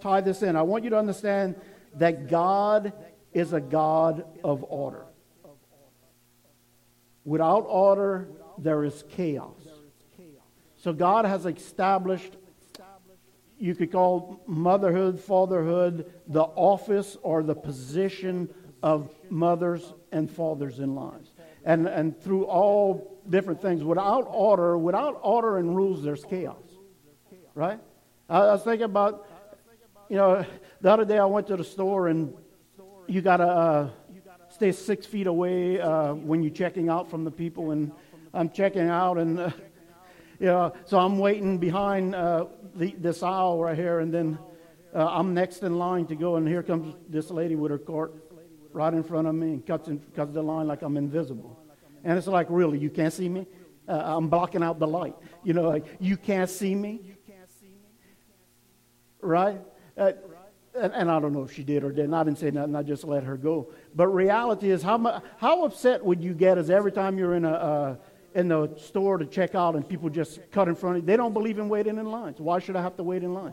tie 0.00 0.20
this 0.20 0.42
in. 0.42 0.56
I 0.56 0.62
want 0.62 0.82
you 0.82 0.90
to 0.90 0.98
understand 0.98 1.54
that 1.94 2.28
God 2.28 2.92
is 3.32 3.52
a 3.52 3.60
God 3.60 4.24
of 4.42 4.64
order. 4.68 5.04
Without 7.24 7.66
order, 7.68 8.28
there 8.58 8.82
is 8.82 9.04
chaos. 9.10 9.60
So 10.76 10.92
God 10.92 11.24
has 11.24 11.46
established, 11.46 12.36
you 13.58 13.76
could 13.76 13.92
call 13.92 14.42
motherhood, 14.46 15.20
fatherhood, 15.20 16.12
the 16.26 16.42
office 16.42 17.16
or 17.22 17.44
the 17.44 17.54
position 17.54 18.48
of 18.82 19.10
mothers 19.28 19.92
and 20.12 20.30
fathers 20.30 20.78
in 20.78 20.94
lives. 20.94 21.27
And, 21.68 21.86
and 21.86 22.18
through 22.18 22.46
all 22.46 23.20
different 23.28 23.60
things, 23.60 23.84
without 23.84 24.22
order, 24.22 24.78
without 24.78 25.20
order 25.22 25.58
and 25.58 25.76
rules, 25.76 26.02
there's 26.02 26.24
chaos. 26.24 26.56
Right? 27.54 27.78
I, 28.26 28.38
was 28.38 28.64
thinking 28.64 28.86
about, 28.86 29.28
you 30.08 30.16
know, 30.16 30.46
the 30.80 30.90
other 30.90 31.04
day 31.04 31.18
I 31.18 31.26
went 31.26 31.46
to 31.48 31.58
the 31.58 31.64
store 31.64 32.08
and 32.08 32.32
you 33.06 33.20
got 33.20 33.36
to 33.36 33.46
uh, 33.46 33.90
stay 34.48 34.72
six 34.72 35.04
feet 35.04 35.26
away 35.26 35.78
uh, 35.78 36.14
when 36.14 36.42
you're 36.42 36.54
checking 36.54 36.88
out 36.88 37.10
from 37.10 37.24
the 37.24 37.30
people. 37.30 37.72
And 37.72 37.92
I'm 38.32 38.48
checking 38.48 38.88
out, 38.88 39.18
and 39.18 39.38
uh, 39.38 39.50
you 40.40 40.46
know, 40.46 40.72
so 40.86 40.98
I'm 40.98 41.18
waiting 41.18 41.58
behind 41.58 42.14
uh, 42.14 42.46
the, 42.76 42.94
this 42.98 43.22
aisle 43.22 43.60
right 43.60 43.76
here, 43.76 44.00
and 44.00 44.12
then 44.12 44.38
uh, 44.94 45.06
I'm 45.06 45.34
next 45.34 45.62
in 45.62 45.78
line 45.78 46.06
to 46.06 46.14
go, 46.14 46.36
and 46.36 46.48
here 46.48 46.62
comes 46.62 46.94
this 47.10 47.30
lady 47.30 47.56
with 47.56 47.72
her 47.72 47.78
cart 47.78 48.14
right 48.72 48.92
in 48.94 49.02
front 49.02 49.26
of 49.26 49.34
me 49.34 49.48
and 49.48 49.66
cuts, 49.66 49.88
in, 49.88 49.98
cuts 50.14 50.32
the 50.34 50.42
line 50.42 50.66
like 50.66 50.82
I'm 50.82 50.96
invisible. 50.96 51.57
And 52.08 52.16
it's 52.16 52.26
like, 52.26 52.46
really, 52.48 52.78
you 52.78 52.88
can't 52.88 53.12
see 53.12 53.28
me? 53.28 53.46
Uh, 53.86 54.00
I'm 54.02 54.28
blocking 54.28 54.62
out 54.62 54.78
the 54.78 54.86
light. 54.86 55.14
You 55.44 55.52
know, 55.52 55.68
like, 55.68 55.84
you 56.00 56.16
can't 56.16 56.48
see 56.48 56.74
me? 56.74 57.02
Right? 59.20 59.60
Uh, 59.94 60.12
and, 60.74 60.94
and, 60.94 61.10
I 61.10 61.20
don't 61.20 61.34
know 61.34 61.42
if 61.42 61.52
she 61.52 61.62
did 61.62 61.84
or 61.84 61.92
didn't. 61.92 62.14
I 62.14 62.24
didn't 62.24 62.38
say 62.38 62.50
nothing. 62.50 62.74
I 62.74 62.82
just 62.82 63.04
let 63.04 63.24
her 63.24 63.36
go. 63.36 63.72
But 63.94 64.06
reality 64.08 64.70
is, 64.70 64.82
how, 64.82 65.22
how 65.36 65.66
upset 65.66 66.02
would 66.02 66.22
you 66.22 66.32
get 66.32 66.56
as 66.56 66.70
every 66.70 66.92
time 66.92 67.18
you're 67.18 67.34
in 67.34 67.44
a, 67.44 67.52
uh, 67.52 67.96
in 68.34 68.48
the 68.48 68.74
store 68.78 69.18
to 69.18 69.26
check 69.26 69.54
out 69.54 69.74
and 69.74 69.86
people 69.86 70.08
just 70.08 70.40
cut 70.50 70.66
in 70.66 70.76
front 70.76 70.96
of 70.96 71.02
you? 71.02 71.06
They 71.06 71.18
don't 71.18 71.34
believe 71.34 71.58
in 71.58 71.68
waiting 71.68 71.98
in 71.98 72.06
lines. 72.06 72.40
Why 72.40 72.58
should 72.58 72.76
I 72.76 72.80
have 72.80 72.96
to 72.96 73.02
wait 73.02 73.22
in 73.22 73.34
line? 73.34 73.52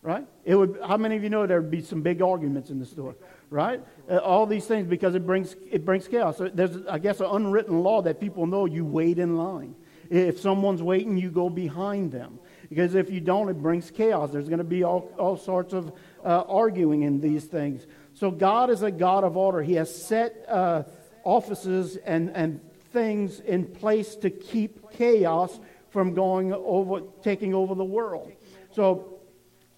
Right? 0.00 0.26
It 0.46 0.54
would. 0.54 0.78
How 0.86 0.96
many 0.96 1.16
of 1.16 1.22
you 1.22 1.28
know 1.28 1.46
there 1.46 1.60
would 1.60 1.70
be 1.70 1.82
some 1.82 2.00
big 2.00 2.22
arguments 2.22 2.70
in 2.70 2.78
the 2.78 2.86
store? 2.86 3.14
Right? 3.48 3.80
Uh, 4.10 4.16
all 4.16 4.46
these 4.46 4.66
things 4.66 4.86
because 4.88 5.14
it 5.14 5.24
brings 5.24 5.54
it 5.70 5.84
brings 5.84 6.08
chaos. 6.08 6.38
So 6.38 6.48
there's, 6.48 6.84
I 6.86 6.98
guess, 6.98 7.20
an 7.20 7.26
unwritten 7.30 7.82
law 7.82 8.02
that 8.02 8.20
people 8.20 8.46
know 8.46 8.66
you 8.66 8.84
wait 8.84 9.18
in 9.18 9.36
line. 9.36 9.74
If 10.10 10.40
someone's 10.40 10.82
waiting, 10.82 11.16
you 11.16 11.30
go 11.30 11.48
behind 11.48 12.12
them. 12.12 12.38
Because 12.68 12.94
if 12.94 13.10
you 13.10 13.20
don't, 13.20 13.48
it 13.48 13.60
brings 13.60 13.90
chaos. 13.90 14.30
There's 14.30 14.48
going 14.48 14.58
to 14.58 14.64
be 14.64 14.82
all, 14.82 15.12
all 15.18 15.36
sorts 15.36 15.72
of 15.72 15.92
uh, 16.24 16.42
arguing 16.48 17.02
in 17.02 17.20
these 17.20 17.44
things. 17.44 17.86
So 18.14 18.30
God 18.30 18.70
is 18.70 18.82
a 18.82 18.90
God 18.90 19.24
of 19.24 19.36
order. 19.36 19.62
He 19.62 19.74
has 19.74 19.94
set 19.94 20.44
uh, 20.48 20.84
offices 21.24 21.96
and, 21.96 22.30
and 22.30 22.60
things 22.92 23.40
in 23.40 23.66
place 23.66 24.16
to 24.16 24.30
keep 24.30 24.90
chaos 24.92 25.58
from 25.90 26.14
going 26.14 26.52
over, 26.52 27.02
taking 27.22 27.54
over 27.54 27.74
the 27.74 27.84
world. 27.84 28.32
So 28.72 29.20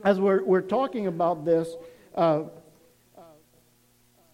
as 0.05 0.21
we're, 0.21 0.43
we're 0.45 0.63
talking 0.63 1.07
about 1.07 1.45
this, 1.45 1.75
uh, 2.15 2.45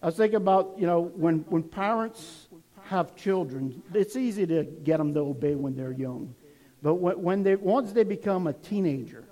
I 0.05 0.09
was 0.09 0.17
thinking 0.17 0.35
about, 0.35 0.75
you 0.77 0.85
know, 0.85 1.01
when, 1.01 1.39
when 1.49 1.63
parents 1.63 2.47
have 2.83 3.15
children, 3.15 3.81
it's 3.91 4.15
easy 4.15 4.45
to 4.45 4.63
get 4.63 4.99
them 4.99 5.15
to 5.15 5.21
obey 5.21 5.55
when 5.55 5.75
they're 5.75 5.93
young. 5.93 6.35
But 6.83 6.93
when 6.97 7.41
they, 7.41 7.55
once 7.55 7.91
they 7.91 8.03
become 8.03 8.45
a 8.45 8.53
teenager, 8.53 9.27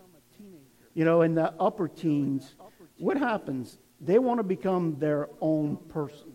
you 0.96 1.06
know, 1.06 1.22
in 1.22 1.36
the 1.36 1.54
upper 1.60 1.88
teens, 1.88 2.56
what 2.98 3.18
happens? 3.18 3.78
They 4.02 4.18
want 4.18 4.40
to 4.40 4.44
become 4.44 4.98
their 4.98 5.30
own 5.42 5.78
person, 5.90 6.34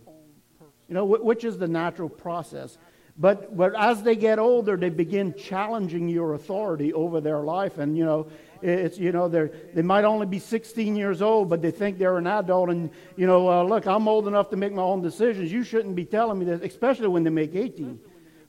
you 0.87 0.95
know, 0.95 1.05
which 1.05 1.43
is 1.43 1.59
the 1.59 1.67
natural 1.67 2.09
process. 2.09 2.79
But, 3.19 3.57
but 3.57 3.75
as 3.77 4.05
they 4.05 4.15
get 4.15 4.39
older, 4.39 4.77
they 4.77 4.91
begin 4.91 5.35
challenging 5.35 6.09
your 6.09 6.35
authority 6.35 6.93
over 6.93 7.21
their 7.21 7.41
life. 7.41 7.79
And, 7.79 7.99
you 7.99 8.05
know, 8.05 8.29
it's, 8.63 8.99
you 8.99 9.13
know, 9.13 9.29
they 9.29 9.51
they 9.75 9.83
might 9.83 10.05
only 10.05 10.27
be 10.27 10.39
16 10.39 10.97
years 10.97 11.23
old, 11.23 11.49
but 11.49 11.63
they 11.63 11.71
think 11.71 11.99
they're 11.99 12.19
an 12.19 12.27
adult. 12.27 12.71
And, 12.71 12.91
you 13.17 13.27
know, 13.27 13.49
uh, 13.49 13.63
look, 13.63 13.87
I'm 13.87 14.09
old 14.09 14.29
enough 14.29 14.51
to 14.51 14.57
make 14.57 14.73
my 14.73 14.83
own 14.83 15.03
decisions. 15.03 15.53
You 15.53 15.63
shouldn't 15.63 15.95
be 15.95 16.05
telling 16.05 16.39
me 16.39 16.45
this, 16.45 16.61
especially 16.63 17.09
when 17.09 17.25
they 17.25 17.31
make 17.31 17.55
18 17.55 18.01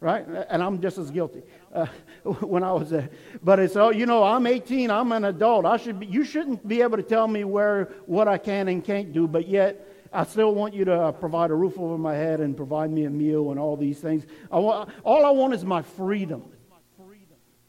right? 0.02 0.26
And 0.50 0.64
I'm 0.64 0.82
just 0.82 0.98
as 0.98 1.12
guilty 1.12 1.44
uh, 1.74 1.86
when 2.24 2.64
I 2.64 2.72
was 2.72 2.90
there. 2.90 3.10
But 3.44 3.60
it's, 3.60 3.76
oh, 3.76 3.90
you 3.90 4.06
know, 4.06 4.24
I'm 4.24 4.48
18, 4.48 4.90
I'm 4.90 5.12
an 5.12 5.26
adult. 5.26 5.66
I 5.66 5.78
should 5.78 6.00
be, 6.00 6.06
you 6.06 6.24
shouldn't 6.24 6.68
be 6.68 6.82
able 6.82 6.98
to 6.98 7.04
tell 7.04 7.28
me 7.28 7.44
where, 7.44 7.90
what 8.06 8.28
I 8.28 8.38
can 8.38 8.68
and 8.68 8.84
can't 8.84 9.12
do, 9.12 9.28
but 9.28 9.48
yet 9.48 9.86
I 10.12 10.24
still 10.24 10.56
want 10.56 10.74
you 10.74 10.86
to 10.86 10.94
uh, 10.94 11.12
provide 11.12 11.52
a 11.52 11.56
roof 11.56 11.78
over 11.78 11.98
my 11.98 12.16
head 12.16 12.40
and 12.40 12.56
provide 12.56 12.92
me 12.92 13.06
a 13.06 13.10
meal 13.10 13.52
and 13.52 13.60
all 13.60 13.76
these 13.76 14.00
things. 14.00 14.26
I 14.52 14.60
want, 14.60 14.90
all 15.04 15.26
I 15.26 15.32
want 15.32 15.54
is 15.54 15.66
my 15.66 15.82
freedom, 15.82 16.44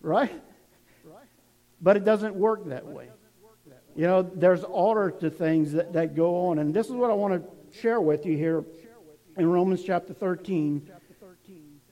right? 0.01 0.33
But 1.81 1.97
it 1.97 2.05
doesn't 2.05 2.35
work 2.35 2.67
that 2.67 2.87
way. 2.87 3.09
You 3.97 4.07
know, 4.07 4.23
there's 4.23 4.65
order 4.65 5.11
to 5.11 5.31
things 5.31 5.73
that, 5.73 5.93
that 5.95 6.15
go 6.15 6.49
on. 6.49 6.59
And 6.59 6.73
this 6.73 6.87
is 6.87 6.93
what 6.93 7.11
I 7.11 7.15
want 7.15 7.43
to 7.43 7.79
share 7.81 8.01
with 8.01 8.25
you 8.25 8.37
here 8.37 8.65
in 9.37 9.51
Romans 9.51 9.83
chapter 9.83 10.13
13 10.13 10.91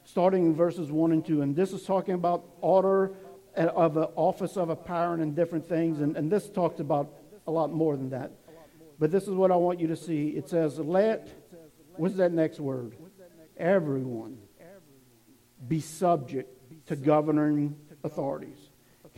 starting 0.05 0.47
in 0.47 0.55
verses 0.55 0.91
1 0.91 1.13
and 1.13 1.25
2. 1.25 1.43
And 1.43 1.55
this 1.55 1.73
is 1.73 1.85
talking 1.85 2.15
about 2.15 2.45
order 2.61 3.13
of 3.55 3.95
the 3.95 4.07
office 4.17 4.57
of 4.57 4.71
a 4.71 4.77
parent 4.77 5.23
and 5.23 5.37
different 5.37 5.69
things. 5.69 6.01
And, 6.01 6.17
and 6.17 6.31
this 6.31 6.49
talks 6.49 6.81
about 6.81 7.13
a 7.47 7.51
lot 7.51 7.73
more 7.73 7.97
than 7.97 8.11
that. 8.11 8.33
But 8.99 9.11
this 9.11 9.25
is 9.25 9.31
what 9.31 9.51
I 9.51 9.57
want 9.57 9.81
you 9.81 9.89
to 9.89 9.97
see. 9.97 10.31
It 10.31 10.49
says, 10.49 10.79
let, 10.79 11.29
what's 11.97 12.17
that 12.17 12.33
next 12.33 12.59
word? 12.59 12.97
Everyone 13.57 14.39
be 15.67 15.81
subject 15.81 16.87
to 16.87 16.97
governing 16.97 17.77
authorities. 18.03 18.68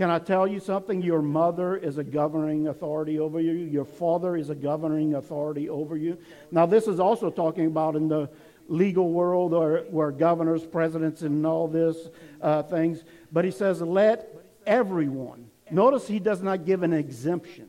Can 0.00 0.08
I 0.08 0.18
tell 0.18 0.46
you 0.46 0.60
something? 0.60 1.02
Your 1.02 1.20
mother 1.20 1.76
is 1.76 1.98
a 1.98 2.02
governing 2.02 2.68
authority 2.68 3.18
over 3.18 3.38
you. 3.38 3.52
Your 3.52 3.84
father 3.84 4.34
is 4.34 4.48
a 4.48 4.54
governing 4.54 5.12
authority 5.12 5.68
over 5.68 5.94
you. 5.94 6.16
Now, 6.50 6.64
this 6.64 6.86
is 6.86 6.98
also 6.98 7.28
talking 7.28 7.66
about 7.66 7.96
in 7.96 8.08
the 8.08 8.30
legal 8.66 9.12
world 9.12 9.52
or 9.52 9.84
where 9.90 10.10
governors, 10.10 10.64
presidents, 10.64 11.20
and 11.20 11.46
all 11.46 11.68
this 11.68 12.08
uh, 12.40 12.62
things. 12.62 13.04
But 13.30 13.44
he 13.44 13.50
says, 13.50 13.82
let 13.82 14.34
everyone. 14.66 15.50
Notice 15.70 16.08
he 16.08 16.18
does 16.18 16.40
not 16.40 16.64
give 16.64 16.82
an 16.82 16.94
exemption. 16.94 17.68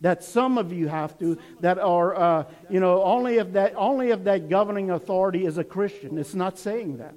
That 0.00 0.24
some 0.24 0.56
of 0.56 0.72
you 0.72 0.88
have 0.88 1.18
to, 1.18 1.36
that 1.60 1.78
are, 1.78 2.16
uh, 2.16 2.44
you 2.70 2.80
know, 2.80 3.02
only 3.02 3.36
if 3.36 3.52
that, 3.52 3.74
only 3.76 4.08
if 4.08 4.24
that 4.24 4.48
governing 4.48 4.90
authority 4.90 5.44
is 5.44 5.58
a 5.58 5.64
Christian. 5.64 6.16
It's 6.16 6.34
not 6.34 6.58
saying 6.58 6.96
that. 6.96 7.12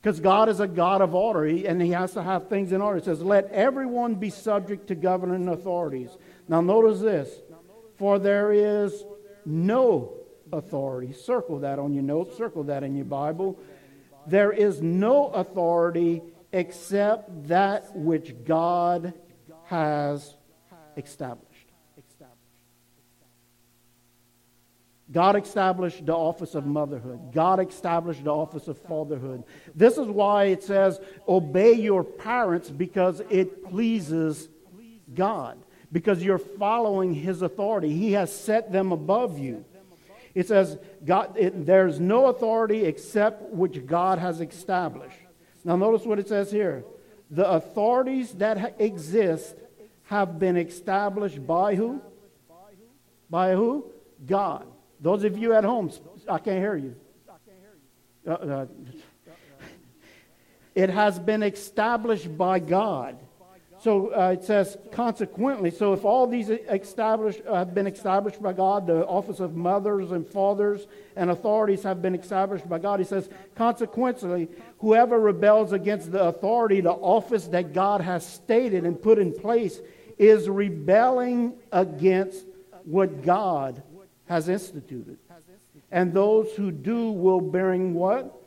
Because 0.00 0.20
God 0.20 0.48
is 0.48 0.60
a 0.60 0.68
God 0.68 1.00
of 1.00 1.14
order, 1.14 1.44
and 1.44 1.82
He 1.82 1.90
has 1.90 2.12
to 2.12 2.22
have 2.22 2.48
things 2.48 2.72
in 2.72 2.80
order. 2.80 2.98
It 2.98 3.04
says, 3.04 3.20
Let 3.20 3.50
everyone 3.50 4.14
be 4.14 4.30
subject 4.30 4.88
to 4.88 4.94
governing 4.94 5.48
authorities. 5.48 6.16
Now, 6.48 6.60
notice 6.60 7.00
this 7.00 7.28
For 7.96 8.18
there 8.18 8.52
is 8.52 9.04
no 9.44 10.14
authority. 10.52 11.12
Circle 11.12 11.60
that 11.60 11.78
on 11.78 11.92
your 11.92 12.04
notes, 12.04 12.36
circle 12.36 12.64
that 12.64 12.82
in 12.82 12.94
your 12.94 13.06
Bible. 13.06 13.58
There 14.26 14.52
is 14.52 14.82
no 14.82 15.28
authority 15.28 16.22
except 16.52 17.48
that 17.48 17.94
which 17.94 18.34
God 18.44 19.14
has 19.64 20.34
established. 20.96 21.47
God 25.10 25.42
established 25.42 26.04
the 26.04 26.14
office 26.14 26.54
of 26.54 26.66
motherhood. 26.66 27.32
God 27.32 27.66
established 27.66 28.24
the 28.24 28.32
office 28.32 28.68
of 28.68 28.78
fatherhood. 28.78 29.44
This 29.74 29.96
is 29.96 30.06
why 30.06 30.44
it 30.44 30.62
says, 30.62 31.00
Obey 31.26 31.72
your 31.72 32.04
parents 32.04 32.68
because 32.70 33.22
it 33.30 33.64
pleases 33.70 34.48
God, 35.14 35.58
because 35.90 36.22
you're 36.22 36.38
following 36.38 37.14
His 37.14 37.40
authority. 37.40 37.90
He 37.94 38.12
has 38.12 38.34
set 38.34 38.70
them 38.70 38.92
above 38.92 39.38
you. 39.38 39.64
It 40.34 40.46
says, 40.46 40.78
God, 41.04 41.36
it, 41.38 41.64
There's 41.64 41.98
no 41.98 42.26
authority 42.26 42.84
except 42.84 43.50
which 43.50 43.86
God 43.86 44.18
has 44.18 44.42
established. 44.42 45.16
Now, 45.64 45.76
notice 45.76 46.04
what 46.04 46.18
it 46.18 46.28
says 46.28 46.50
here. 46.50 46.84
The 47.30 47.48
authorities 47.48 48.32
that 48.34 48.58
ha- 48.58 48.68
exist 48.78 49.56
have 50.04 50.38
been 50.38 50.56
established 50.58 51.46
by 51.46 51.74
who? 51.74 52.02
By 53.30 53.54
who? 53.54 53.90
God. 54.26 54.66
Those 55.00 55.24
of 55.24 55.38
you 55.38 55.54
at 55.54 55.64
home, 55.64 55.90
I 56.28 56.38
can't 56.38 56.58
hear 56.58 56.76
you. 56.76 56.96
Uh, 58.26 58.32
uh, 58.32 58.66
it 60.74 60.90
has 60.90 61.18
been 61.18 61.42
established 61.42 62.36
by 62.36 62.58
God. 62.58 63.18
So 63.80 64.12
uh, 64.12 64.32
it 64.32 64.42
says, 64.42 64.76
consequently, 64.90 65.70
so 65.70 65.92
if 65.92 66.04
all 66.04 66.26
these 66.26 66.50
established, 66.50 67.42
uh, 67.46 67.54
have 67.54 67.74
been 67.74 67.86
established 67.86 68.42
by 68.42 68.52
God, 68.52 68.88
the 68.88 69.06
office 69.06 69.38
of 69.38 69.54
mothers 69.54 70.10
and 70.10 70.26
fathers 70.26 70.88
and 71.14 71.30
authorities 71.30 71.84
have 71.84 72.02
been 72.02 72.16
established 72.16 72.68
by 72.68 72.80
God, 72.80 72.98
he 72.98 73.04
says, 73.04 73.28
consequently, 73.54 74.48
whoever 74.80 75.20
rebels 75.20 75.72
against 75.72 76.10
the 76.10 76.24
authority, 76.24 76.80
the 76.80 76.90
office 76.90 77.46
that 77.48 77.72
God 77.72 78.00
has 78.00 78.26
stated 78.26 78.84
and 78.84 79.00
put 79.00 79.20
in 79.20 79.32
place, 79.32 79.80
is 80.18 80.48
rebelling 80.48 81.54
against 81.70 82.44
what 82.84 83.22
God 83.22 83.80
has 84.28 84.48
instituted. 84.48 85.18
And 85.90 86.12
those 86.12 86.52
who 86.52 86.70
do 86.70 87.12
will 87.12 87.40
bring 87.40 87.94
what? 87.94 88.42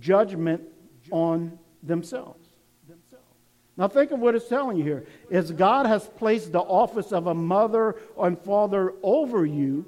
Judgment 0.00 0.62
on 1.10 1.58
themselves. 1.82 2.46
Now 3.76 3.88
think 3.88 4.10
of 4.10 4.20
what 4.20 4.34
it's 4.34 4.48
telling 4.48 4.78
you 4.78 4.84
here. 4.84 5.06
Is 5.28 5.52
God 5.52 5.84
has 5.86 6.08
placed 6.16 6.52
the 6.52 6.60
office 6.60 7.12
of 7.12 7.26
a 7.26 7.34
mother 7.34 7.96
and 8.18 8.38
father 8.38 8.94
over 9.02 9.44
you. 9.44 9.84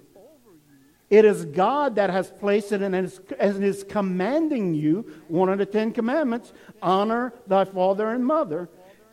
It 1.08 1.24
is 1.24 1.46
God 1.46 1.94
that 1.94 2.10
has 2.10 2.30
placed 2.30 2.70
it 2.70 2.82
and 2.82 2.94
is, 2.94 3.18
and 3.38 3.64
is 3.64 3.82
commanding 3.82 4.74
you, 4.74 5.10
one 5.28 5.48
of 5.48 5.56
the 5.56 5.64
Ten 5.64 5.90
Commandments, 5.90 6.52
honor 6.82 7.32
thy 7.46 7.64
father 7.64 8.10
and 8.10 8.26
mother, 8.26 8.68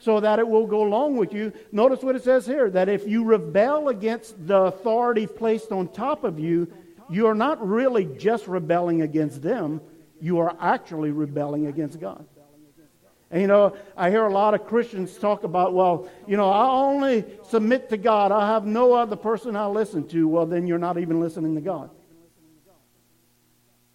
so 0.05 0.19
that 0.19 0.37
it 0.37 0.47
will 0.47 0.67
go 0.67 0.83
along 0.83 1.17
with 1.17 1.33
you. 1.33 1.51
Notice 1.71 2.03
what 2.03 2.15
it 2.15 2.23
says 2.23 2.45
here 2.45 2.69
that 2.69 2.89
if 2.89 3.07
you 3.07 3.23
rebel 3.23 3.89
against 3.89 4.35
the 4.45 4.55
authority 4.55 5.25
placed 5.25 5.71
on 5.71 5.87
top 5.87 6.23
of 6.23 6.37
you, 6.37 6.71
you 7.09 7.25
are 7.25 7.33
not 7.33 7.67
really 7.67 8.05
just 8.05 8.47
rebelling 8.47 9.01
against 9.01 9.41
them, 9.41 9.81
you 10.21 10.37
are 10.37 10.55
actually 10.59 11.09
rebelling 11.09 11.65
against 11.65 11.99
God. 11.99 12.23
And 13.31 13.41
you 13.41 13.47
know, 13.47 13.75
I 13.97 14.11
hear 14.11 14.25
a 14.25 14.31
lot 14.31 14.53
of 14.53 14.67
Christians 14.67 15.17
talk 15.17 15.43
about, 15.43 15.73
well, 15.73 16.07
you 16.27 16.37
know, 16.37 16.51
I 16.51 16.67
only 16.67 17.25
submit 17.49 17.89
to 17.89 17.97
God. 17.97 18.31
I 18.31 18.53
have 18.53 18.63
no 18.63 18.93
other 18.93 19.15
person 19.15 19.55
I 19.55 19.65
listen 19.65 20.07
to. 20.09 20.27
Well, 20.27 20.45
then 20.45 20.67
you're 20.67 20.77
not 20.77 20.99
even 20.99 21.19
listening 21.19 21.55
to 21.55 21.61
God. 21.61 21.89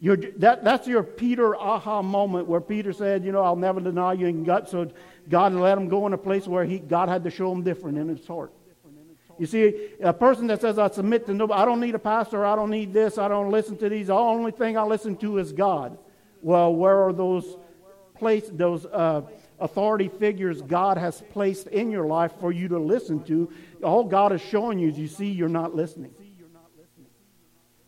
You're, 0.01 0.17
that, 0.17 0.65
that's 0.65 0.89
your 0.89 1.05
Peter 1.05 1.55
aha 1.55 2.03
moment 2.03 2.49
where 2.49 2.61
Peter 2.61 2.93
said, 2.93 3.23
you 3.23 3.33
know, 3.33 3.43
I'll 3.43 3.55
never 3.55 3.81
deny 3.81 4.15
you. 4.15 4.27
And 4.27 4.45
God, 4.47 4.69
so 4.69 4.91
God 5.29 5.53
let 5.53 5.77
him 5.77 5.89
go 5.89 6.07
in 6.07 6.13
a 6.13 6.19
place 6.19 6.47
where 6.47 6.65
he, 6.65 6.79
God 6.79 7.09
had 7.09 7.25
to 7.25 7.31
show 7.31 7.53
him 7.53 7.63
different 7.63 7.99
in 7.99 8.09
his 8.09 8.27
heart. 8.27 8.53
You 9.39 9.47
see, 9.47 9.89
a 10.03 10.13
person 10.13 10.49
that 10.49 10.61
says, 10.61 10.79
I 10.79 10.91
submit 10.91 11.25
to 11.27 11.33
nobody, 11.33 11.63
I 11.63 11.65
don't 11.65 11.81
need 11.81 11.95
a 11.95 11.99
pastor, 11.99 12.45
I 12.45 12.55
don't 12.55 12.71
need 12.71 12.93
this, 12.93 13.17
I 13.17 13.27
don't 13.27 13.51
listen 13.51 13.77
to 13.79 13.89
these, 13.89 14.09
the 14.09 14.15
only 14.15 14.53
thing 14.53 14.77
I 14.77 14.83
listen 14.83 15.17
to 15.17 15.39
is 15.39 15.53
God. 15.53 15.97
Well, 16.43 16.75
where 16.75 17.03
are 17.05 17.13
those 17.13 17.57
place, 18.15 18.51
those 18.53 18.85
uh, 18.85 19.23
authority 19.59 20.09
figures 20.09 20.61
God 20.61 20.99
has 20.99 21.23
placed 21.33 21.69
in 21.69 21.91
your 21.91 22.07
life 22.07 22.33
for 22.39 22.53
you 22.53 22.69
to 22.69 22.79
listen 22.79 23.23
to? 23.25 23.51
All 23.83 24.05
God 24.05 24.33
is 24.33 24.43
showing 24.43 24.79
you 24.79 24.91
is 24.91 24.99
you 24.99 25.09
see 25.09 25.31
you're 25.31 25.49
not 25.49 25.75
listening. 25.75 26.15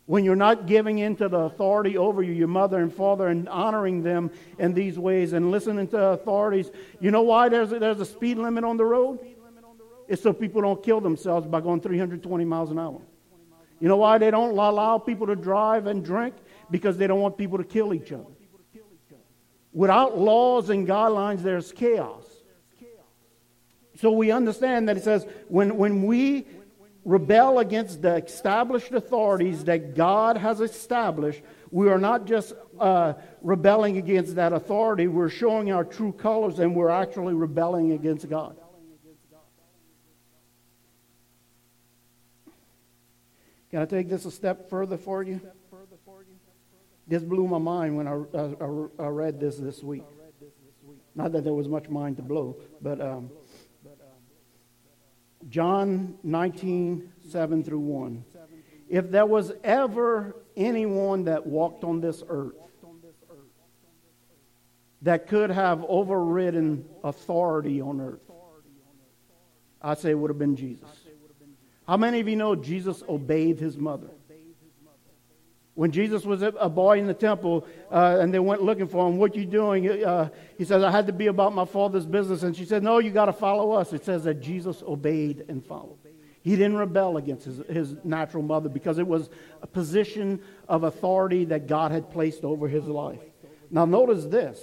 When 0.05 0.25
you're 0.25 0.35
not 0.35 0.67
giving 0.67 0.99
in 0.99 1.15
to 1.17 1.29
the 1.29 1.39
authority 1.39 1.97
over 1.97 2.21
you, 2.21 2.33
your 2.33 2.49
mother 2.49 2.79
and 2.81 2.93
father, 2.93 3.29
and 3.29 3.47
honoring 3.47 4.03
them 4.03 4.31
in 4.59 4.73
these 4.73 4.99
ways 4.99 5.31
and 5.31 5.49
listening 5.49 5.87
to 5.89 5.97
authorities, 5.97 6.71
you 6.99 7.09
know 7.09 7.21
why 7.21 7.47
there's 7.47 7.71
a, 7.71 7.79
there's 7.79 8.01
a 8.01 8.05
speed 8.05 8.37
limit 8.37 8.65
on 8.65 8.75
the 8.75 8.83
road? 8.83 9.19
It's 10.09 10.21
so 10.21 10.33
people 10.33 10.61
don't 10.61 10.83
kill 10.83 10.99
themselves 10.99 11.47
by 11.47 11.61
going 11.61 11.79
320 11.79 12.43
miles 12.43 12.69
an 12.69 12.79
hour. 12.79 13.01
You 13.79 13.87
know 13.87 13.97
why 13.97 14.17
they 14.17 14.31
don't 14.31 14.57
allow 14.57 14.97
people 14.97 15.27
to 15.27 15.35
drive 15.35 15.87
and 15.87 16.03
drink? 16.03 16.35
Because 16.69 16.97
they 16.97 17.07
don't 17.07 17.21
want 17.21 17.37
people 17.37 17.57
to 17.57 17.63
kill 17.63 17.93
each 17.93 18.11
other. 18.11 18.25
Without 19.71 20.17
laws 20.17 20.69
and 20.69 20.87
guidelines, 20.87 21.41
there's 21.41 21.71
chaos. 21.71 22.23
So 23.99 24.11
we 24.11 24.31
understand 24.31 24.89
that 24.89 24.97
it 24.97 25.03
says 25.03 25.25
when, 25.47 25.77
when 25.77 26.03
we 26.03 26.45
rebel 27.05 27.59
against 27.59 28.01
the 28.01 28.15
established 28.15 28.91
authorities 28.91 29.65
that 29.65 29.95
God 29.95 30.37
has 30.37 30.61
established, 30.61 31.41
we 31.71 31.89
are 31.89 31.97
not 31.97 32.25
just 32.25 32.53
uh, 32.79 33.13
rebelling 33.41 33.97
against 33.97 34.35
that 34.35 34.53
authority, 34.53 35.07
we're 35.07 35.29
showing 35.29 35.71
our 35.71 35.83
true 35.83 36.11
colors 36.11 36.59
and 36.59 36.75
we're 36.75 36.89
actually 36.89 37.33
rebelling 37.33 37.91
against 37.91 38.29
God. 38.29 38.57
Can 43.71 43.81
I 43.81 43.85
take 43.85 44.07
this 44.07 44.25
a 44.25 44.31
step 44.31 44.69
further 44.69 44.97
for 44.97 45.23
you? 45.23 45.41
This 47.07 47.23
blew 47.23 47.47
my 47.47 47.57
mind 47.57 47.97
when 47.97 48.07
I, 48.07 48.21
I, 48.37 49.05
I 49.05 49.07
read 49.07 49.39
this 49.39 49.57
this 49.57 49.81
week. 49.81 50.03
Not 51.15 51.31
that 51.31 51.43
there 51.43 51.53
was 51.53 51.67
much 51.67 51.89
mind 51.89 52.17
to 52.17 52.23
blow, 52.23 52.57
but 52.81 53.01
um, 53.01 53.31
John 55.49 56.17
19, 56.23 57.11
7 57.29 57.63
through 57.63 57.79
1. 57.79 58.25
If 58.89 59.09
there 59.11 59.25
was 59.25 59.51
ever 59.63 60.35
anyone 60.55 61.25
that 61.25 61.45
walked 61.45 61.83
on 61.83 62.01
this 62.01 62.23
earth 62.27 62.55
that 65.01 65.27
could 65.27 65.49
have 65.49 65.83
overridden 65.87 66.85
authority 67.03 67.81
on 67.81 67.99
earth, 67.99 68.21
I'd 69.81 69.99
say 69.99 70.11
it 70.11 70.13
would 70.13 70.29
have 70.29 70.39
been 70.39 70.55
Jesus. 70.55 70.87
How 71.87 71.97
many 71.97 72.21
of 72.21 72.27
you 72.29 72.37
know 72.37 72.55
Jesus 72.55 73.03
obeyed 73.09 73.59
his 73.59 73.77
mother? 73.77 74.07
When 75.75 75.91
Jesus 75.91 76.23
was 76.23 76.43
a 76.43 76.69
boy 76.69 76.99
in 76.99 77.07
the 77.07 77.15
temple 77.15 77.65
uh, 77.91 78.17
and 78.19 78.31
they 78.31 78.37
went 78.37 78.61
looking 78.61 78.87
for 78.87 79.07
him, 79.07 79.17
what 79.17 79.35
you 79.35 79.45
doing? 79.45 80.03
Uh, 80.03 80.29
he 80.57 80.65
says, 80.65 80.83
I 80.83 80.91
had 80.91 81.07
to 81.07 81.13
be 81.13 81.27
about 81.27 81.55
my 81.55 81.65
father's 81.65 82.05
business. 82.05 82.43
And 82.43 82.55
she 82.55 82.65
said, 82.65 82.83
no, 82.83 82.99
you 82.99 83.09
got 83.09 83.25
to 83.25 83.33
follow 83.33 83.71
us. 83.71 83.91
It 83.91 84.05
says 84.05 84.23
that 84.25 84.35
Jesus 84.35 84.83
obeyed 84.83 85.45
and 85.49 85.65
followed. 85.65 85.97
He 86.43 86.51
didn't 86.51 86.77
rebel 86.77 87.17
against 87.17 87.45
his, 87.45 87.57
his 87.69 87.95
natural 88.03 88.43
mother 88.43 88.69
because 88.69 88.99
it 88.99 89.07
was 89.07 89.29
a 89.61 89.67
position 89.67 90.41
of 90.67 90.83
authority 90.83 91.45
that 91.45 91.67
God 91.67 91.91
had 91.91 92.11
placed 92.11 92.43
over 92.43 92.67
his 92.67 92.85
life. 92.85 93.21
Now, 93.71 93.85
notice 93.85 94.25
this. 94.25 94.59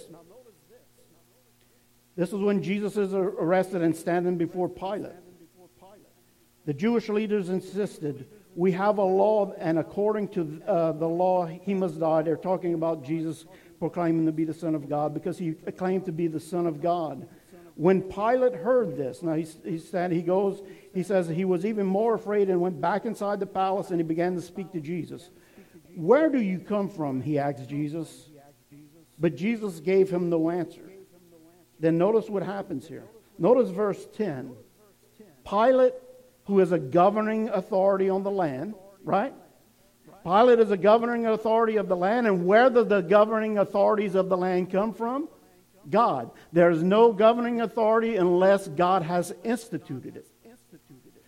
This 2.16 2.28
is 2.28 2.38
when 2.38 2.62
Jesus 2.62 2.96
is 2.96 3.14
arrested 3.14 3.82
and 3.82 3.96
standing 3.96 4.36
before 4.36 4.68
Pilate. 4.68 5.12
The 6.66 6.74
Jewish 6.74 7.08
leaders 7.08 7.48
insisted, 7.48 8.28
we 8.54 8.72
have 8.72 8.98
a 8.98 9.04
law, 9.04 9.52
and 9.58 9.78
according 9.78 10.28
to 10.28 10.62
uh, 10.66 10.92
the 10.92 11.06
law, 11.06 11.46
he 11.46 11.74
must 11.74 12.00
die. 12.00 12.22
They're 12.22 12.36
talking 12.36 12.74
about 12.74 13.04
Jesus 13.04 13.46
proclaiming 13.78 14.26
to 14.26 14.32
be 14.32 14.44
the 14.44 14.54
Son 14.54 14.74
of 14.74 14.88
God 14.88 15.14
because 15.14 15.38
he 15.38 15.52
claimed 15.52 16.04
to 16.06 16.12
be 16.12 16.26
the 16.26 16.40
Son 16.40 16.66
of 16.66 16.82
God. 16.82 17.26
When 17.76 18.02
Pilate 18.02 18.54
heard 18.54 18.96
this, 18.96 19.22
now 19.22 19.34
he, 19.34 19.46
he 19.64 19.78
said, 19.78 20.12
he 20.12 20.20
goes, 20.20 20.62
he 20.92 21.02
says 21.02 21.28
he 21.28 21.46
was 21.46 21.64
even 21.64 21.86
more 21.86 22.14
afraid 22.14 22.50
and 22.50 22.60
went 22.60 22.80
back 22.80 23.06
inside 23.06 23.40
the 23.40 23.46
palace 23.46 23.90
and 23.90 23.98
he 23.98 24.02
began 24.02 24.34
to 24.34 24.42
speak 24.42 24.70
to 24.72 24.80
Jesus. 24.80 25.30
Where 25.96 26.28
do 26.28 26.40
you 26.40 26.58
come 26.58 26.90
from? 26.90 27.22
He 27.22 27.38
asked 27.38 27.68
Jesus. 27.68 28.28
But 29.18 29.34
Jesus 29.34 29.80
gave 29.80 30.10
him 30.10 30.28
no 30.28 30.50
answer. 30.50 30.90
Then 31.78 31.96
notice 31.96 32.28
what 32.28 32.42
happens 32.42 32.86
here. 32.86 33.04
Notice 33.38 33.70
verse 33.70 34.06
10. 34.14 34.52
Pilate 35.48 35.94
who 36.44 36.60
is 36.60 36.72
a 36.72 36.78
governing 36.78 37.48
authority 37.48 38.08
on 38.08 38.22
the 38.22 38.30
land, 38.30 38.74
right? 39.04 39.32
Pilate 40.24 40.58
is 40.58 40.70
a 40.70 40.76
governing 40.76 41.26
authority 41.26 41.76
of 41.76 41.88
the 41.88 41.96
land, 41.96 42.26
and 42.26 42.44
where 42.44 42.68
do 42.68 42.84
the 42.84 43.00
governing 43.00 43.58
authorities 43.58 44.14
of 44.14 44.28
the 44.28 44.36
land 44.36 44.70
come 44.70 44.92
from? 44.92 45.28
God. 45.88 46.30
There 46.52 46.70
is 46.70 46.82
no 46.82 47.12
governing 47.12 47.62
authority 47.62 48.16
unless 48.16 48.68
God 48.68 49.02
has 49.02 49.32
instituted 49.44 50.16
it. 50.16 50.26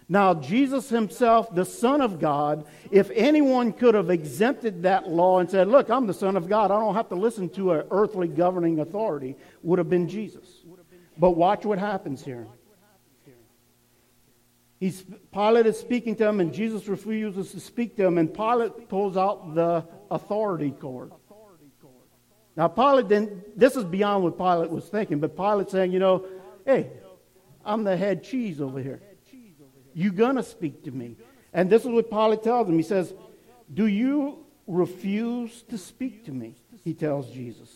Now, 0.09 0.35
Jesus 0.35 0.91
himself, 0.91 1.55
the 1.55 1.65
Son 1.65 2.03
of 2.03 2.21
God, 2.21 2.67
if 2.91 3.11
anyone 3.15 3.73
could 3.73 3.95
have 3.95 4.11
exempted 4.11 4.83
that 4.83 5.09
law 5.09 5.39
and 5.39 5.51
said, 5.51 5.69
Look, 5.69 5.89
I'm 5.89 6.07
the 6.07 6.13
Son 6.13 6.37
of 6.37 6.51
God, 6.51 6.71
I 6.71 6.79
don't 6.79 6.95
have 6.95 7.09
to 7.09 7.15
listen 7.15 7.49
to 7.51 7.73
an 7.73 7.87
earthly 7.91 8.29
governing 8.29 8.81
authority, 8.81 9.37
would 9.63 9.79
have 9.79 9.89
been 9.89 10.09
Jesus. 10.09 10.47
But 11.17 11.31
watch 11.31 11.65
what 11.65 11.79
happens 11.79 12.23
here. 12.23 12.47
He's, 14.83 15.05
Pilate 15.33 15.67
is 15.67 15.79
speaking 15.79 16.17
to 16.17 16.27
him, 16.27 16.41
and 16.41 16.53
Jesus 16.53 16.89
refuses 16.89 17.53
to 17.53 17.61
speak 17.61 17.95
to 17.99 18.05
him, 18.05 18.19
and 18.19 18.35
Pilate 18.35 18.89
pulls 18.89 19.17
out 19.17 19.55
the 19.55 19.87
authority 20.11 20.73
cord. 20.73 21.13
Now, 22.57 22.67
Pilate 22.67 23.07
didn't, 23.07 23.57
this 23.57 23.77
is 23.77 23.85
beyond 23.85 24.25
what 24.25 24.37
Pilate 24.37 24.71
was 24.71 24.87
thinking, 24.87 25.21
but 25.21 25.37
Pilate 25.37 25.71
saying, 25.71 25.93
you 25.93 26.01
know, 26.01 26.27
hey, 26.67 26.91
I'm 27.65 27.85
the 27.85 27.97
head 27.97 28.25
cheese 28.25 28.61
over 28.61 28.81
here. 28.81 29.01
You're 29.95 30.11
gonna 30.11 30.43
speak 30.43 30.83
to 30.83 30.91
me. 30.91 31.17
And 31.53 31.71
this 31.71 31.83
is 31.83 31.89
what 31.89 32.11
Pilate 32.11 32.43
tells 32.43 32.69
him. 32.69 32.77
He 32.77 32.83
says, 32.83 33.15
Do 33.73 33.87
you 33.87 34.45
refuse 34.67 35.63
to 35.71 35.79
speak 35.79 36.25
to 36.25 36.33
me? 36.33 36.57
He 36.83 36.93
tells 36.93 37.31
Jesus. 37.31 37.71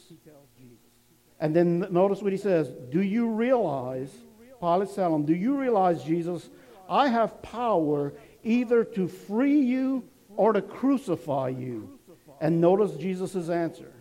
And 1.39 1.55
then 1.55 1.87
notice 1.89 2.21
what 2.21 2.33
he 2.33 2.39
says. 2.39 2.69
Do 2.91 3.01
you 3.01 3.29
realize, 3.29 4.11
Pilate 4.59 4.93
tells 4.93 5.15
him, 5.15 5.25
Do 5.25 5.37
you 5.37 5.57
realize, 5.57 6.03
Jesus, 6.03 6.51
I 6.89 7.09
have 7.09 7.43
power 7.43 8.15
either 8.43 8.85
to 8.85 9.09
free 9.09 9.61
you 9.61 10.05
or 10.37 10.53
to 10.53 10.63
crucify 10.63 11.49
you? 11.49 11.99
And 12.41 12.61
notice 12.61 12.93
Jesus' 12.97 13.49
answer. 13.49 13.93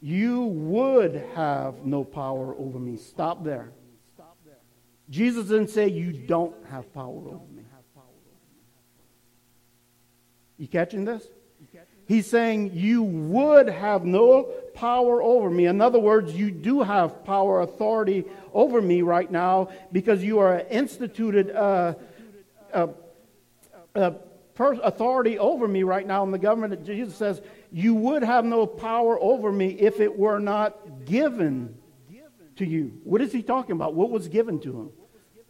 You 0.00 0.42
would 0.44 1.24
have 1.34 1.84
no 1.84 2.04
power 2.04 2.54
over 2.56 2.78
me. 2.78 2.96
Stop 2.96 3.44
there. 3.44 3.72
Jesus 5.08 5.48
didn't 5.48 5.70
say 5.70 5.88
you 5.88 6.12
don't 6.12 6.54
have 6.66 6.92
power 6.92 7.28
over 7.28 7.52
me. 7.54 7.62
You 10.58 10.68
catching 10.68 11.04
this? 11.04 11.26
He's 12.06 12.26
saying 12.26 12.70
you 12.72 13.02
would 13.02 13.68
have 13.68 14.04
no 14.04 14.52
power 14.76 15.22
over 15.22 15.50
me. 15.50 15.66
In 15.66 15.80
other 15.80 15.98
words, 15.98 16.32
you 16.34 16.50
do 16.50 16.82
have 16.82 17.24
power, 17.24 17.62
authority 17.62 18.24
over 18.52 18.80
me 18.80 19.02
right 19.02 19.30
now 19.30 19.70
because 19.90 20.22
you 20.22 20.38
are 20.38 20.60
instituted 20.70 21.50
uh, 21.50 21.94
uh, 22.72 22.86
uh, 23.94 24.12
authority 24.58 25.38
over 25.38 25.66
me 25.66 25.82
right 25.82 26.06
now 26.06 26.22
in 26.22 26.30
the 26.30 26.38
government. 26.38 26.84
Jesus 26.84 27.16
says 27.16 27.40
you 27.72 27.94
would 27.94 28.22
have 28.22 28.44
no 28.44 28.66
power 28.66 29.18
over 29.20 29.50
me 29.50 29.70
if 29.70 29.98
it 30.00 30.16
were 30.16 30.38
not 30.38 31.04
given 31.06 31.76
to 32.56 32.66
you. 32.66 33.00
What 33.04 33.20
is 33.20 33.32
he 33.32 33.42
talking 33.42 33.72
about? 33.72 33.94
What 33.94 34.10
was 34.10 34.28
given 34.28 34.60
to 34.60 34.80
him? 34.80 34.90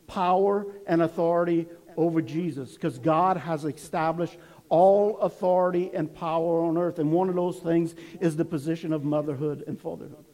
Power 0.07 0.67
and 0.87 1.03
authority 1.03 1.67
over 1.97 2.23
Jesus 2.23 2.75
because 2.75 2.99
God 2.99 3.37
has 3.37 3.65
established 3.65 4.39
all 4.69 5.19
authority 5.19 5.91
and 5.93 6.13
power 6.15 6.65
on 6.65 6.77
earth. 6.77 6.99
And 6.99 7.13
one 7.13 7.29
of 7.29 7.35
those 7.35 7.59
things 7.59 7.95
is 8.21 8.37
the 8.37 8.45
position 8.45 8.93
of 8.93 9.05
motherhood 9.05 9.65
and 9.67 9.81
fatherhood. 9.81 10.25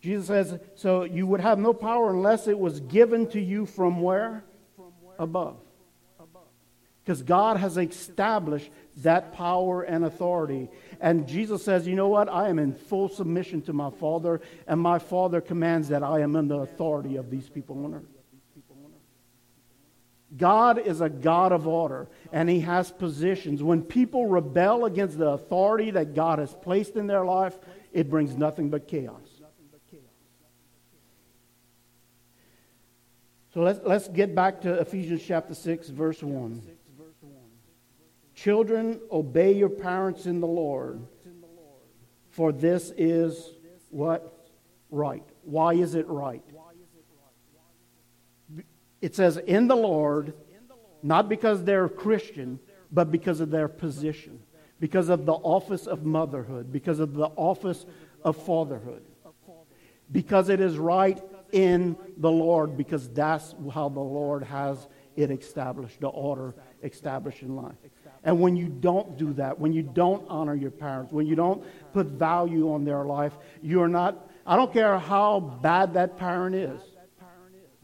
Jesus 0.00 0.26
says, 0.26 0.58
so 0.74 1.04
you 1.04 1.28
would 1.28 1.40
have 1.40 1.60
no 1.60 1.72
power 1.72 2.10
unless 2.10 2.48
it 2.48 2.58
was 2.58 2.80
given 2.80 3.28
to 3.28 3.40
you 3.40 3.66
from 3.66 4.00
where? 4.00 4.42
Above. 5.18 5.58
Because 7.04 7.22
God 7.22 7.56
has 7.56 7.78
established 7.78 8.70
that 8.98 9.32
power 9.32 9.82
and 9.82 10.04
authority. 10.04 10.68
And 11.00 11.26
Jesus 11.26 11.64
says, 11.64 11.86
you 11.86 11.94
know 11.94 12.08
what? 12.08 12.28
I 12.28 12.48
am 12.48 12.58
in 12.58 12.74
full 12.74 13.08
submission 13.08 13.62
to 13.62 13.72
my 13.72 13.90
Father, 13.90 14.40
and 14.66 14.80
my 14.80 14.98
Father 14.98 15.40
commands 15.40 15.88
that 15.88 16.02
I 16.02 16.20
am 16.20 16.36
in 16.36 16.48
the 16.48 16.58
authority 16.58 17.16
of 17.16 17.30
these 17.30 17.48
people 17.48 17.84
on 17.84 17.94
earth. 17.94 18.11
God 20.36 20.78
is 20.78 21.00
a 21.00 21.08
God 21.08 21.52
of 21.52 21.68
order, 21.68 22.08
and 22.32 22.48
He 22.48 22.60
has 22.60 22.90
positions. 22.90 23.62
When 23.62 23.82
people 23.82 24.26
rebel 24.26 24.86
against 24.86 25.18
the 25.18 25.28
authority 25.28 25.90
that 25.90 26.14
God 26.14 26.38
has 26.38 26.54
placed 26.54 26.96
in 26.96 27.06
their 27.06 27.24
life, 27.24 27.58
it 27.92 28.08
brings 28.08 28.36
nothing 28.36 28.70
but 28.70 28.88
chaos. 28.88 29.20
So 33.52 33.60
let's, 33.60 33.80
let's 33.84 34.08
get 34.08 34.34
back 34.34 34.62
to 34.62 34.80
Ephesians 34.80 35.22
chapter 35.26 35.54
6, 35.54 35.90
verse 35.90 36.22
1. 36.22 36.62
Children, 38.34 38.98
obey 39.10 39.52
your 39.52 39.68
parents 39.68 40.24
in 40.24 40.40
the 40.40 40.46
Lord, 40.46 41.06
for 42.30 42.50
this 42.50 42.92
is 42.96 43.50
what? 43.90 44.48
Right. 44.90 45.22
Why 45.42 45.74
is 45.74 45.94
it 45.94 46.08
right? 46.08 46.42
It 49.02 49.14
says, 49.14 49.36
in 49.36 49.68
the 49.68 49.76
Lord, 49.76 50.32
not 51.02 51.28
because 51.28 51.64
they're 51.64 51.88
Christian, 51.88 52.60
but 52.90 53.10
because 53.10 53.40
of 53.40 53.50
their 53.50 53.68
position, 53.68 54.38
because 54.78 55.08
of 55.08 55.26
the 55.26 55.32
office 55.32 55.86
of 55.86 56.04
motherhood, 56.04 56.72
because 56.72 57.00
of 57.00 57.12
the 57.14 57.26
office 57.36 57.84
of 58.22 58.36
fatherhood. 58.36 59.02
Because 60.10 60.48
it 60.48 60.60
is 60.60 60.78
right 60.78 61.20
in 61.50 61.96
the 62.16 62.30
Lord, 62.30 62.76
because 62.76 63.08
that's 63.08 63.54
how 63.72 63.88
the 63.88 64.00
Lord 64.00 64.44
has 64.44 64.86
it 65.16 65.30
established, 65.30 66.00
the 66.00 66.08
order 66.08 66.54
established 66.82 67.42
in 67.42 67.56
life. 67.56 67.74
And 68.24 68.40
when 68.40 68.56
you 68.56 68.68
don't 68.68 69.18
do 69.18 69.32
that, 69.34 69.58
when 69.58 69.72
you 69.72 69.82
don't 69.82 70.24
honor 70.28 70.54
your 70.54 70.70
parents, 70.70 71.12
when 71.12 71.26
you 71.26 71.34
don't 71.34 71.64
put 71.92 72.06
value 72.06 72.72
on 72.72 72.84
their 72.84 73.04
life, 73.04 73.32
you're 73.62 73.88
not, 73.88 74.30
I 74.46 74.56
don't 74.56 74.72
care 74.72 74.96
how 74.98 75.40
bad 75.40 75.94
that 75.94 76.16
parent 76.18 76.54
is. 76.54 76.80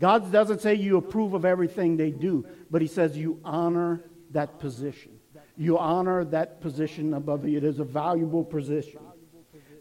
God 0.00 0.30
doesn't 0.30 0.60
say 0.60 0.74
you 0.74 0.96
approve 0.96 1.34
of 1.34 1.44
everything 1.44 1.96
they 1.96 2.10
do, 2.10 2.46
but 2.70 2.82
He 2.82 2.88
says 2.88 3.16
you 3.16 3.40
honor 3.44 4.04
that 4.30 4.58
position. 4.60 5.18
You 5.56 5.78
honor 5.78 6.24
that 6.26 6.60
position 6.60 7.14
above 7.14 7.46
you. 7.46 7.58
It 7.58 7.64
is 7.64 7.80
a 7.80 7.84
valuable 7.84 8.44
position. 8.44 9.00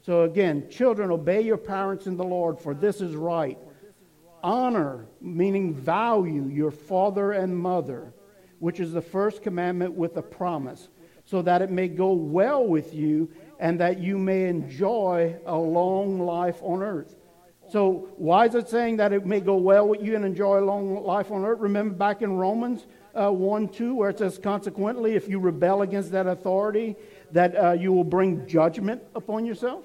So 0.02 0.24
again, 0.24 0.70
children, 0.70 1.12
obey 1.12 1.42
your 1.42 1.58
parents 1.58 2.08
in 2.08 2.18
the 2.18 2.24
Lord, 2.24 2.60
for 2.60 2.74
this 2.74 3.02
is 3.02 3.16
right. 3.16 3.60
Honor, 4.42 5.06
meaning 5.20 5.74
value, 5.74 6.48
your 6.48 6.72
father 6.72 7.34
and 7.34 7.56
mother, 7.56 8.14
which 8.60 8.80
is 8.80 8.94
the 8.94 9.02
first 9.02 9.44
commandment 9.44 9.94
with 9.94 10.16
a 10.18 10.22
promise, 10.22 10.88
so 11.26 11.42
that 11.42 11.62
it 11.62 11.70
may 11.70 11.90
go 11.90 12.14
well 12.14 12.66
with 12.66 12.94
you 12.94 13.30
and 13.60 13.82
that 13.82 14.00
you 14.00 14.18
may 14.18 14.46
enjoy 14.46 15.36
a 15.46 15.58
long 15.58 16.20
life 16.20 16.58
on 16.62 16.82
earth. 16.82 17.17
So, 17.70 18.08
why 18.16 18.46
is 18.46 18.56
it 18.56 18.70
saying 18.70 18.98
that 18.98 19.12
it 19.12 19.26
may 19.26 19.42
go 19.42 19.56
well 19.58 19.88
with 19.88 20.02
you 20.02 20.16
and 20.16 20.24
enjoy 20.24 20.60
a 20.60 20.66
long 20.66 21.04
life 21.04 21.32
on 21.32 21.44
earth? 21.44 21.60
Remember 21.60 21.94
back 21.94 22.22
in 22.22 22.38
Romans 22.38 22.86
uh, 23.14 23.30
1 23.30 23.70
2, 23.70 23.96
where 23.96 24.10
it 24.10 24.20
says, 24.20 24.38
Consequently, 24.38 25.16
if 25.16 25.28
you 25.28 25.40
rebel 25.40 25.82
against 25.82 26.12
that 26.12 26.28
authority, 26.28 26.96
that 27.32 27.56
uh, 27.56 27.72
you 27.74 27.92
will 27.92 28.06
bring 28.06 28.48
judgment 28.48 29.04
upon 29.16 29.46
yourself? 29.46 29.84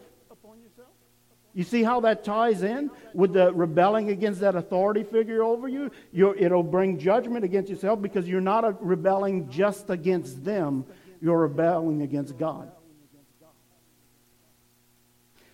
You 1.54 1.64
see 1.64 1.82
how 1.82 2.00
that 2.00 2.24
ties 2.24 2.62
in 2.62 2.90
with 3.12 3.34
the 3.34 3.52
rebelling 3.52 4.08
against 4.08 4.40
that 4.40 4.54
authority 4.54 5.02
figure 5.02 5.42
over 5.42 5.68
you? 5.68 5.90
You're, 6.10 6.34
it'll 6.36 6.62
bring 6.62 6.98
judgment 6.98 7.44
against 7.44 7.68
yourself 7.68 8.00
because 8.00 8.26
you're 8.26 8.40
not 8.40 8.84
rebelling 8.84 9.50
just 9.50 9.90
against 9.90 10.44
them, 10.44 10.86
you're 11.20 11.40
rebelling 11.40 12.02
against 12.02 12.38
God. 12.38 12.72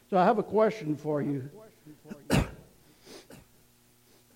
So 0.09 0.16
I 0.16 0.24
have 0.24 0.38
a 0.38 0.42
question 0.42 0.96
for 0.96 1.20
you. 1.20 1.50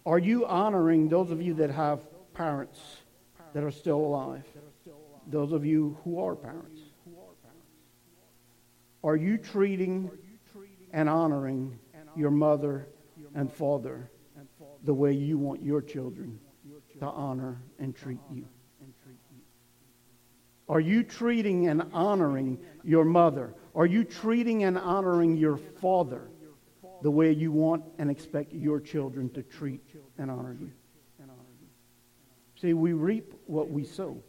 Are 0.05 0.19
you 0.19 0.47
honoring 0.47 1.09
those 1.09 1.31
of 1.31 1.41
you 1.41 1.55
that 1.55 1.71
have 1.71 2.01
parents 2.35 2.81
that 3.55 3.63
are 3.63 3.71
still 3.71 3.99
alive? 3.99 4.45
Those 5.29 5.53
of 5.53 5.65
you 5.65 5.97
who 6.03 6.21
are 6.21 6.35
parents? 6.35 6.81
Are 9.05 9.17
you 9.17 9.37
treating 9.39 10.11
and 10.93 11.09
honoring 11.09 11.79
your 12.17 12.31
mother 12.31 12.89
and 13.35 13.53
father 13.53 14.11
the 14.85 14.95
way 14.95 15.13
you 15.13 15.39
want 15.39 15.63
your 15.63 15.81
children 15.81 16.39
to 16.99 17.07
honor 17.07 17.63
and 17.79 17.95
treat 17.95 18.21
you? 18.33 18.47
Are 20.69 20.81
you 20.81 21.03
treating 21.03 21.69
and 21.69 21.83
honoring 21.93 22.59
your 22.83 23.05
mother? 23.05 23.55
Are 23.75 23.87
you 23.87 24.05
treating 24.05 24.65
and 24.65 24.79
honoring 24.79 25.37
your 25.37 25.57
father 25.57 26.32
the 27.03 27.11
way 27.11 27.33
you 27.33 27.53
want 27.53 27.85
and 27.99 28.11
expect 28.11 28.53
your 28.53 28.81
children 28.81 29.29
to 29.31 29.43
treat 29.43 29.83
and 30.19 30.31
honor 30.31 30.57
you. 30.59 30.71
See, 32.61 32.75
we 32.75 32.93
reap 32.93 33.35
what 33.47 33.71
we 33.71 33.85
sow. 33.85 34.23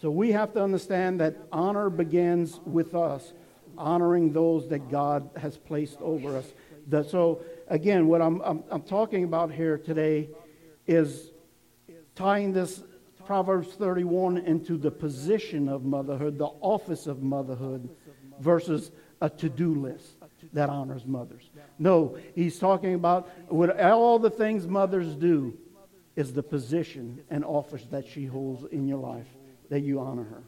So 0.00 0.10
we 0.10 0.30
have 0.32 0.52
to 0.52 0.62
understand 0.62 1.20
that 1.20 1.36
honor 1.50 1.90
begins 1.90 2.60
with 2.64 2.94
us, 2.94 3.32
honoring 3.76 4.32
those 4.32 4.68
that 4.68 4.90
God 4.90 5.30
has 5.36 5.56
placed 5.56 6.00
over 6.00 6.36
us. 6.36 6.52
So, 7.08 7.42
again, 7.66 8.06
what 8.06 8.22
I'm, 8.22 8.40
I'm, 8.42 8.62
I'm 8.70 8.82
talking 8.82 9.24
about 9.24 9.50
here 9.50 9.78
today 9.78 10.28
is 10.86 11.30
tying 12.14 12.52
this 12.52 12.84
Proverbs 13.24 13.68
31 13.74 14.38
into 14.38 14.76
the 14.76 14.90
position 14.90 15.68
of 15.68 15.84
motherhood, 15.84 16.38
the 16.38 16.52
office 16.60 17.08
of 17.08 17.22
motherhood, 17.22 17.88
versus 18.38 18.92
a 19.20 19.30
to 19.30 19.48
do 19.48 19.74
list 19.74 20.16
that 20.52 20.68
honors 20.68 21.06
mothers. 21.06 21.50
No, 21.78 22.18
he's 22.34 22.58
talking 22.58 22.94
about 22.94 23.28
what 23.48 23.80
all 23.80 24.18
the 24.18 24.30
things 24.30 24.66
mothers 24.66 25.14
do 25.14 25.56
is 26.14 26.32
the 26.32 26.42
position 26.42 27.22
and 27.30 27.44
office 27.44 27.84
that 27.90 28.06
she 28.06 28.24
holds 28.24 28.64
in 28.72 28.86
your 28.88 28.98
life 28.98 29.26
that 29.70 29.80
you 29.80 30.00
honor 30.00 30.24
her. 30.24 30.42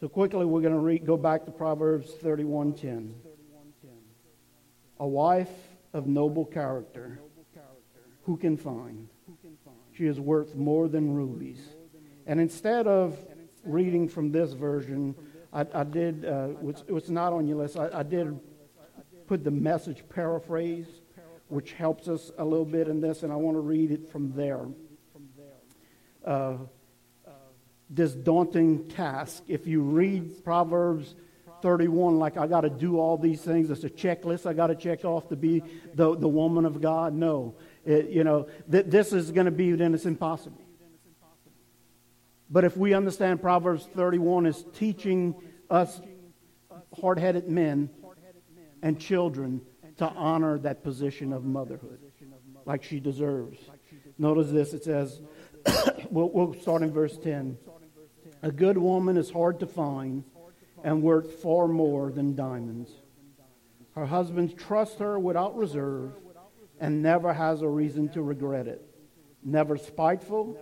So 0.00 0.08
quickly, 0.08 0.46
we're 0.46 0.60
going 0.60 0.74
to 0.74 0.78
read, 0.78 1.04
go 1.04 1.16
back 1.16 1.44
to 1.46 1.50
Proverbs 1.50 2.10
31:10. 2.22 3.14
A 5.00 5.06
wife 5.06 5.50
of 5.92 6.06
noble 6.06 6.44
character, 6.44 7.20
who 8.22 8.36
can 8.36 8.56
find? 8.56 9.08
She 9.92 10.06
is 10.06 10.20
worth 10.20 10.54
more 10.54 10.88
than 10.88 11.14
rubies. 11.14 11.60
And 12.26 12.40
instead 12.40 12.86
of 12.86 13.18
reading 13.64 14.08
from 14.08 14.30
this 14.30 14.52
version, 14.52 15.16
I, 15.52 15.66
I 15.72 15.84
did, 15.84 16.24
uh, 16.24 16.48
what's, 16.60 16.84
what's 16.88 17.08
not 17.08 17.32
on 17.32 17.46
your 17.46 17.58
list, 17.58 17.76
I, 17.76 17.88
I 17.92 18.02
did 18.02 18.38
put 19.26 19.44
the 19.44 19.50
message 19.50 20.04
paraphrase, 20.08 20.86
which 21.48 21.72
helps 21.72 22.08
us 22.08 22.30
a 22.38 22.44
little 22.44 22.64
bit 22.64 22.88
in 22.88 23.00
this, 23.00 23.22
and 23.22 23.32
I 23.32 23.36
want 23.36 23.56
to 23.56 23.60
read 23.60 23.90
it 23.90 24.10
from 24.10 24.32
there. 24.34 24.66
Uh, 26.24 26.58
this 27.90 28.12
daunting 28.12 28.86
task. 28.88 29.42
If 29.48 29.66
you 29.66 29.80
read 29.80 30.44
Proverbs 30.44 31.14
31, 31.62 32.18
like 32.18 32.36
I 32.36 32.46
got 32.46 32.62
to 32.62 32.70
do 32.70 32.98
all 32.98 33.16
these 33.16 33.40
things, 33.40 33.70
it's 33.70 33.84
a 33.84 33.90
checklist 33.90 34.46
I 34.46 34.52
got 34.52 34.68
to 34.68 34.74
check 34.74 35.04
off 35.04 35.28
to 35.28 35.36
be 35.36 35.62
the, 35.94 36.14
the 36.16 36.28
woman 36.28 36.66
of 36.66 36.80
God. 36.80 37.14
No, 37.14 37.54
it, 37.84 38.10
you 38.10 38.24
know, 38.24 38.46
th- 38.70 38.86
this 38.86 39.12
is 39.12 39.30
going 39.30 39.46
to 39.46 39.50
be, 39.50 39.72
then 39.72 39.94
it's 39.94 40.06
impossible. 40.06 40.60
But 42.50 42.64
if 42.64 42.76
we 42.76 42.94
understand 42.94 43.42
Proverbs 43.42 43.86
31 43.94 44.46
is 44.46 44.64
teaching 44.74 45.34
us 45.68 46.00
hard 47.00 47.18
headed 47.18 47.48
men 47.48 47.90
and 48.82 48.98
children 48.98 49.60
to 49.98 50.06
honor 50.06 50.58
that 50.58 50.82
position 50.82 51.32
of 51.32 51.44
motherhood 51.44 51.98
like 52.64 52.84
she 52.84 53.00
deserves. 53.00 53.58
Notice 54.18 54.50
this 54.50 54.72
it 54.72 54.84
says, 54.84 55.20
we'll, 56.10 56.30
we'll 56.30 56.54
start 56.60 56.82
in 56.82 56.92
verse 56.92 57.16
10. 57.18 57.58
A 58.42 58.50
good 58.52 58.78
woman 58.78 59.16
is 59.16 59.30
hard 59.30 59.60
to 59.60 59.66
find 59.66 60.24
and 60.84 61.02
worth 61.02 61.42
far 61.42 61.66
more 61.66 62.12
than 62.12 62.36
diamonds. 62.36 62.90
Her 63.94 64.06
husband 64.06 64.56
trusts 64.56 64.98
her 65.00 65.18
without 65.18 65.56
reserve 65.56 66.12
and 66.78 67.02
never 67.02 67.32
has 67.32 67.62
a 67.62 67.68
reason 67.68 68.08
to 68.10 68.22
regret 68.22 68.68
it. 68.68 68.84
Never 69.42 69.76
spiteful, 69.76 70.56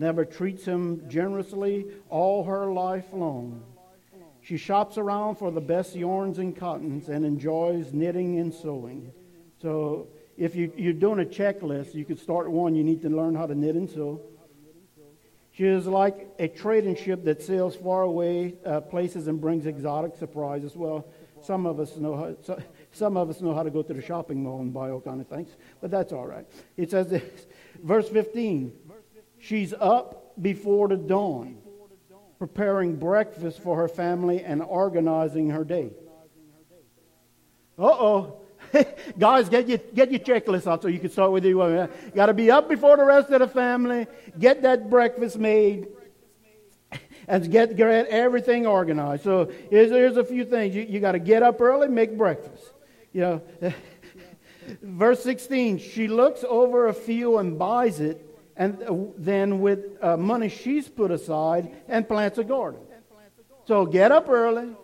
never 0.00 0.24
treats 0.24 0.64
him 0.64 1.08
generously 1.08 1.86
all 2.08 2.44
her 2.44 2.72
life 2.72 3.12
long. 3.12 3.62
She 4.42 4.56
shops 4.56 4.96
around 4.96 5.36
for 5.36 5.50
the 5.50 5.60
best 5.60 5.94
yarns 5.94 6.38
and 6.38 6.56
cottons 6.56 7.08
and 7.08 7.24
enjoys 7.24 7.92
knitting 7.92 8.38
and 8.38 8.52
sewing. 8.52 9.12
So 9.60 10.08
if 10.38 10.56
you, 10.56 10.72
you're 10.74 10.94
doing 10.94 11.20
a 11.20 11.24
checklist, 11.26 11.94
you 11.94 12.06
could 12.06 12.18
start 12.18 12.50
one. 12.50 12.74
You 12.74 12.82
need 12.82 13.02
to 13.02 13.10
learn 13.10 13.34
how 13.34 13.46
to 13.46 13.54
knit 13.54 13.74
and 13.74 13.88
sew. 13.88 14.22
She 15.52 15.66
is 15.66 15.86
like 15.86 16.28
a 16.38 16.48
trading 16.48 16.96
ship 16.96 17.24
that 17.24 17.42
sails 17.42 17.76
far 17.76 18.02
away 18.02 18.54
uh, 18.64 18.80
places 18.80 19.28
and 19.28 19.38
brings 19.38 19.66
exotic 19.66 20.16
surprises. 20.16 20.74
Well, 20.74 21.06
some 21.42 21.66
of 21.66 21.78
us 21.78 21.96
know 21.98 22.16
how. 22.16 22.36
So, 22.42 22.62
some 22.92 23.16
of 23.16 23.28
us 23.28 23.40
know 23.40 23.54
how 23.54 23.62
to 23.62 23.70
go 23.70 23.82
to 23.82 23.92
the 23.92 24.02
shopping 24.02 24.42
mall 24.42 24.60
and 24.60 24.72
buy 24.72 24.90
all 24.90 25.00
kind 25.00 25.20
of 25.20 25.28
things, 25.28 25.50
but 25.80 25.90
that's 25.90 26.12
all 26.12 26.26
right. 26.26 26.46
It 26.76 26.90
says 26.90 27.08
this, 27.08 27.46
verse 27.82 28.08
15. 28.08 28.72
She's 29.40 29.72
up 29.72 30.34
before 30.40 30.88
the 30.88 30.96
dawn, 30.96 31.58
preparing 32.38 32.96
breakfast 32.96 33.60
for 33.60 33.76
her 33.76 33.88
family 33.88 34.44
and 34.44 34.62
organizing 34.62 35.50
her 35.50 35.64
day. 35.64 35.90
Uh 37.78 37.84
oh. 37.86 38.40
Guys, 39.18 39.48
get 39.48 39.66
your, 39.68 39.78
get 39.78 40.10
your 40.10 40.20
checklist 40.20 40.66
out 40.66 40.82
so 40.82 40.88
you 40.88 40.98
can 40.98 41.10
start 41.10 41.32
with 41.32 41.44
you. 41.44 41.88
Got 42.14 42.26
to 42.26 42.34
be 42.34 42.50
up 42.50 42.68
before 42.68 42.96
the 42.98 43.04
rest 43.04 43.30
of 43.30 43.40
the 43.40 43.48
family, 43.48 44.06
get 44.38 44.62
that 44.62 44.90
breakfast 44.90 45.38
made, 45.38 45.88
and 47.28 47.50
get, 47.50 47.76
get 47.76 48.06
everything 48.08 48.66
organized. 48.66 49.24
So 49.24 49.50
here's, 49.70 49.90
here's 49.90 50.18
a 50.18 50.24
few 50.24 50.44
things. 50.44 50.74
You, 50.74 50.82
you 50.82 51.00
got 51.00 51.12
to 51.12 51.18
get 51.18 51.42
up 51.42 51.60
early, 51.60 51.88
make 51.88 52.16
breakfast. 52.16 52.72
You 53.12 53.20
know, 53.22 53.42
verse 54.82 55.22
16, 55.22 55.78
she 55.78 56.06
looks 56.06 56.44
over 56.46 56.88
a 56.88 56.94
field 56.94 57.40
and 57.40 57.58
buys 57.58 57.98
it, 57.98 58.29
and 58.60 58.82
uh, 58.82 58.94
then 59.16 59.60
with 59.60 59.80
uh, 60.02 60.18
money 60.18 60.50
she's 60.50 60.86
put 60.86 61.10
aside 61.10 61.74
and 61.88 62.06
plants 62.06 62.36
a 62.36 62.44
garden. 62.44 62.80
So 63.66 63.86
get 63.86 64.12
up 64.12 64.28
early, 64.28 64.76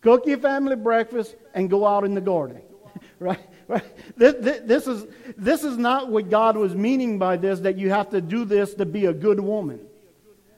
cook 0.00 0.26
your 0.26 0.38
family 0.38 0.74
breakfast, 0.74 1.36
and 1.54 1.70
go 1.70 1.86
out 1.86 2.04
in 2.04 2.14
the 2.14 2.20
garden 2.20 2.62
right? 3.20 3.38
right? 3.68 3.84
This, 4.16 4.34
this, 4.40 4.60
this, 4.64 4.86
is, 4.88 5.06
this 5.36 5.62
is 5.62 5.78
not 5.78 6.10
what 6.10 6.30
God 6.30 6.56
was 6.56 6.74
meaning 6.74 7.18
by 7.18 7.36
this, 7.36 7.60
that 7.60 7.78
you 7.78 7.90
have 7.90 8.10
to 8.10 8.20
do 8.20 8.44
this 8.44 8.74
to 8.74 8.84
be 8.84 9.06
a 9.06 9.12
good 9.12 9.38
woman. 9.38 9.80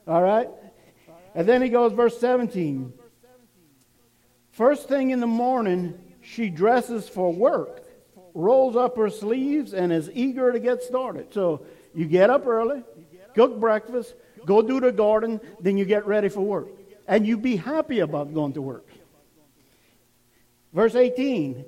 All 0.07 0.23
right? 0.23 0.49
And 1.35 1.47
then 1.47 1.61
he 1.61 1.69
goes, 1.69 1.93
verse 1.93 2.19
17. 2.19 2.93
First 4.51 4.87
thing 4.87 5.11
in 5.11 5.19
the 5.19 5.27
morning, 5.27 5.99
she 6.21 6.49
dresses 6.49 7.07
for 7.07 7.31
work, 7.31 7.83
rolls 8.33 8.75
up 8.75 8.97
her 8.97 9.09
sleeves, 9.09 9.73
and 9.73 9.93
is 9.93 10.09
eager 10.13 10.51
to 10.51 10.59
get 10.59 10.81
started. 10.81 11.33
So 11.33 11.65
you 11.93 12.05
get 12.05 12.29
up 12.29 12.45
early, 12.47 12.83
cook 13.35 13.59
breakfast, 13.59 14.15
go 14.45 14.61
do 14.61 14.79
the 14.79 14.91
garden, 14.91 15.39
then 15.59 15.77
you 15.77 15.85
get 15.85 16.05
ready 16.05 16.29
for 16.29 16.41
work. 16.41 16.69
And 17.07 17.27
you 17.27 17.37
be 17.37 17.55
happy 17.55 17.99
about 17.99 18.33
going 18.33 18.53
to 18.53 18.61
work. 18.61 18.87
Verse 20.73 20.95
18 20.95 21.65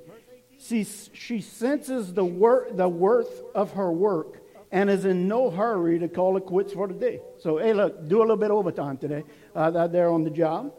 she, 0.57 0.83
she 0.83 1.41
senses 1.41 2.13
the, 2.13 2.25
wor- 2.25 2.67
the 2.71 2.87
worth 2.87 3.41
of 3.53 3.73
her 3.73 3.91
work 3.91 4.41
and 4.71 4.89
is 4.89 5.05
in 5.05 5.27
no 5.27 5.49
hurry 5.49 5.99
to 5.99 6.07
call 6.07 6.37
it 6.37 6.45
quits 6.45 6.73
for 6.73 6.87
the 6.87 6.93
day. 6.93 7.21
So, 7.39 7.57
hey, 7.57 7.73
look, 7.73 8.07
do 8.07 8.19
a 8.19 8.21
little 8.21 8.37
bit 8.37 8.51
of 8.51 8.57
overtime 8.57 8.97
today 8.97 9.23
uh, 9.55 9.87
there 9.87 10.09
on 10.09 10.23
the 10.23 10.29
job. 10.29 10.73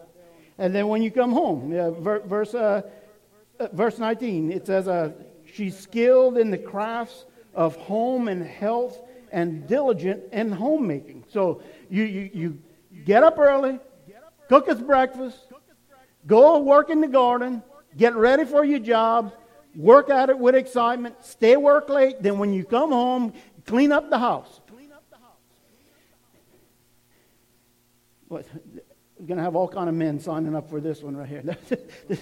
And 0.59 0.74
then 0.74 0.89
when 0.89 1.02
you 1.02 1.10
come 1.10 1.32
home, 1.32 1.73
yeah, 1.73 1.90
ver- 1.90 2.20
verse, 2.20 2.55
uh, 2.55 2.82
uh, 3.60 3.68
verse 3.73 3.98
19, 3.98 4.52
it 4.52 4.66
says, 4.66 4.89
uh, 4.89 5.12
She's 5.44 5.78
skilled 5.78 6.36
in 6.36 6.51
the 6.51 6.59
crafts 6.59 7.24
of 7.55 7.77
home 7.77 8.28
and 8.28 8.44
health 8.44 8.98
and 9.32 9.66
diligent 9.66 10.24
in 10.32 10.52
homemaking. 10.52 11.24
So, 11.28 11.62
you, 11.88 12.04
you, 12.04 12.30
you 12.32 12.58
get 13.04 13.22
up 13.22 13.38
early, 13.38 13.78
cook 14.48 14.68
us 14.68 14.80
breakfast, 14.80 15.38
go 16.26 16.58
work 16.60 16.90
in 16.90 17.00
the 17.00 17.08
garden, 17.08 17.62
get 17.96 18.14
ready 18.14 18.44
for 18.44 18.64
your 18.64 18.78
job, 18.78 19.32
work 19.74 20.10
at 20.10 20.30
it 20.30 20.38
with 20.38 20.54
excitement, 20.54 21.16
stay 21.24 21.56
work 21.56 21.88
late, 21.88 22.22
then 22.22 22.38
when 22.38 22.52
you 22.52 22.64
come 22.64 22.90
home, 22.90 23.32
clean 23.66 23.92
up 23.92 24.10
the 24.10 24.18
house. 24.18 24.60
What, 28.28 28.44
we're 29.18 29.26
going 29.26 29.38
to 29.38 29.44
have 29.44 29.54
all 29.54 29.68
kind 29.68 29.88
of 29.88 29.94
men 29.94 30.18
signing 30.18 30.54
up 30.56 30.68
for 30.68 30.80
this 30.80 31.02
one 31.02 31.16
right 31.16 31.28
here. 31.28 31.56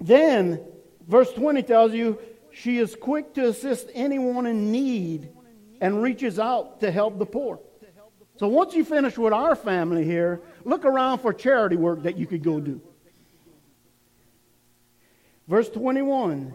then, 0.00 0.60
verse 1.06 1.32
20 1.32 1.62
tells 1.62 1.92
you, 1.92 2.18
she 2.56 2.78
is 2.78 2.96
quick 2.96 3.34
to 3.34 3.48
assist 3.48 3.90
anyone 3.92 4.46
in 4.46 4.72
need 4.72 5.28
and 5.82 6.02
reaches 6.02 6.38
out 6.38 6.80
to 6.80 6.90
help 6.90 7.18
the 7.18 7.26
poor. 7.26 7.60
So 8.38 8.48
once 8.48 8.74
you 8.74 8.82
finish 8.82 9.18
with 9.18 9.34
our 9.34 9.54
family 9.54 10.04
here, 10.04 10.40
look 10.64 10.86
around 10.86 11.18
for 11.18 11.34
charity 11.34 11.76
work 11.76 12.04
that 12.04 12.16
you 12.16 12.26
could 12.26 12.42
go 12.42 12.58
do. 12.58 12.80
Verse 15.46 15.68
21 15.68 16.54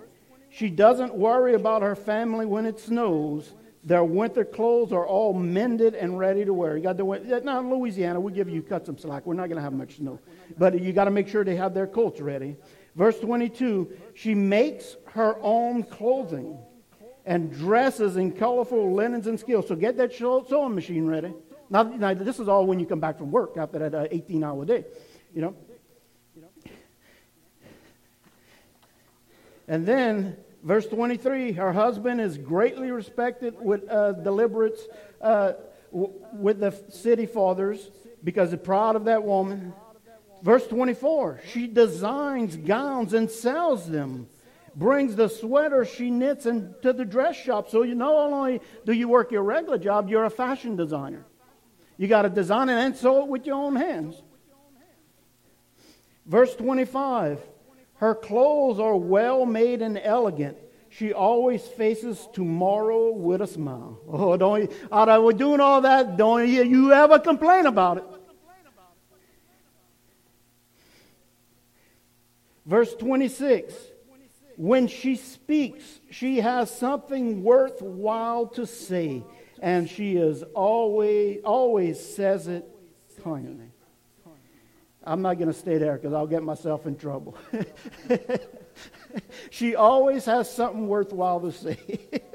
She 0.49 0.71
doesn't 0.71 1.13
worry 1.13 1.53
about 1.53 1.83
her 1.83 1.95
family 1.95 2.47
when 2.47 2.65
it 2.65 2.79
snows. 2.79 3.53
Their 3.83 4.03
winter 4.03 4.43
clothes 4.43 4.91
are 4.91 5.05
all 5.05 5.33
mended 5.33 5.93
and 5.93 6.17
ready 6.17 6.45
to 6.45 6.53
wear. 6.53 6.77
You 6.77 6.83
got 6.83 6.97
the 6.97 7.41
now 7.43 7.59
in 7.59 7.69
Louisiana, 7.69 8.19
we 8.19 8.31
give 8.31 8.49
you 8.49 8.63
cut 8.63 8.87
some 8.87 8.97
slack. 8.97 9.27
We're 9.27 9.35
not 9.35 9.49
going 9.49 9.57
to 9.57 9.63
have 9.63 9.73
much 9.73 9.97
snow, 9.97 10.19
but 10.57 10.79
you 10.81 10.93
got 10.93 11.05
to 11.05 11.11
make 11.11 11.27
sure 11.27 11.43
they 11.43 11.55
have 11.57 11.75
their 11.75 11.87
coats 11.87 12.21
ready. 12.21 12.57
Verse 12.95 13.19
22: 13.19 13.91
She 14.13 14.33
makes 14.35 14.97
her 15.05 15.37
own 15.41 15.83
clothing 15.83 16.57
and 17.25 17.51
dresses 17.51 18.17
in 18.17 18.31
colorful 18.31 18.93
linens 18.93 19.27
and 19.27 19.39
skills. 19.39 19.67
So 19.67 19.75
get 19.75 19.97
that 19.97 20.13
sewing 20.13 20.75
machine 20.75 21.05
ready. 21.05 21.33
Now, 21.69 21.83
now 21.83 22.13
this 22.13 22.39
is 22.39 22.47
all 22.47 22.65
when 22.65 22.79
you 22.79 22.85
come 22.85 22.99
back 22.99 23.17
from 23.17 23.31
work 23.31 23.55
after 23.57 23.79
that 23.79 24.11
18-hour 24.11 24.61
uh, 24.61 24.65
day. 24.65 24.85
You 25.33 25.41
know, 25.41 25.55
And 29.71 29.85
then, 29.85 30.35
verse 30.63 30.85
23 30.85 31.53
her 31.53 31.71
husband 31.71 32.19
is 32.19 32.37
greatly 32.37 32.91
respected 32.91 33.55
with 33.57 33.89
uh, 33.89 34.11
deliberates 34.11 34.81
uh, 35.21 35.53
w- 35.93 36.13
with 36.33 36.59
the 36.59 36.71
city 36.89 37.25
fathers 37.25 37.89
because 38.21 38.49
they're 38.49 38.59
proud 38.59 38.97
of 38.97 39.05
that 39.05 39.23
woman. 39.23 39.73
Verse 40.41 40.65
24 40.67 41.41
she 41.51 41.67
designs 41.67 42.57
gowns 42.57 43.13
and 43.13 43.29
sells 43.29 43.89
them 43.89 44.27
brings 44.75 45.15
the 45.15 45.27
sweater 45.27 45.85
she 45.85 46.09
knits 46.09 46.45
into 46.45 46.93
the 46.93 47.05
dress 47.05 47.35
shop. 47.35 47.69
So 47.69 47.83
you 47.83 47.95
not 47.95 48.13
only 48.13 48.61
do 48.85 48.93
you 48.93 49.07
work 49.07 49.31
your 49.31 49.43
regular 49.43 49.77
job, 49.77 50.09
you're 50.09 50.25
a 50.25 50.29
fashion 50.29 50.75
designer. 50.75 51.25
You 51.97 52.07
got 52.07 52.23
to 52.23 52.29
design 52.29 52.69
it 52.69 52.73
and 52.73 52.95
sew 52.95 53.23
it 53.23 53.27
with 53.27 53.45
your 53.45 53.55
own 53.55 53.75
hands. 53.75 54.21
Verse 56.25 56.55
25 56.55 57.39
her 57.95 58.15
clothes 58.15 58.79
are 58.79 58.95
well 58.95 59.45
made 59.45 59.83
and 59.83 59.95
elegant. 59.95 60.57
She 60.89 61.13
always 61.13 61.61
faces 61.61 62.27
tomorrow 62.33 63.11
with 63.11 63.41
a 63.43 63.47
smile. 63.47 63.99
Oh, 64.07 64.35
don't 64.35 64.63
you, 64.63 64.69
out 64.91 65.07
of 65.07 65.37
doing 65.37 65.59
all 65.59 65.81
that, 65.81 66.17
don't 66.17 66.47
you 66.47 66.91
ever 66.91 67.19
complain 67.19 67.67
about 67.67 67.97
it. 67.97 68.03
Verse 72.65 72.93
26 72.95 73.73
When 74.55 74.87
she 74.87 75.15
speaks, 75.15 75.99
she 76.09 76.37
has 76.37 76.75
something 76.75 77.43
worthwhile 77.43 78.47
to 78.47 78.65
say, 78.65 79.23
and 79.61 79.89
she 79.89 80.15
is 80.15 80.43
always, 80.53 81.41
always 81.43 81.99
says 81.99 82.47
it 82.47 82.67
kindly. 83.23 83.71
I'm 85.03 85.23
not 85.23 85.39
going 85.39 85.47
to 85.47 85.57
stay 85.57 85.79
there 85.79 85.95
because 85.95 86.13
I'll 86.13 86.27
get 86.27 86.43
myself 86.43 86.85
in 86.85 86.95
trouble. 86.95 87.35
she 89.49 89.75
always 89.75 90.25
has 90.25 90.51
something 90.51 90.87
worthwhile 90.87 91.39
to 91.41 91.51
say. 91.51 91.79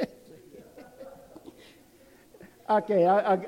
okay, 2.70 3.06
I, 3.06 3.34
I 3.34 3.46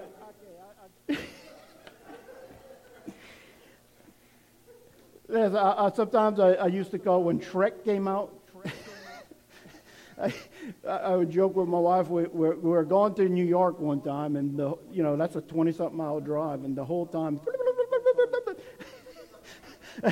I, 5.34 5.86
I, 5.86 5.92
sometimes 5.94 6.40
I, 6.40 6.52
I, 6.52 6.66
used 6.68 6.90
to 6.92 6.98
call 6.98 7.22
when 7.22 7.38
Shrek 7.38 7.84
came 7.84 8.08
out. 8.08 8.32
I, 10.22 10.32
I, 10.88 11.16
would 11.16 11.30
joke 11.30 11.54
with 11.54 11.68
my 11.68 11.78
wife. 11.78 12.08
We, 12.08 12.24
we, 12.24 12.48
we, 12.50 12.70
were 12.70 12.84
going 12.84 13.14
to 13.16 13.28
New 13.28 13.44
York 13.44 13.78
one 13.78 14.00
time, 14.00 14.36
and 14.36 14.58
the, 14.58 14.74
you 14.90 15.02
know 15.02 15.16
that's 15.16 15.36
a 15.36 15.42
twenty-something 15.42 15.96
mile 15.96 16.20
drive, 16.20 16.64
and 16.64 16.74
the 16.74 16.84
whole 16.84 17.06
time. 17.06 17.40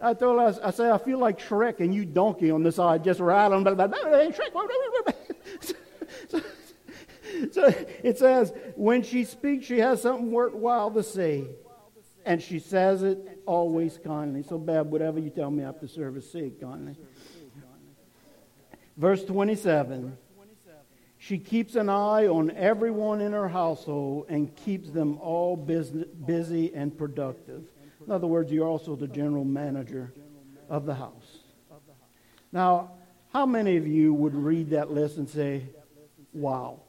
I 0.00 0.14
told 0.14 0.40
her, 0.40 0.60
I 0.62 0.70
said, 0.70 0.92
I 0.92 0.98
feel 0.98 1.18
like 1.18 1.40
Shrek 1.40 1.80
and 1.80 1.94
you 1.94 2.04
donkey 2.04 2.50
on 2.50 2.62
the 2.62 2.72
side, 2.72 3.04
just 3.04 3.20
rattling. 3.20 3.64
Shrek. 3.64 5.14
so, 6.28 6.40
so 7.50 7.74
it 8.02 8.18
says, 8.18 8.52
when 8.76 9.02
she 9.02 9.24
speaks, 9.24 9.66
she 9.66 9.78
has 9.78 10.00
something 10.00 10.30
worthwhile 10.30 10.92
to 10.92 11.02
say, 11.02 11.44
and 12.24 12.40
she 12.40 12.58
says 12.60 13.02
it 13.02 13.33
always 13.46 13.98
kindly. 13.98 14.42
So, 14.42 14.58
Bab, 14.58 14.90
whatever 14.90 15.18
you 15.18 15.30
tell 15.30 15.50
me 15.50 15.64
after 15.64 15.86
service, 15.86 16.30
say 16.30 16.46
it 16.46 16.60
kindly. 16.60 16.96
Verse 18.96 19.24
27 19.24 20.16
She 21.18 21.38
keeps 21.38 21.74
an 21.74 21.88
eye 21.88 22.26
on 22.26 22.50
everyone 22.52 23.20
in 23.20 23.32
her 23.32 23.48
household 23.48 24.26
and 24.28 24.54
keeps 24.56 24.90
them 24.90 25.18
all 25.18 25.56
busy 25.56 26.72
and 26.74 26.96
productive. 26.96 27.64
In 28.06 28.12
other 28.12 28.26
words, 28.26 28.52
you're 28.52 28.68
also 28.68 28.96
the 28.96 29.08
general 29.08 29.44
manager 29.44 30.12
of 30.68 30.86
the 30.86 30.94
house. 30.94 31.38
Now, 32.52 32.92
how 33.32 33.46
many 33.46 33.76
of 33.76 33.86
you 33.86 34.14
would 34.14 34.34
read 34.34 34.70
that 34.70 34.90
list 34.90 35.16
and 35.16 35.28
say, 35.28 35.64
Wow, 36.32 36.80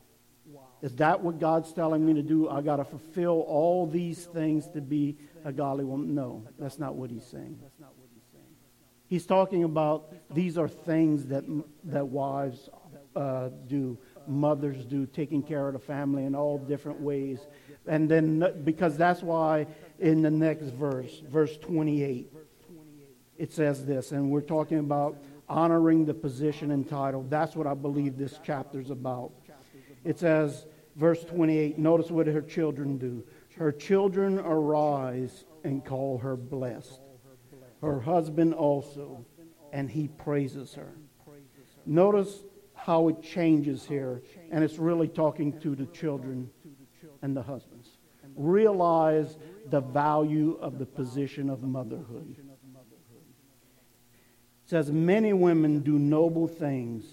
is 0.82 0.95
that 0.98 1.22
what 1.22 1.40
God's 1.40 1.73
telling 1.73 2.06
me 2.06 2.14
to 2.14 2.22
do? 2.22 2.49
I 2.49 2.61
got 2.61 2.76
to 2.76 2.86
fulfill 2.86 3.41
all 3.48 3.88
these 3.88 4.26
things 4.26 4.68
to 4.69 4.82
be 4.82 5.18
a 5.46 5.54
godly 5.54 5.86
woman. 5.86 6.14
No, 6.14 6.44
that's 6.60 6.80
not 6.80 6.96
what 6.96 7.10
he's 7.10 7.26
saying. 7.26 7.58
He's 9.08 9.26
talking 9.26 9.64
about 9.64 10.12
these 10.34 10.58
are 10.58 10.68
things 10.68 11.28
that, 11.28 11.46
that 11.86 12.08
wives 12.08 12.70
uh, 13.16 13.50
do, 13.68 13.98
mothers 14.28 14.84
do, 14.84 15.06
taking 15.06 15.44
care 15.44 15.68
of 15.68 15.74
the 15.74 15.80
family 15.80 16.26
in 16.26 16.36
all 16.36 16.58
different 16.58 17.00
ways. 17.00 17.40
And 17.88 18.10
then, 18.10 18.64
because 18.64 18.98
that's 18.98 19.22
why 19.22 19.68
in 20.00 20.24
the 20.24 20.32
next 20.32 20.66
verse, 20.70 21.22
verse 21.30 21.56
28, 21.58 22.34
it 23.38 23.54
says 23.54 23.86
this, 23.86 24.12
and 24.12 24.32
we're 24.32 24.42
talking 24.42 24.80
about 24.80 25.18
honoring 25.48 26.06
the 26.06 26.14
position 26.14 26.72
and 26.72 26.90
title. 26.90 27.24
That's 27.30 27.56
what 27.56 27.68
I 27.68 27.76
believe 27.76 28.18
this 28.18 28.40
chapter 28.44 28.80
is 28.80 28.90
about. 28.90 29.32
It 30.04 30.18
says, 30.18 30.66
verse 30.96 31.24
28, 31.24 31.78
notice 31.78 32.10
what 32.10 32.26
her 32.28 32.42
children 32.42 32.98
do. 32.98 33.24
Her 33.57 33.72
children 33.72 34.40
arise 34.40 35.45
and 35.64 35.84
call 35.84 36.18
her 36.19 36.36
blessed. 36.36 36.99
Her 37.82 37.99
husband 37.99 38.53
also, 38.53 39.26
and 39.72 39.90
he 39.90 40.07
praises 40.07 40.73
her. 40.73 40.94
Notice 41.86 42.44
how 42.73 43.07
it 43.07 43.22
changes 43.22 43.86
here, 43.86 44.22
and 44.52 44.64
it's 44.64 44.77
really 44.77 45.07
talking 45.07 45.60
to 45.61 45.76
the 45.76 45.86
children 45.88 46.49
and 47.22 47.36
the 47.36 47.44
husbands. 47.44 47.98
Realize 48.36 49.38
the 49.69 49.82
value 49.82 50.57
of 50.61 50.77
the 50.77 50.86
position 50.86 51.49
of 51.49 51.64
motherhood. 51.64 52.36
It 54.65 54.69
says, 54.69 54.91
Many 54.91 55.32
women 55.32 55.82
do 55.82 55.98
noble 55.98 56.48
things 56.48 57.06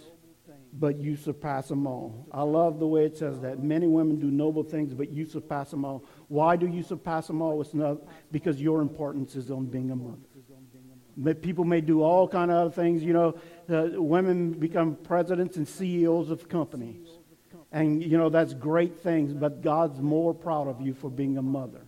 but 0.72 0.98
you 0.98 1.16
surpass 1.16 1.68
them 1.68 1.86
all. 1.86 2.26
I 2.32 2.42
love 2.42 2.78
the 2.78 2.86
way 2.86 3.04
it 3.04 3.16
says 3.16 3.40
that. 3.40 3.62
Many 3.62 3.86
women 3.86 4.18
do 4.18 4.30
noble 4.30 4.62
things, 4.62 4.94
but 4.94 5.10
you 5.10 5.26
surpass 5.26 5.70
them 5.70 5.84
all. 5.84 6.04
Why 6.28 6.56
do 6.56 6.66
you 6.66 6.82
surpass 6.82 7.26
them 7.26 7.42
all? 7.42 7.60
It's 7.60 7.74
not 7.74 7.98
because 8.30 8.60
your 8.60 8.80
importance 8.80 9.36
is 9.36 9.50
on 9.50 9.66
being 9.66 9.90
a 9.90 9.96
mother. 9.96 11.34
People 11.42 11.64
may 11.64 11.82
do 11.82 12.02
all 12.02 12.26
kind 12.26 12.50
of 12.50 12.56
other 12.56 12.70
things. 12.70 13.02
You 13.02 13.12
know, 13.12 13.34
uh, 13.68 14.00
women 14.00 14.52
become 14.52 14.96
presidents 14.96 15.56
and 15.56 15.68
CEOs 15.68 16.30
of 16.30 16.48
companies. 16.48 17.06
And, 17.70 18.02
you 18.02 18.16
know, 18.16 18.30
that's 18.30 18.54
great 18.54 19.00
things, 19.00 19.32
but 19.32 19.62
God's 19.62 20.00
more 20.00 20.34
proud 20.34 20.68
of 20.68 20.80
you 20.80 20.94
for 20.94 21.10
being 21.10 21.36
a 21.36 21.42
mother 21.42 21.82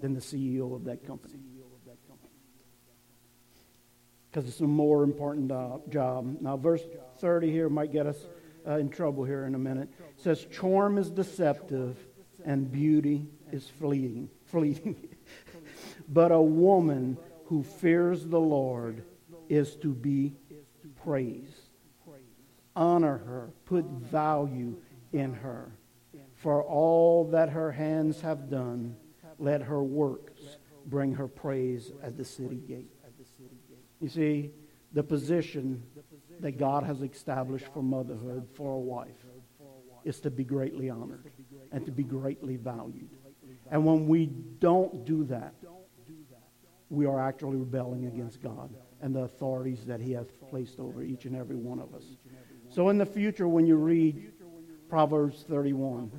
than 0.00 0.14
the 0.14 0.20
CEO 0.20 0.74
of 0.74 0.84
that 0.84 1.06
company 1.06 1.38
because 4.30 4.48
it's 4.48 4.60
a 4.60 4.66
more 4.66 5.02
important 5.02 5.50
uh, 5.50 5.78
job. 5.88 6.36
Now, 6.40 6.56
verse 6.56 6.82
30 7.20 7.50
here 7.50 7.68
might 7.68 7.92
get 7.92 8.06
us 8.06 8.16
uh, 8.66 8.76
in 8.76 8.88
trouble 8.88 9.24
here 9.24 9.44
in 9.46 9.54
a 9.54 9.58
minute. 9.58 9.88
It 9.98 10.22
says, 10.22 10.44
Charm 10.46 10.98
is 10.98 11.10
deceptive 11.10 11.96
and 12.44 12.70
beauty 12.70 13.26
is 13.52 13.68
fleeting. 13.68 14.28
fleeting. 14.46 14.96
but 16.08 16.32
a 16.32 16.40
woman 16.40 17.16
who 17.46 17.62
fears 17.62 18.26
the 18.26 18.40
Lord 18.40 19.02
is 19.48 19.76
to 19.76 19.92
be 19.94 20.36
praised. 21.02 21.62
Honor 22.76 23.18
her, 23.18 23.50
put 23.64 23.84
value 23.86 24.76
in 25.12 25.34
her. 25.34 25.72
For 26.36 26.62
all 26.62 27.24
that 27.30 27.48
her 27.48 27.72
hands 27.72 28.20
have 28.20 28.48
done, 28.48 28.96
let 29.38 29.62
her 29.62 29.82
works 29.82 30.42
bring 30.86 31.14
her 31.14 31.26
praise 31.26 31.90
at 32.02 32.16
the 32.16 32.24
city 32.24 32.62
gate. 32.68 32.90
You 34.00 34.08
see, 34.08 34.52
the 34.92 35.02
position 35.02 35.82
that 36.40 36.58
God 36.58 36.84
has 36.84 37.02
established 37.02 37.66
for 37.72 37.82
motherhood 37.82 38.48
for 38.54 38.74
a 38.74 38.78
wife 38.78 39.24
is 40.04 40.20
to 40.20 40.30
be 40.30 40.44
greatly 40.44 40.90
honored 40.90 41.30
and 41.72 41.84
to 41.84 41.92
be 41.92 42.02
greatly 42.02 42.56
valued. 42.56 43.10
And 43.70 43.84
when 43.84 44.06
we 44.06 44.26
don't 44.26 45.04
do 45.04 45.24
that, 45.24 45.54
we 46.90 47.06
are 47.06 47.20
actually 47.20 47.56
rebelling 47.56 48.06
against 48.06 48.42
God 48.42 48.74
and 49.00 49.14
the 49.14 49.20
authorities 49.20 49.84
that 49.86 50.00
He 50.00 50.12
has 50.12 50.26
placed 50.48 50.80
over 50.80 51.02
each 51.02 51.24
and 51.26 51.36
every 51.36 51.56
one 51.56 51.78
of 51.78 51.94
us. 51.94 52.04
So 52.70 52.88
in 52.88 52.98
the 52.98 53.06
future, 53.06 53.48
when 53.48 53.66
you 53.66 53.76
read 53.76 54.32
Proverbs 54.88 55.44
31, 55.48 56.10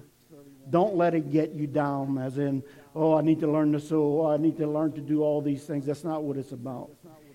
don't 0.70 0.96
let 0.96 1.16
it 1.16 1.32
get 1.32 1.52
you 1.52 1.66
down 1.66 2.18
as 2.20 2.38
in, 2.38 2.64
oh, 2.96 3.18
I 3.18 3.22
need 3.22 3.40
to 3.40 3.48
learn 3.52 3.72
to 3.74 3.80
sew, 3.80 4.22
oh, 4.22 4.28
I 4.28 4.38
need 4.38 4.58
to 4.58 4.68
learn 4.68 4.92
to 4.94 5.02
do 5.02 5.24
all 5.24 5.42
these 5.42 5.64
things. 5.64 5.86
That's 5.86 6.04
not 6.04 6.24
what 6.24 6.38
it's 6.38 6.52
about. 6.52 6.92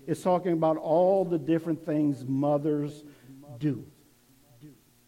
It's 0.06 0.22
talking 0.22 0.52
about 0.52 0.76
all 0.76 1.24
the 1.24 1.38
different 1.38 1.84
things 1.84 2.24
mothers 2.26 3.04
do. 3.58 3.84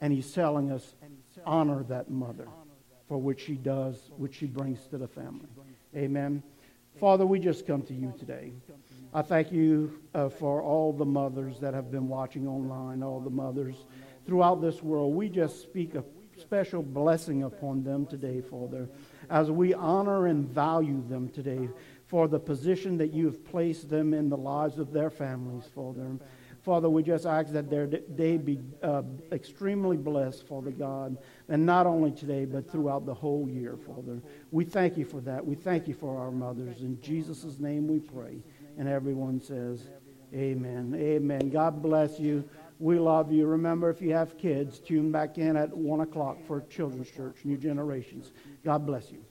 And 0.01 0.13
he's 0.13 0.33
telling 0.33 0.71
us, 0.71 0.95
honor 1.45 1.83
that 1.85 2.11
mother 2.11 2.49
for 3.09 3.19
which 3.19 3.41
she 3.45 3.55
does, 3.55 4.11
which 4.17 4.37
she 4.37 4.47
brings 4.47 4.87
to 4.89 4.99
the 4.99 5.09
family. 5.09 5.47
Amen. 5.95 6.43
Father, 6.99 7.27
we 7.27 7.39
just 7.39 7.67
come 7.67 7.83
to 7.83 7.95
you 7.95 8.13
today. 8.19 8.53
I 9.13 9.23
thank 9.23 9.53
you 9.53 10.01
uh, 10.15 10.29
for 10.29 10.63
all 10.63 10.93
the 10.93 11.05
mothers 11.05 11.61
that 11.61 11.75
have 11.75 11.91
been 11.91 12.09
watching 12.09 12.49
online, 12.49 13.03
all 13.03 13.21
the 13.21 13.31
mothers 13.31 13.77
throughout 14.27 14.61
this 14.61 14.83
world. 14.83 15.15
We 15.15 15.29
just 15.29 15.63
speak 15.63 15.95
a 15.95 16.05
special 16.39 16.83
blessing 16.83 17.45
upon 17.45 17.83
them 17.83 18.07
today, 18.07 18.41
Father, 18.41 18.89
as 19.31 19.51
we 19.51 19.73
honor 19.75 20.27
and 20.27 20.49
value 20.49 21.03
them 21.09 21.29
today 21.29 21.69
for 22.07 22.29
the 22.29 22.39
position 22.39 22.97
that 22.99 23.13
you 23.13 23.27
have 23.27 23.45
placed 23.45 23.89
them 23.89 24.15
in 24.15 24.29
the 24.29 24.37
lives 24.37 24.79
of 24.79 24.93
their 24.93 25.11
families, 25.11 25.65
Father. 25.75 26.19
Father, 26.63 26.91
we 26.91 27.03
just 27.03 27.27
ask 27.27 27.53
that 27.53 27.71
their 27.71 27.87
day 27.87 28.37
be 28.37 28.59
uh, 28.83 29.03
extremely 29.31 29.97
blessed, 29.97 30.49
Father 30.49 30.73
God, 30.73 31.17
and 31.49 31.65
not 31.65 31.87
only 31.87 32.11
today, 32.11 32.45
but 32.45 32.69
throughout 32.69 33.07
the 33.07 33.15
whole 33.15 33.49
year, 33.49 33.77
Father. 33.77 34.21
We 34.51 34.65
thank 34.65 34.97
you 34.97 35.05
for 35.05 35.21
that. 35.21 35.47
We 35.47 35.55
thank 35.55 35.87
you 35.87 35.95
for 35.95 36.19
our 36.19 36.33
mothers. 36.33 36.81
In 36.81 37.01
Jesus' 37.01 37.61
name 37.61 37.87
we 37.87 38.01
pray. 38.01 38.39
And 38.79 38.89
everyone 38.89 39.41
says, 39.41 39.89
Amen. 40.35 40.93
Amen. 40.99 41.51
God 41.51 41.81
bless 41.81 42.19
you. 42.19 42.43
We 42.79 42.99
love 42.99 43.33
you. 43.33 43.47
Remember, 43.47 43.89
if 43.89 44.03
you 44.03 44.13
have 44.13 44.37
kids, 44.37 44.81
tune 44.81 45.13
back 45.13 45.39
in 45.39 45.57
at 45.57 45.75
1 45.75 46.01
o'clock 46.01 46.39
for 46.47 46.63
Children's 46.63 47.11
Church, 47.11 47.37
New 47.45 47.57
Generations. 47.57 48.33
God 48.65 48.85
bless 48.85 49.11
you. 49.13 49.25